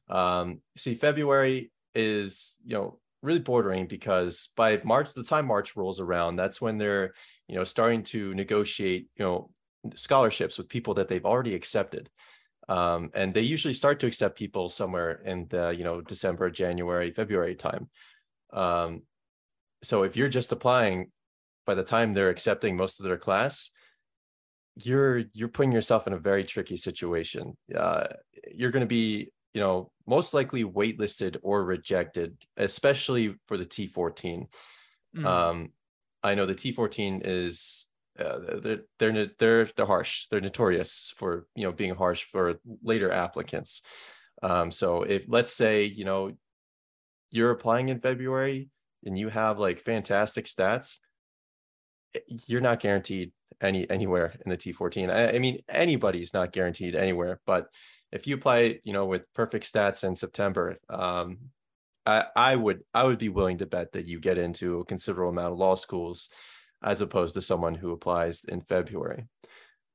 Um, 0.10 0.62
see, 0.77 0.95
February 0.95 1.71
is 1.93 2.58
you 2.65 2.75
know 2.75 2.99
really 3.21 3.39
bordering 3.39 3.88
because 3.88 4.49
by 4.56 4.80
March, 4.84 5.13
the 5.13 5.23
time 5.23 5.45
March 5.45 5.75
rolls 5.75 5.99
around, 5.99 6.36
that's 6.36 6.62
when 6.62 6.77
they're, 6.77 7.13
you 7.47 7.56
know, 7.56 7.63
starting 7.63 8.03
to 8.03 8.34
negotiate, 8.34 9.10
you 9.17 9.25
know, 9.25 9.49
scholarships 9.95 10.58
with 10.58 10.69
people 10.69 10.93
that 10.95 11.08
they've 11.08 11.25
already 11.25 11.56
accepted. 11.56 12.10
Um, 12.69 13.12
and 13.13 13.34
they 13.34 13.41
usually 13.41 13.73
start 13.73 13.99
to 14.01 14.08
accept 14.08 14.38
people 14.38 14.69
somewhere 14.69 15.21
in 15.23 15.47
the, 15.49 15.69
you 15.69 15.84
know, 15.84 16.01
December, 16.01 16.49
January, 16.49 17.12
February 17.12 17.56
time. 17.56 17.89
Um, 18.51 19.03
so 19.84 20.03
if 20.03 20.17
you're 20.17 20.30
just 20.30 20.51
applying 20.51 21.12
by 21.65 21.75
the 21.75 21.84
time 21.84 22.13
they're 22.13 22.30
accepting 22.30 22.75
most 22.75 22.99
of 22.99 23.06
their 23.06 23.17
class, 23.17 23.71
you're 24.75 25.23
you're 25.34 25.47
putting 25.47 25.71
yourself 25.71 26.08
in 26.08 26.13
a 26.13 26.19
very 26.19 26.43
tricky 26.43 26.77
situation. 26.77 27.58
Uh, 27.75 28.08
you're 28.53 28.71
going 28.71 28.82
to 28.82 28.88
be 28.88 29.32
you 29.58 29.63
know, 29.63 29.91
most 30.06 30.36
likely 30.36 30.63
waitlisted 30.63 31.36
or 31.41 31.65
rejected, 31.65 32.38
especially 32.58 33.34
for 33.47 33.58
the 33.58 33.65
T14. 33.65 34.45
Mm. 35.15 35.25
Um, 35.25 35.69
I 36.21 36.36
know 36.36 36.45
the 36.45 36.53
T14 36.53 37.21
is 37.25 37.87
uh, 38.19 38.60
they're, 38.62 38.80
they're 38.99 39.27
they're 39.38 39.65
they're 39.65 39.86
harsh. 39.86 40.27
They're 40.30 40.41
notorious 40.41 41.13
for 41.17 41.47
you 41.56 41.63
know 41.63 41.71
being 41.71 41.95
harsh 41.95 42.23
for 42.23 42.60
later 42.84 43.12
applicants. 43.12 43.82
Um, 44.43 44.71
so 44.71 45.03
if 45.03 45.25
let's 45.27 45.53
say 45.53 45.86
you 45.86 46.06
know 46.06 46.34
you're 47.30 47.51
applying 47.51 47.89
in 47.89 47.99
February 47.99 48.69
and 49.03 49.17
you 49.17 49.30
have 49.30 49.60
like 49.60 49.82
fantastic 49.82 50.45
stats, 50.45 50.97
eh, 52.15 52.19
you're 52.47 52.62
not 52.62 52.80
guaranteed 52.80 53.32
any 53.62 53.89
anywhere 53.89 54.34
in 54.45 54.49
the 54.49 54.58
T14. 54.58 55.10
I, 55.10 55.36
I 55.36 55.39
mean 55.39 55.60
anybody's 55.69 56.34
not 56.34 56.51
guaranteed 56.51 56.95
anywhere, 56.95 57.39
but 57.45 57.67
if 58.12 58.25
you 58.25 58.36
apply, 58.36 58.80
you 58.84 58.93
know, 58.93 59.06
with 59.06 59.32
perfect 59.34 59.71
stats 59.71 60.03
in 60.03 60.15
September, 60.15 60.77
um, 60.89 61.38
I, 62.06 62.25
I 62.36 62.56
would 62.56 62.84
I 62.93 63.03
would 63.03 63.17
be 63.17 63.30
willing 63.30 63.58
to 63.60 63.65
bet 63.65 63.91
that 63.91 64.06
you 64.06 64.19
get 64.19 64.38
into 64.38 64.80
a 64.80 64.86
considerable 64.86 65.30
amount 65.30 65.53
of 65.53 65.60
law 65.60 65.75
schools 65.75 66.30
as 66.83 67.01
opposed 67.01 67.33
to 67.33 67.41
someone 67.41 67.75
who 67.75 67.91
applies 67.91 68.43
in 68.43 68.61
February. 68.61 69.25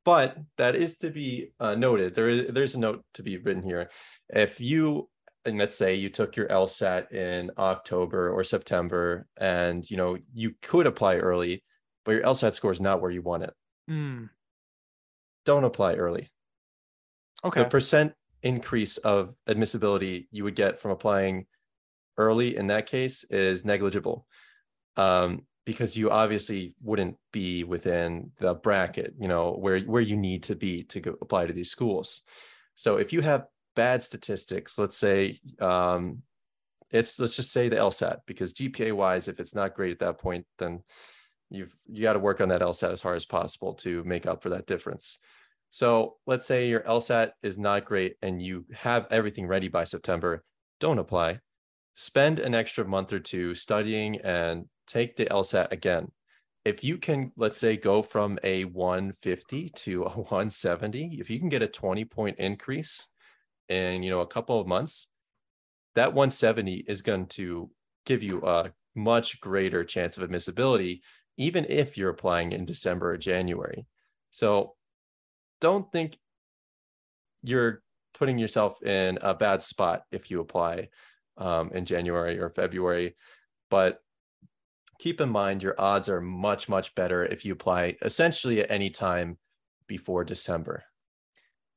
But 0.04 0.36
that 0.58 0.74
is 0.74 0.96
to 0.98 1.10
be 1.10 1.52
uh, 1.60 1.76
noted. 1.76 2.14
There 2.14 2.28
is 2.28 2.52
there's 2.52 2.74
a 2.74 2.80
note 2.80 3.04
to 3.14 3.22
be 3.22 3.38
written 3.38 3.62
here. 3.62 3.88
If 4.28 4.60
you 4.60 5.08
and 5.44 5.58
let's 5.58 5.76
say 5.76 5.94
you 5.94 6.08
took 6.08 6.36
your 6.36 6.48
LSAT 6.48 7.12
in 7.12 7.50
October 7.56 8.30
or 8.30 8.42
September, 8.42 9.26
and 9.36 9.88
you 9.88 9.96
know 9.96 10.18
you 10.32 10.54
could 10.60 10.86
apply 10.86 11.16
early, 11.16 11.62
but 12.04 12.12
your 12.12 12.22
LSAT 12.22 12.54
score 12.54 12.72
is 12.72 12.80
not 12.80 13.00
where 13.00 13.10
you 13.12 13.22
want 13.22 13.44
it. 13.44 13.54
Mm. 13.88 14.30
Don't 15.46 15.64
apply 15.64 15.94
early. 15.94 16.30
Okay. 17.44 17.62
The 17.62 17.68
percent 17.68 18.14
increase 18.42 18.96
of 18.98 19.34
admissibility 19.46 20.28
you 20.32 20.42
would 20.42 20.56
get 20.56 20.80
from 20.80 20.90
applying 20.90 21.46
early 22.16 22.56
in 22.56 22.66
that 22.66 22.86
case 22.86 23.24
is 23.30 23.64
negligible 23.64 24.26
um, 24.96 25.42
because 25.64 25.96
you 25.96 26.10
obviously 26.10 26.74
wouldn't 26.82 27.16
be 27.32 27.64
within 27.64 28.32
the 28.38 28.54
bracket, 28.54 29.14
you 29.18 29.28
know, 29.28 29.52
where, 29.52 29.80
where 29.80 30.02
you 30.02 30.16
need 30.16 30.42
to 30.44 30.56
be 30.56 30.82
to 30.84 31.00
go 31.00 31.16
apply 31.20 31.46
to 31.46 31.52
these 31.52 31.70
schools. 31.70 32.22
So 32.74 32.96
if 32.96 33.12
you 33.12 33.20
have 33.20 33.46
bad 33.76 34.02
statistics, 34.02 34.78
let's 34.78 34.96
say 34.96 35.38
um, 35.60 36.22
it's 36.90 37.18
let's 37.18 37.36
just 37.36 37.52
say 37.52 37.68
the 37.68 37.76
LSAT 37.76 38.18
because 38.26 38.52
GPA 38.52 38.92
wise, 38.92 39.28
if 39.28 39.40
it's 39.40 39.54
not 39.54 39.74
great 39.74 39.92
at 39.92 39.98
that 40.00 40.18
point, 40.18 40.46
then 40.58 40.82
you've 41.48 41.74
you 41.86 42.02
got 42.02 42.14
to 42.14 42.18
work 42.18 42.40
on 42.40 42.48
that 42.48 42.60
LSAT 42.60 42.92
as 42.92 43.02
hard 43.02 43.16
as 43.16 43.24
possible 43.24 43.74
to 43.74 44.02
make 44.04 44.26
up 44.26 44.42
for 44.42 44.50
that 44.50 44.66
difference. 44.66 45.18
So 45.70 46.16
let's 46.26 46.46
say 46.46 46.68
your 46.68 46.80
LSAT 46.80 47.30
is 47.42 47.58
not 47.58 47.86
great 47.86 48.16
and 48.20 48.42
you 48.42 48.66
have 48.74 49.06
everything 49.10 49.46
ready 49.46 49.68
by 49.68 49.84
September, 49.84 50.44
don't 50.80 50.98
apply. 50.98 51.40
Spend 51.94 52.38
an 52.38 52.54
extra 52.54 52.84
month 52.86 53.12
or 53.12 53.20
two 53.20 53.54
studying 53.54 54.20
and 54.20 54.66
take 54.92 55.16
the 55.16 55.26
LSAT 55.26 55.72
again. 55.72 56.12
If 56.64 56.84
you 56.84 56.98
can, 56.98 57.32
let's 57.36 57.58
say, 57.58 57.76
go 57.76 58.02
from 58.02 58.38
a 58.44 58.64
150 58.64 59.68
to 59.68 60.04
a 60.04 60.08
170, 60.10 61.16
if 61.18 61.30
you 61.30 61.38
can 61.38 61.48
get 61.48 61.62
a 61.62 61.66
20 61.66 62.04
point 62.04 62.38
increase 62.38 63.08
in, 63.68 64.02
you 64.02 64.10
know, 64.10 64.20
a 64.20 64.26
couple 64.26 64.60
of 64.60 64.66
months, 64.66 65.08
that 65.94 66.14
170 66.14 66.84
is 66.86 67.02
going 67.02 67.26
to 67.26 67.70
give 68.06 68.22
you 68.22 68.42
a 68.44 68.72
much 68.94 69.40
greater 69.40 69.84
chance 69.84 70.16
of 70.16 70.22
admissibility, 70.22 71.02
even 71.36 71.66
if 71.68 71.96
you're 71.96 72.10
applying 72.10 72.52
in 72.52 72.64
December 72.64 73.12
or 73.12 73.16
January. 73.16 73.86
So 74.30 74.74
don't 75.60 75.90
think 75.90 76.18
you're 77.42 77.82
putting 78.14 78.38
yourself 78.38 78.82
in 78.82 79.18
a 79.20 79.34
bad 79.34 79.62
spot 79.62 80.04
if 80.10 80.30
you 80.30 80.40
apply 80.40 80.88
um, 81.36 81.70
in 81.72 81.84
January 81.84 82.38
or 82.38 82.50
February. 82.50 83.16
But 83.70 84.01
keep 85.02 85.20
in 85.20 85.28
mind 85.28 85.64
your 85.64 85.74
odds 85.78 86.08
are 86.08 86.20
much, 86.20 86.68
much 86.68 86.94
better 86.94 87.24
if 87.24 87.44
you 87.44 87.52
apply 87.52 87.96
essentially 88.02 88.60
at 88.60 88.70
any 88.70 88.88
time 88.88 89.36
before 89.88 90.22
December. 90.22 90.84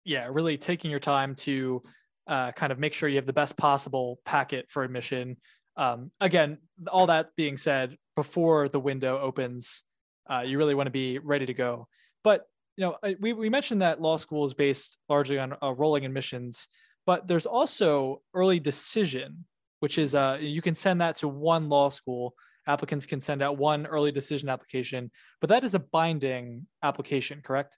Yeah, 0.03 0.28
really 0.32 0.59
taking 0.59 0.91
your 0.91 0.99
time 0.99 1.34
to 1.36 1.82
uh, 2.28 2.51
kind 2.51 2.71
of 2.71 2.78
make 2.78 2.93
sure 2.93 3.09
you 3.09 3.15
have 3.15 3.26
the 3.26 3.34
best 3.34 3.57
possible 3.57 4.19
packet 4.26 4.69
for 4.69 4.84
admission. 4.84 5.38
Um, 5.76 6.11
again, 6.21 6.59
all 6.88 7.07
that 7.07 7.32
being 7.36 7.57
said, 7.57 7.97
before 8.15 8.69
the 8.69 8.80
window 8.80 9.17
opens, 9.17 9.84
uh, 10.30 10.43
you 10.45 10.59
really 10.59 10.76
want 10.76 10.86
to 10.86 10.91
be 10.91 11.17
ready 11.17 11.47
to 11.47 11.53
go. 11.53 11.88
But 12.23 12.45
you 12.78 12.84
know, 12.84 12.97
we, 13.19 13.34
we 13.34 13.49
mentioned 13.49 13.82
that 13.82 14.01
law 14.01 14.17
school 14.17 14.45
is 14.45 14.53
based 14.53 14.99
largely 15.09 15.39
on 15.39 15.55
uh, 15.63 15.73
rolling 15.73 16.05
admissions, 16.05 16.67
but 17.07 17.28
there's 17.28 17.47
also 17.47 18.21
early 18.36 18.59
decision, 18.59 19.45
which 19.80 19.97
is 19.97 20.13
uh, 20.13 20.38
you 20.39 20.61
can 20.61 20.76
send 20.76 21.01
that 21.01 21.15
to 21.17 21.28
one 21.28 21.69
law 21.69 21.89
school. 21.89 22.36
Applicants 22.68 23.05
can 23.05 23.22
send 23.22 23.41
out 23.41 23.57
one 23.57 23.86
early 23.86 24.11
decision 24.11 24.49
application, 24.49 25.11
but 25.41 25.49
that 25.49 25.63
is 25.63 25.76
a 25.76 25.80
binding 25.80 26.68
application, 26.82 27.41
correct? 27.43 27.78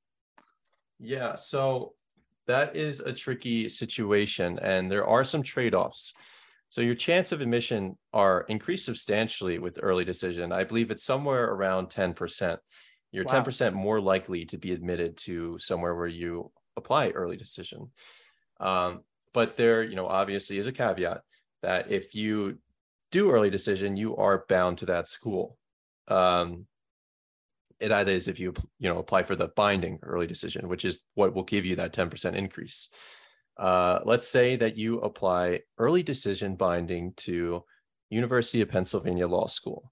Yeah. 1.00 1.36
So 1.36 1.94
that 2.48 2.76
is 2.76 3.00
a 3.00 3.14
tricky 3.14 3.70
situation, 3.70 4.58
and 4.60 4.90
there 4.90 5.06
are 5.06 5.26
some 5.26 5.44
trade 5.44 5.76
offs. 5.76 6.14
So 6.70 6.82
your 6.82 6.96
chance 6.96 7.32
of 7.32 7.42
admission 7.42 7.98
are 8.14 8.46
increased 8.50 8.86
substantially 8.86 9.58
with 9.60 9.80
early 9.82 10.04
decision. 10.04 10.52
I 10.52 10.64
believe 10.64 10.92
it's 10.92 11.04
somewhere 11.04 11.46
around 11.46 11.90
10%. 11.90 12.58
You're 13.12 13.26
wow. 13.26 13.44
10% 13.44 13.74
more 13.74 14.02
likely 14.02 14.46
to 14.46 14.58
be 14.58 14.74
admitted 14.74 15.18
to 15.20 15.58
somewhere 15.60 15.96
where 15.96 16.08
you 16.08 16.52
apply 16.76 17.10
early 17.10 17.38
decision. 17.38 17.92
Um, 18.60 19.02
but 19.34 19.56
there, 19.56 19.84
you 19.84 19.96
know, 19.96 20.08
obviously 20.08 20.58
is 20.58 20.68
a 20.68 20.72
caveat 20.72 21.22
that 21.62 21.92
if 21.92 22.16
you 22.16 22.58
do 23.12 23.32
early 23.32 23.50
decision, 23.50 23.98
you 23.98 24.16
are 24.16 24.46
bound 24.50 24.78
to 24.80 24.86
that 24.88 25.08
school. 25.08 25.58
Um, 26.08 26.68
it 27.80 27.92
either 27.92 28.12
is 28.12 28.28
if 28.28 28.40
you 28.40 28.54
you 28.80 28.90
know 28.90 28.98
apply 28.98 29.24
for 29.24 29.36
the 29.36 29.50
binding 29.50 30.00
early 30.02 30.28
decision, 30.28 30.68
which 30.68 30.86
is 30.86 31.00
what 31.14 31.34
will 31.34 31.44
give 31.44 31.66
you 31.66 31.76
that 31.76 31.94
10% 31.94 32.34
increase. 32.34 32.90
Uh, 33.58 34.00
let's 34.06 34.28
say 34.28 34.56
that 34.56 34.78
you 34.78 35.00
apply 35.00 35.62
early 35.78 36.04
decision 36.04 36.56
binding 36.56 37.14
to 37.18 37.64
University 38.10 38.62
of 38.62 38.70
Pennsylvania 38.70 39.28
Law 39.28 39.48
School, 39.48 39.92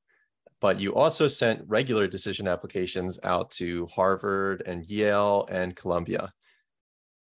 but 0.61 0.79
you 0.79 0.93
also 0.93 1.27
sent 1.27 1.63
regular 1.67 2.07
decision 2.07 2.47
applications 2.47 3.19
out 3.23 3.51
to 3.51 3.87
Harvard 3.87 4.63
and 4.65 4.85
Yale 4.85 5.47
and 5.49 5.75
Columbia. 5.75 6.33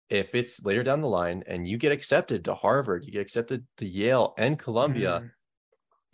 If 0.09 0.35
it's 0.35 0.63
later 0.63 0.83
down 0.83 1.01
the 1.01 1.07
line 1.07 1.43
and 1.47 1.67
you 1.67 1.77
get 1.77 1.91
accepted 1.91 2.45
to 2.45 2.53
Harvard, 2.53 3.05
you 3.05 3.11
get 3.11 3.21
accepted 3.21 3.65
to 3.77 3.85
Yale 3.85 4.35
and 4.37 4.59
Columbia, 4.59 5.23
mm. 5.23 5.31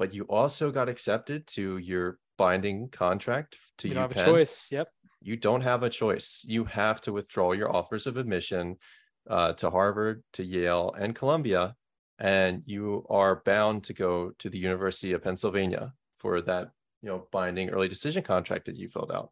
But 0.01 0.15
you 0.15 0.23
also 0.23 0.71
got 0.71 0.89
accepted 0.89 1.45
to 1.45 1.77
your 1.77 2.17
binding 2.35 2.89
contract 2.89 3.55
to 3.77 3.87
you 3.87 3.93
don't 3.93 4.09
UPenn, 4.09 4.17
have 4.17 4.27
a 4.27 4.31
choice. 4.31 4.67
Yep. 4.71 4.87
You 5.21 5.37
don't 5.37 5.61
have 5.61 5.83
a 5.83 5.91
choice. 5.91 6.43
You 6.43 6.65
have 6.65 6.99
to 7.01 7.13
withdraw 7.13 7.51
your 7.51 7.71
offers 7.71 8.07
of 8.07 8.17
admission 8.17 8.77
uh, 9.29 9.53
to 9.53 9.69
Harvard, 9.69 10.23
to 10.33 10.43
Yale, 10.43 10.91
and 10.97 11.13
Columbia, 11.13 11.75
and 12.17 12.63
you 12.65 13.05
are 13.11 13.43
bound 13.45 13.83
to 13.83 13.93
go 13.93 14.31
to 14.39 14.49
the 14.49 14.57
University 14.57 15.11
of 15.11 15.21
Pennsylvania 15.21 15.93
for 16.17 16.41
that, 16.41 16.71
you 17.03 17.09
know, 17.09 17.27
binding 17.31 17.69
early 17.69 17.87
decision 17.87 18.23
contract 18.23 18.65
that 18.65 18.77
you 18.77 18.89
filled 18.89 19.11
out. 19.11 19.29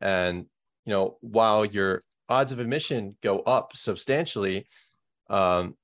And 0.00 0.46
you 0.86 0.92
know, 0.92 1.18
while 1.20 1.64
your 1.64 2.02
odds 2.28 2.50
of 2.50 2.58
admission 2.58 3.14
go 3.22 3.42
up 3.42 3.76
substantially, 3.76 4.66
um, 5.28 5.76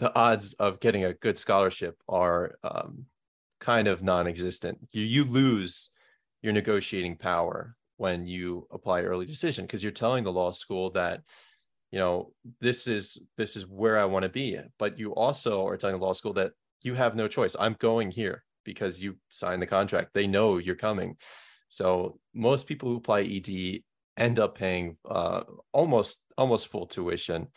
the 0.00 0.12
odds 0.18 0.54
of 0.54 0.80
getting 0.80 1.04
a 1.04 1.14
good 1.14 1.38
scholarship 1.38 1.98
are 2.08 2.56
um, 2.64 3.06
kind 3.60 3.86
of 3.86 4.02
non-existent. 4.02 4.78
You 4.92 5.02
you 5.02 5.24
lose 5.24 5.90
your 6.42 6.52
negotiating 6.52 7.16
power 7.16 7.76
when 7.96 8.26
you 8.26 8.66
apply 8.72 9.02
early 9.02 9.26
decision 9.26 9.66
because 9.66 9.82
you're 9.82 9.92
telling 9.92 10.24
the 10.24 10.32
law 10.32 10.50
school 10.50 10.90
that 10.90 11.22
you 11.92 11.98
know 11.98 12.32
this 12.60 12.86
is 12.86 13.22
this 13.36 13.56
is 13.56 13.66
where 13.66 13.98
i 13.98 14.04
want 14.04 14.22
to 14.22 14.28
be. 14.28 14.58
But 14.78 14.98
you 14.98 15.14
also 15.14 15.66
are 15.66 15.76
telling 15.76 15.98
the 15.98 16.04
law 16.04 16.14
school 16.14 16.32
that 16.34 16.52
you 16.82 16.94
have 16.94 17.14
no 17.14 17.28
choice. 17.28 17.54
I'm 17.58 17.76
going 17.78 18.10
here 18.10 18.44
because 18.64 19.02
you 19.02 19.16
signed 19.28 19.62
the 19.62 19.66
contract. 19.66 20.14
They 20.14 20.26
know 20.26 20.58
you're 20.58 20.74
coming. 20.74 21.16
So 21.68 22.18
most 22.34 22.66
people 22.66 22.88
who 22.88 22.96
apply 22.96 23.22
ed 23.22 23.82
end 24.16 24.38
up 24.38 24.56
paying 24.56 24.96
uh, 25.08 25.42
almost 25.72 26.24
almost 26.36 26.68
full 26.68 26.86
tuition. 26.86 27.48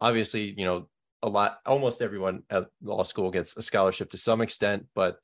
Obviously 0.00 0.54
you 0.58 0.64
know 0.64 0.88
a 1.22 1.28
lot 1.28 1.58
almost 1.64 2.02
everyone 2.02 2.42
at 2.50 2.66
law 2.82 3.02
school 3.02 3.30
gets 3.30 3.56
a 3.56 3.62
scholarship 3.62 4.10
to 4.10 4.18
some 4.18 4.42
extent 4.42 4.84
but 4.94 5.16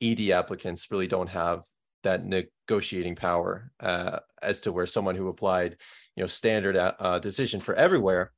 ed 0.00 0.20
applicants 0.30 0.90
really 0.90 1.06
don't 1.06 1.30
have 1.30 1.62
that 2.02 2.24
negotiating 2.24 3.16
power 3.16 3.72
uh, 3.80 4.18
as 4.40 4.60
to 4.60 4.72
where 4.72 4.86
someone 4.86 5.16
who 5.16 5.28
applied, 5.28 5.76
you 6.14 6.22
know, 6.22 6.26
standard 6.28 6.76
uh, 6.76 6.92
uh, 6.98 7.18
decision 7.18 7.60
for 7.60 7.74
everywhere 7.74 8.32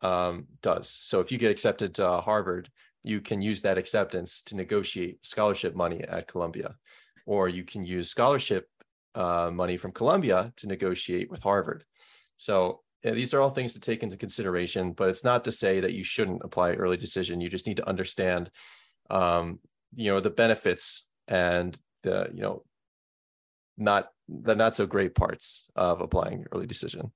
um, 0.00 0.46
does. 0.62 0.88
So 1.02 1.20
if 1.20 1.30
you 1.30 1.38
get 1.38 1.50
accepted 1.50 1.94
to 1.96 2.20
Harvard, 2.20 2.70
you 3.02 3.20
can 3.20 3.42
use 3.42 3.62
that 3.62 3.78
acceptance 3.78 4.42
to 4.42 4.56
negotiate 4.56 5.24
scholarship 5.24 5.74
money 5.74 6.02
at 6.02 6.28
Columbia, 6.28 6.76
or 7.26 7.48
you 7.48 7.64
can 7.64 7.84
use 7.84 8.08
scholarship 8.08 8.68
uh, 9.14 9.50
money 9.52 9.76
from 9.76 9.92
Columbia 9.92 10.52
to 10.56 10.66
negotiate 10.66 11.30
with 11.30 11.42
Harvard. 11.42 11.84
So 12.38 12.80
yeah, 13.04 13.12
these 13.12 13.34
are 13.34 13.40
all 13.40 13.50
things 13.50 13.74
to 13.74 13.80
take 13.80 14.02
into 14.02 14.16
consideration, 14.16 14.92
but 14.92 15.10
it's 15.10 15.24
not 15.24 15.44
to 15.44 15.52
say 15.52 15.80
that 15.80 15.92
you 15.92 16.02
shouldn't 16.02 16.40
apply 16.42 16.72
early 16.72 16.96
decision. 16.96 17.40
You 17.40 17.50
just 17.50 17.66
need 17.66 17.76
to 17.76 17.88
understand, 17.88 18.50
um, 19.10 19.58
you 19.96 20.10
know, 20.10 20.20
the 20.20 20.30
benefits 20.30 21.06
and 21.28 21.78
the 22.02 22.30
you 22.34 22.42
know 22.42 22.62
not 23.76 24.10
the 24.28 24.54
not 24.54 24.76
so 24.76 24.86
great 24.86 25.14
parts 25.14 25.66
of 25.74 26.00
applying 26.00 26.44
early 26.52 26.66
decision. 26.66 27.12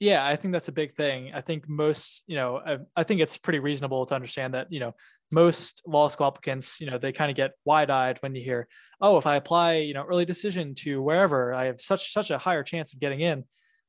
Yeah 0.00 0.26
i 0.26 0.36
think 0.36 0.52
that's 0.52 0.68
a 0.68 0.72
big 0.72 0.92
thing. 0.92 1.32
I 1.34 1.40
think 1.40 1.68
most 1.68 2.24
you 2.26 2.36
know 2.36 2.60
I, 2.64 2.78
I, 2.96 3.02
think 3.02 3.20
it's 3.20 3.38
pretty 3.38 3.60
reasonable 3.60 4.04
to 4.06 4.14
understand 4.14 4.54
that 4.54 4.66
you 4.70 4.80
know 4.80 4.94
most 5.30 5.82
law 5.86 6.08
school 6.08 6.26
applicants 6.26 6.80
you 6.80 6.90
know 6.90 6.98
they 6.98 7.12
kind 7.12 7.30
of 7.30 7.36
get 7.36 7.52
wide-eyed 7.64 8.18
when 8.20 8.34
you 8.34 8.42
hear 8.42 8.68
oh 9.00 9.18
if 9.18 9.26
i 9.26 9.36
apply 9.36 9.76
you 9.76 9.94
know 9.94 10.04
early 10.04 10.24
decision 10.24 10.74
to 10.74 11.00
wherever 11.02 11.54
i 11.54 11.64
have 11.64 11.80
such 11.80 12.12
such 12.12 12.30
a 12.30 12.38
higher 12.38 12.62
chance 12.62 12.92
of 12.92 13.00
getting 13.00 13.20
in. 13.20 13.44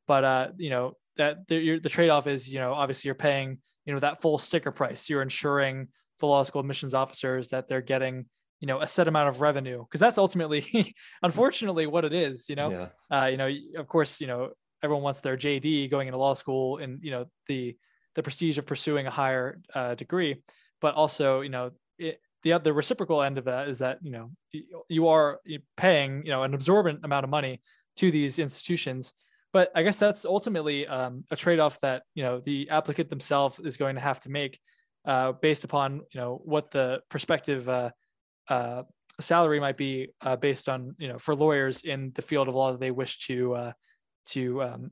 But 0.07 0.23
uh 0.23 0.47
you 0.57 0.69
know 0.69 0.93
that 1.17 1.47
the, 1.47 1.79
the 1.79 1.89
trade-off 1.89 2.27
is 2.27 2.51
you 2.51 2.59
know 2.59 2.73
obviously 2.73 3.07
you're 3.07 3.15
paying 3.15 3.57
you 3.85 3.93
know 3.93 3.99
that 3.99 4.21
full 4.21 4.37
sticker 4.37 4.71
price. 4.71 5.09
You're 5.09 5.21
ensuring 5.21 5.87
the 6.19 6.25
law 6.25 6.43
school 6.43 6.61
admissions 6.61 6.93
officers 6.93 7.49
that 7.49 7.67
they're 7.67 7.81
getting 7.81 8.25
you 8.59 8.67
know 8.67 8.79
a 8.79 8.87
set 8.87 9.07
amount 9.07 9.29
of 9.29 9.41
revenue 9.41 9.83
because 9.83 9.99
that's 9.99 10.17
ultimately 10.17 10.93
unfortunately 11.23 11.87
what 11.87 12.05
it 12.05 12.13
is 12.13 12.47
you 12.49 12.55
know? 12.55 12.69
Yeah. 12.69 12.87
uh, 13.11 13.25
you 13.25 13.37
know 13.37 13.49
of 13.77 13.87
course 13.87 14.21
you 14.21 14.27
know 14.27 14.51
everyone 14.83 15.03
wants 15.03 15.21
their 15.21 15.35
jd 15.35 15.89
going 15.89 16.07
into 16.07 16.17
law 16.17 16.33
school 16.33 16.77
and 16.77 16.99
you 17.01 17.11
know 17.11 17.25
the 17.47 17.75
the 18.15 18.23
prestige 18.23 18.57
of 18.57 18.65
pursuing 18.65 19.05
a 19.05 19.11
higher 19.11 19.59
uh, 19.75 19.93
degree. 19.95 20.41
But 20.81 20.95
also 20.95 21.41
you 21.41 21.49
know 21.49 21.71
it, 21.99 22.19
the 22.43 22.57
the 22.57 22.73
reciprocal 22.73 23.21
end 23.21 23.37
of 23.37 23.45
that 23.45 23.67
is 23.67 23.79
that 23.79 23.99
you 24.01 24.11
know 24.11 24.31
you 24.89 25.07
are 25.07 25.39
paying 25.77 26.25
you 26.25 26.31
know 26.31 26.43
an 26.43 26.53
absorbent 26.53 27.01
amount 27.03 27.23
of 27.23 27.29
money 27.29 27.61
to 27.97 28.09
these 28.09 28.39
institutions. 28.39 29.13
But 29.53 29.71
i 29.73 29.83
guess 29.83 29.99
that's 29.99 30.25
ultimately 30.25 30.85
um, 30.85 31.23
a 31.31 31.35
trade-off 31.35 31.79
that 31.79 32.03
you 32.13 32.23
know 32.23 32.39
the 32.39 32.69
applicant 32.69 33.09
themselves 33.09 33.59
is 33.59 33.77
going 33.77 33.95
to 33.95 34.01
have 34.01 34.19
to 34.21 34.29
make 34.29 34.59
uh, 35.05 35.31
based 35.33 35.63
upon 35.63 36.01
you 36.13 36.19
know 36.19 36.41
what 36.43 36.71
the 36.71 37.01
prospective 37.09 37.67
uh, 37.69 37.91
uh, 38.49 38.83
salary 39.19 39.59
might 39.59 39.77
be 39.77 40.09
uh, 40.21 40.35
based 40.35 40.69
on 40.69 40.95
you 40.97 41.07
know 41.07 41.17
for 41.17 41.35
lawyers 41.35 41.83
in 41.83 42.11
the 42.15 42.21
field 42.21 42.47
of 42.47 42.55
law 42.55 42.71
that 42.71 42.79
they 42.79 42.91
wish 42.91 43.19
to 43.19 43.55
uh, 43.55 43.71
to 44.25 44.63
um, 44.63 44.91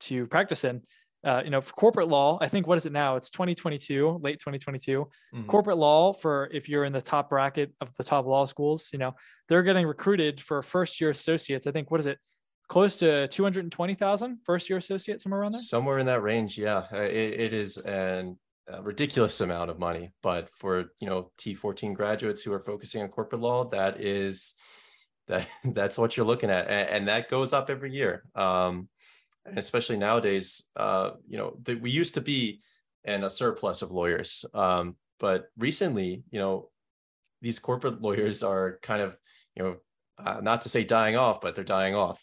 to 0.00 0.26
practice 0.26 0.64
in. 0.64 0.82
Uh, 1.22 1.42
you 1.44 1.50
know, 1.50 1.60
for 1.60 1.74
corporate 1.74 2.08
law, 2.08 2.38
I 2.40 2.48
think 2.48 2.66
what 2.66 2.78
is 2.78 2.86
it 2.86 2.92
now? 2.92 3.16
It's 3.16 3.28
2022, 3.28 4.20
late 4.22 4.38
2022. 4.38 5.04
Mm-hmm. 5.04 5.46
Corporate 5.48 5.76
law 5.76 6.14
for 6.14 6.48
if 6.50 6.66
you're 6.66 6.84
in 6.84 6.94
the 6.94 7.02
top 7.02 7.28
bracket 7.28 7.74
of 7.82 7.94
the 7.98 8.04
top 8.04 8.24
law 8.24 8.46
schools, 8.46 8.88
you 8.90 8.98
know, 8.98 9.12
they're 9.46 9.62
getting 9.62 9.86
recruited 9.86 10.40
for 10.40 10.62
first 10.62 10.98
year 10.98 11.10
associates. 11.10 11.66
I 11.66 11.72
think 11.72 11.90
what 11.90 12.00
is 12.00 12.06
it? 12.06 12.18
Close 12.68 12.96
to 12.98 13.28
220,000 13.28 14.38
first 14.46 14.70
year 14.70 14.78
associate, 14.78 15.20
somewhere 15.20 15.42
around 15.42 15.52
there. 15.52 15.60
Somewhere 15.60 15.98
in 15.98 16.06
that 16.06 16.22
range, 16.22 16.56
yeah. 16.56 16.84
It, 16.90 17.40
it 17.40 17.52
is 17.52 17.76
an 17.76 18.38
a 18.68 18.82
ridiculous 18.82 19.40
amount 19.40 19.70
of 19.70 19.78
money. 19.78 20.12
But 20.22 20.50
for 20.50 20.92
you 21.00 21.08
know 21.08 21.30
T14 21.38 21.94
graduates 21.94 22.42
who 22.42 22.52
are 22.52 22.60
focusing 22.60 23.02
on 23.02 23.08
corporate 23.08 23.40
law, 23.40 23.64
that 23.70 24.00
is 24.00 24.54
that 25.28 25.46
that's 25.64 25.98
what 25.98 26.16
you're 26.16 26.26
looking 26.26 26.50
at, 26.50 26.68
and, 26.68 26.88
and 26.88 27.08
that 27.08 27.30
goes 27.30 27.52
up 27.52 27.70
every 27.70 27.92
year. 27.92 28.24
Um, 28.34 28.88
and 29.46 29.58
especially 29.58 29.96
nowadays, 29.96 30.68
uh, 30.76 31.12
you 31.26 31.38
know, 31.38 31.56
the, 31.62 31.74
we 31.76 31.90
used 31.90 32.14
to 32.14 32.20
be 32.20 32.60
in 33.04 33.24
a 33.24 33.30
surplus 33.30 33.82
of 33.82 33.90
lawyers, 33.90 34.44
um, 34.54 34.96
but 35.18 35.46
recently, 35.56 36.24
you 36.30 36.38
know, 36.38 36.68
these 37.40 37.58
corporate 37.58 38.02
lawyers 38.02 38.42
are 38.42 38.78
kind 38.82 39.00
of, 39.00 39.16
you 39.54 39.62
know, 39.62 39.76
uh, 40.18 40.40
not 40.42 40.62
to 40.62 40.68
say 40.68 40.84
dying 40.84 41.16
off, 41.16 41.40
but 41.40 41.54
they're 41.54 41.64
dying 41.64 41.94
off, 41.94 42.22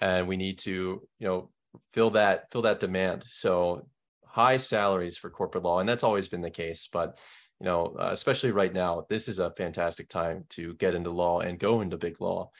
and 0.00 0.26
we 0.26 0.36
need 0.36 0.58
to, 0.60 1.06
you 1.18 1.26
know, 1.26 1.50
fill 1.92 2.10
that 2.10 2.50
fill 2.50 2.62
that 2.62 2.80
demand. 2.80 3.24
So 3.26 3.86
high 4.34 4.56
salaries 4.56 5.16
for 5.16 5.30
corporate 5.30 5.62
law, 5.62 5.78
and 5.78 5.88
that's 5.88 6.02
always 6.02 6.26
been 6.26 6.40
the 6.40 6.50
case. 6.50 6.88
But 6.92 7.18
you 7.60 7.66
know, 7.66 7.94
uh, 7.98 8.10
especially 8.10 8.50
right 8.50 8.72
now, 8.72 9.06
this 9.08 9.28
is 9.28 9.38
a 9.38 9.52
fantastic 9.52 10.08
time 10.08 10.44
to 10.50 10.74
get 10.74 10.94
into 10.94 11.10
law 11.10 11.38
and 11.38 11.56
go 11.56 11.80
into 11.80 11.96
big 11.96 12.20
law. 12.20 12.50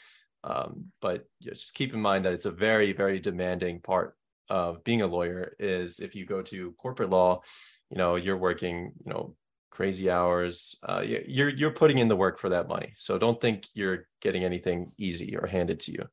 Um, 0.44 0.92
but 1.00 1.26
just 1.42 1.74
keep 1.74 1.92
in 1.92 2.00
mind 2.00 2.24
that 2.24 2.32
it's 2.32 2.44
a 2.44 2.52
very, 2.52 2.92
very 2.92 3.18
demanding 3.18 3.80
part 3.80 4.16
of 4.48 4.84
being 4.84 5.02
a 5.02 5.08
lawyer. 5.08 5.56
Is 5.58 5.98
if 5.98 6.14
you 6.14 6.24
go 6.26 6.42
to 6.42 6.72
corporate 6.78 7.10
law, 7.10 7.42
you 7.90 7.98
know, 7.98 8.14
you're 8.14 8.36
working, 8.36 8.92
you 9.04 9.12
know, 9.12 9.34
crazy 9.70 10.08
hours. 10.08 10.76
Uh, 10.80 11.02
you're 11.04 11.48
you're 11.48 11.72
putting 11.72 11.98
in 11.98 12.06
the 12.06 12.14
work 12.16 12.38
for 12.38 12.50
that 12.50 12.68
money. 12.68 12.92
So 12.94 13.18
don't 13.18 13.40
think 13.40 13.66
you're 13.74 14.06
getting 14.20 14.44
anything 14.44 14.92
easy 14.96 15.36
or 15.36 15.48
handed 15.48 15.80
to 15.80 15.92
you. 15.92 16.06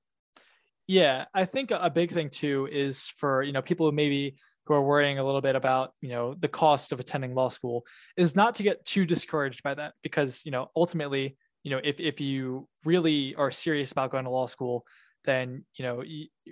Yeah, 0.88 1.26
I 1.36 1.45
think 1.45 1.70
a 1.72 1.89
big 1.89 2.09
thing 2.09 2.30
too 2.30 2.68
is 2.72 3.07
for 3.07 3.43
you 3.43 3.51
know 3.51 3.62
people 3.62 3.86
who 3.86 3.91
maybe 3.91 4.36
who 4.72 4.78
are 4.78 4.82
worrying 4.82 5.19
a 5.19 5.24
little 5.24 5.41
bit 5.41 5.57
about 5.57 5.93
you 5.99 6.07
know 6.07 6.34
the 6.34 6.47
cost 6.47 6.93
of 6.93 6.99
attending 6.99 7.36
law 7.36 7.49
school 7.49 7.84
is 8.15 8.38
not 8.38 8.55
to 8.55 8.63
get 8.63 8.84
too 8.86 9.05
discouraged 9.05 9.61
by 9.63 9.74
that 9.74 9.93
because 10.01 10.45
you 10.45 10.51
know 10.51 10.69
ultimately 10.78 11.36
you 11.63 11.72
know 11.72 11.82
if 11.84 11.99
if 11.99 12.22
you 12.22 12.67
really 12.86 13.36
are 13.36 13.51
serious 13.51 13.91
about 13.91 14.11
going 14.11 14.24
to 14.24 14.30
law 14.30 14.45
school 14.47 14.86
then 15.26 15.65
you 15.76 15.84
know 15.84 16.01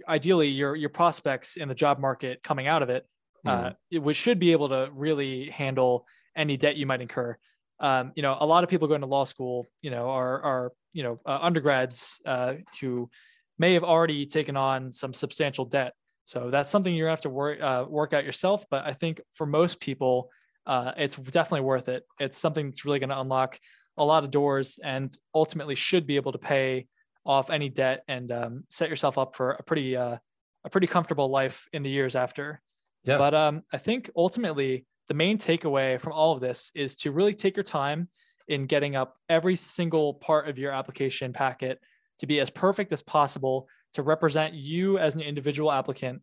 ideally 0.09 0.49
your 0.49 0.75
your 0.75 0.89
prospects 0.89 1.55
in 1.55 1.69
the 1.69 1.75
job 1.75 1.97
market 1.97 2.43
coming 2.43 2.67
out 2.67 2.83
of 2.83 2.89
it 2.89 3.05
mm-hmm. 3.47 3.67
uh, 3.67 3.71
it, 3.89 3.99
which 3.99 4.17
should 4.17 4.37
be 4.37 4.51
able 4.51 4.67
to 4.67 4.89
really 4.93 5.49
handle 5.49 6.05
any 6.35 6.57
debt 6.57 6.75
you 6.75 6.85
might 6.85 7.01
incur 7.01 7.37
um, 7.79 8.11
you 8.15 8.21
know 8.21 8.35
a 8.41 8.45
lot 8.45 8.65
of 8.65 8.69
people 8.69 8.89
going 8.89 9.01
to 9.01 9.07
law 9.07 9.23
school 9.23 9.65
you 9.81 9.91
know 9.91 10.09
are 10.09 10.41
are 10.41 10.71
you 10.91 11.03
know 11.03 11.21
uh, 11.25 11.39
undergrads 11.41 12.19
uh, 12.25 12.53
who 12.81 13.09
may 13.57 13.73
have 13.75 13.83
already 13.83 14.25
taken 14.25 14.57
on 14.57 14.91
some 14.91 15.13
substantial 15.13 15.63
debt 15.63 15.93
so 16.29 16.51
that's 16.51 16.69
something 16.69 16.93
you're 16.93 17.07
gonna 17.07 17.13
have 17.13 17.21
to 17.21 17.29
work 17.29 17.59
uh, 17.59 17.85
work 17.89 18.13
out 18.13 18.23
yourself 18.23 18.63
but 18.69 18.85
i 18.85 18.93
think 18.93 19.19
for 19.33 19.47
most 19.47 19.79
people 19.79 20.29
uh, 20.67 20.91
it's 20.97 21.15
definitely 21.15 21.65
worth 21.65 21.89
it 21.89 22.03
it's 22.19 22.37
something 22.37 22.67
that's 22.67 22.85
really 22.85 22.99
going 22.99 23.09
to 23.09 23.19
unlock 23.19 23.57
a 23.97 24.05
lot 24.05 24.23
of 24.23 24.29
doors 24.29 24.79
and 24.83 25.17
ultimately 25.33 25.73
should 25.73 26.05
be 26.05 26.15
able 26.15 26.31
to 26.31 26.37
pay 26.37 26.85
off 27.25 27.49
any 27.49 27.69
debt 27.69 28.03
and 28.07 28.31
um, 28.31 28.63
set 28.69 28.89
yourself 28.89 29.17
up 29.17 29.35
for 29.35 29.51
a 29.51 29.63
pretty 29.63 29.95
uh, 29.95 30.17
a 30.65 30.69
pretty 30.69 30.87
comfortable 30.87 31.29
life 31.29 31.67
in 31.73 31.83
the 31.83 31.89
years 31.89 32.15
after. 32.15 32.61
Yeah. 33.03 33.17
But 33.17 33.33
um, 33.33 33.63
I 33.71 33.77
think 33.77 34.09
ultimately 34.15 34.85
the 35.07 35.13
main 35.13 35.37
takeaway 35.37 35.99
from 35.99 36.13
all 36.13 36.33
of 36.33 36.41
this 36.41 36.71
is 36.75 36.95
to 36.97 37.11
really 37.11 37.33
take 37.33 37.55
your 37.55 37.63
time 37.63 38.07
in 38.47 38.65
getting 38.65 38.95
up 38.95 39.15
every 39.29 39.55
single 39.55 40.15
part 40.15 40.47
of 40.47 40.57
your 40.57 40.71
application 40.71 41.33
packet 41.33 41.79
to 42.19 42.27
be 42.27 42.39
as 42.39 42.49
perfect 42.49 42.91
as 42.91 43.01
possible 43.01 43.67
to 43.93 44.03
represent 44.03 44.53
you 44.53 44.97
as 44.97 45.15
an 45.15 45.21
individual 45.21 45.71
applicant 45.71 46.21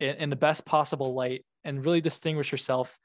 in, 0.00 0.16
in 0.16 0.30
the 0.30 0.36
best 0.36 0.64
possible 0.64 1.14
light 1.14 1.44
and 1.64 1.84
really 1.84 2.00
distinguish 2.00 2.52
yourself 2.52 2.98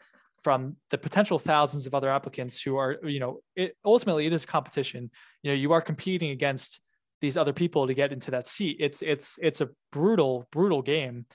from 0.44 0.76
the 0.90 0.98
potential 0.98 1.40
thousands 1.40 1.88
of 1.88 1.96
other 1.96 2.12
applicants 2.12 2.62
who 2.62 2.78
are 2.78 2.98
you 3.04 3.20
know 3.20 3.40
it, 3.56 3.76
ultimately 3.86 4.26
it 4.26 4.34
is 4.34 4.46
competition 4.46 5.10
you 5.42 5.52
know 5.52 5.56
you 5.56 5.72
are 5.72 5.82
competing 5.82 6.32
against 6.32 6.82
these 7.22 7.38
other 7.38 7.54
people 7.54 7.88
to 7.88 7.94
get 7.94 8.12
into 8.12 8.32
that 8.32 8.46
seat 8.46 8.76
it's 8.80 9.02
it's 9.02 9.40
it's 9.42 9.62
a 9.62 9.70
brutal 9.92 10.46
brutal 10.52 10.82
game 10.82 11.26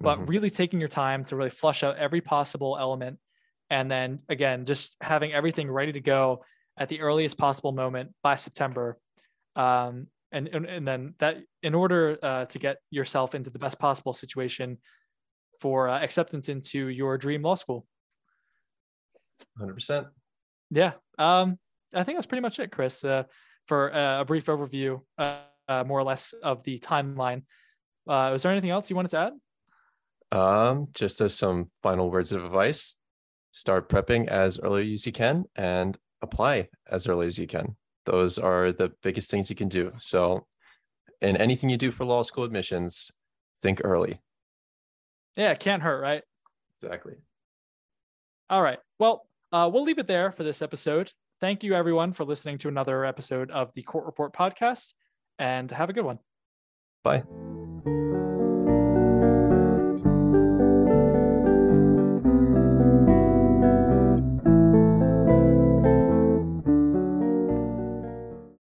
but 0.00 0.16
mm-hmm. 0.16 0.26
really 0.26 0.50
taking 0.50 0.80
your 0.80 0.88
time 0.88 1.24
to 1.24 1.36
really 1.36 1.50
flush 1.50 1.84
out 1.84 1.96
every 1.96 2.20
possible 2.20 2.76
element 2.78 3.18
and 3.70 3.90
then 3.90 4.18
again 4.28 4.64
just 4.64 4.96
having 5.00 5.32
everything 5.32 5.70
ready 5.70 5.92
to 5.92 6.00
go 6.00 6.44
at 6.76 6.88
the 6.88 7.00
earliest 7.00 7.38
possible 7.38 7.72
moment 7.72 8.10
by 8.22 8.34
september 8.34 8.98
um, 9.54 10.08
and, 10.32 10.48
and 10.48 10.66
and 10.66 10.86
then 10.86 11.14
that 11.18 11.38
in 11.62 11.74
order 11.74 12.18
uh, 12.22 12.44
to 12.46 12.58
get 12.58 12.78
yourself 12.90 13.34
into 13.34 13.50
the 13.50 13.58
best 13.58 13.78
possible 13.78 14.12
situation 14.12 14.78
for 15.60 15.88
uh, 15.88 15.98
acceptance 16.00 16.48
into 16.48 16.88
your 16.88 17.16
dream 17.16 17.42
law 17.42 17.54
school 17.54 17.86
100%. 19.60 20.06
Yeah. 20.70 20.92
Um, 21.18 21.58
I 21.94 22.02
think 22.02 22.16
that's 22.16 22.26
pretty 22.26 22.42
much 22.42 22.58
it, 22.58 22.72
Chris, 22.72 23.04
uh, 23.04 23.24
for 23.66 23.94
uh, 23.94 24.20
a 24.20 24.24
brief 24.24 24.46
overview, 24.46 25.00
uh, 25.18 25.38
uh, 25.68 25.84
more 25.84 25.98
or 25.98 26.04
less, 26.04 26.34
of 26.42 26.62
the 26.64 26.78
timeline. 26.78 27.42
Uh, 28.06 28.30
was 28.32 28.42
there 28.42 28.52
anything 28.52 28.70
else 28.70 28.90
you 28.90 28.96
wanted 28.96 29.10
to 29.10 29.18
add? 29.18 30.38
Um, 30.38 30.88
just 30.94 31.20
as 31.20 31.34
some 31.34 31.66
final 31.82 32.10
words 32.10 32.32
of 32.32 32.44
advice, 32.44 32.98
start 33.52 33.88
prepping 33.88 34.28
as 34.28 34.58
early 34.60 34.92
as 34.94 35.06
you 35.06 35.12
can 35.12 35.44
and 35.54 35.96
apply 36.20 36.68
as 36.90 37.06
early 37.06 37.26
as 37.26 37.38
you 37.38 37.46
can. 37.46 37.76
Those 38.06 38.38
are 38.38 38.72
the 38.72 38.92
biggest 39.02 39.30
things 39.30 39.50
you 39.50 39.56
can 39.56 39.68
do. 39.68 39.92
So, 39.98 40.46
in 41.20 41.36
anything 41.36 41.70
you 41.70 41.76
do 41.76 41.90
for 41.90 42.04
law 42.04 42.22
school 42.22 42.44
admissions, 42.44 43.10
think 43.60 43.80
early. 43.84 44.20
Yeah, 45.36 45.52
it 45.52 45.60
can't 45.60 45.82
hurt, 45.82 46.00
right? 46.00 46.22
Exactly. 46.82 47.16
All 48.48 48.62
right. 48.62 48.78
Well, 48.98 49.26
uh, 49.52 49.68
we'll 49.72 49.82
leave 49.82 49.98
it 49.98 50.06
there 50.06 50.32
for 50.32 50.44
this 50.44 50.62
episode. 50.62 51.12
Thank 51.40 51.62
you, 51.62 51.74
everyone, 51.74 52.12
for 52.12 52.24
listening 52.24 52.58
to 52.58 52.68
another 52.68 53.04
episode 53.04 53.50
of 53.50 53.72
the 53.74 53.82
Court 53.82 54.06
Report 54.06 54.32
podcast, 54.32 54.94
and 55.38 55.70
have 55.70 55.90
a 55.90 55.92
good 55.92 56.04
one. 56.04 56.18
Bye. 57.02 57.24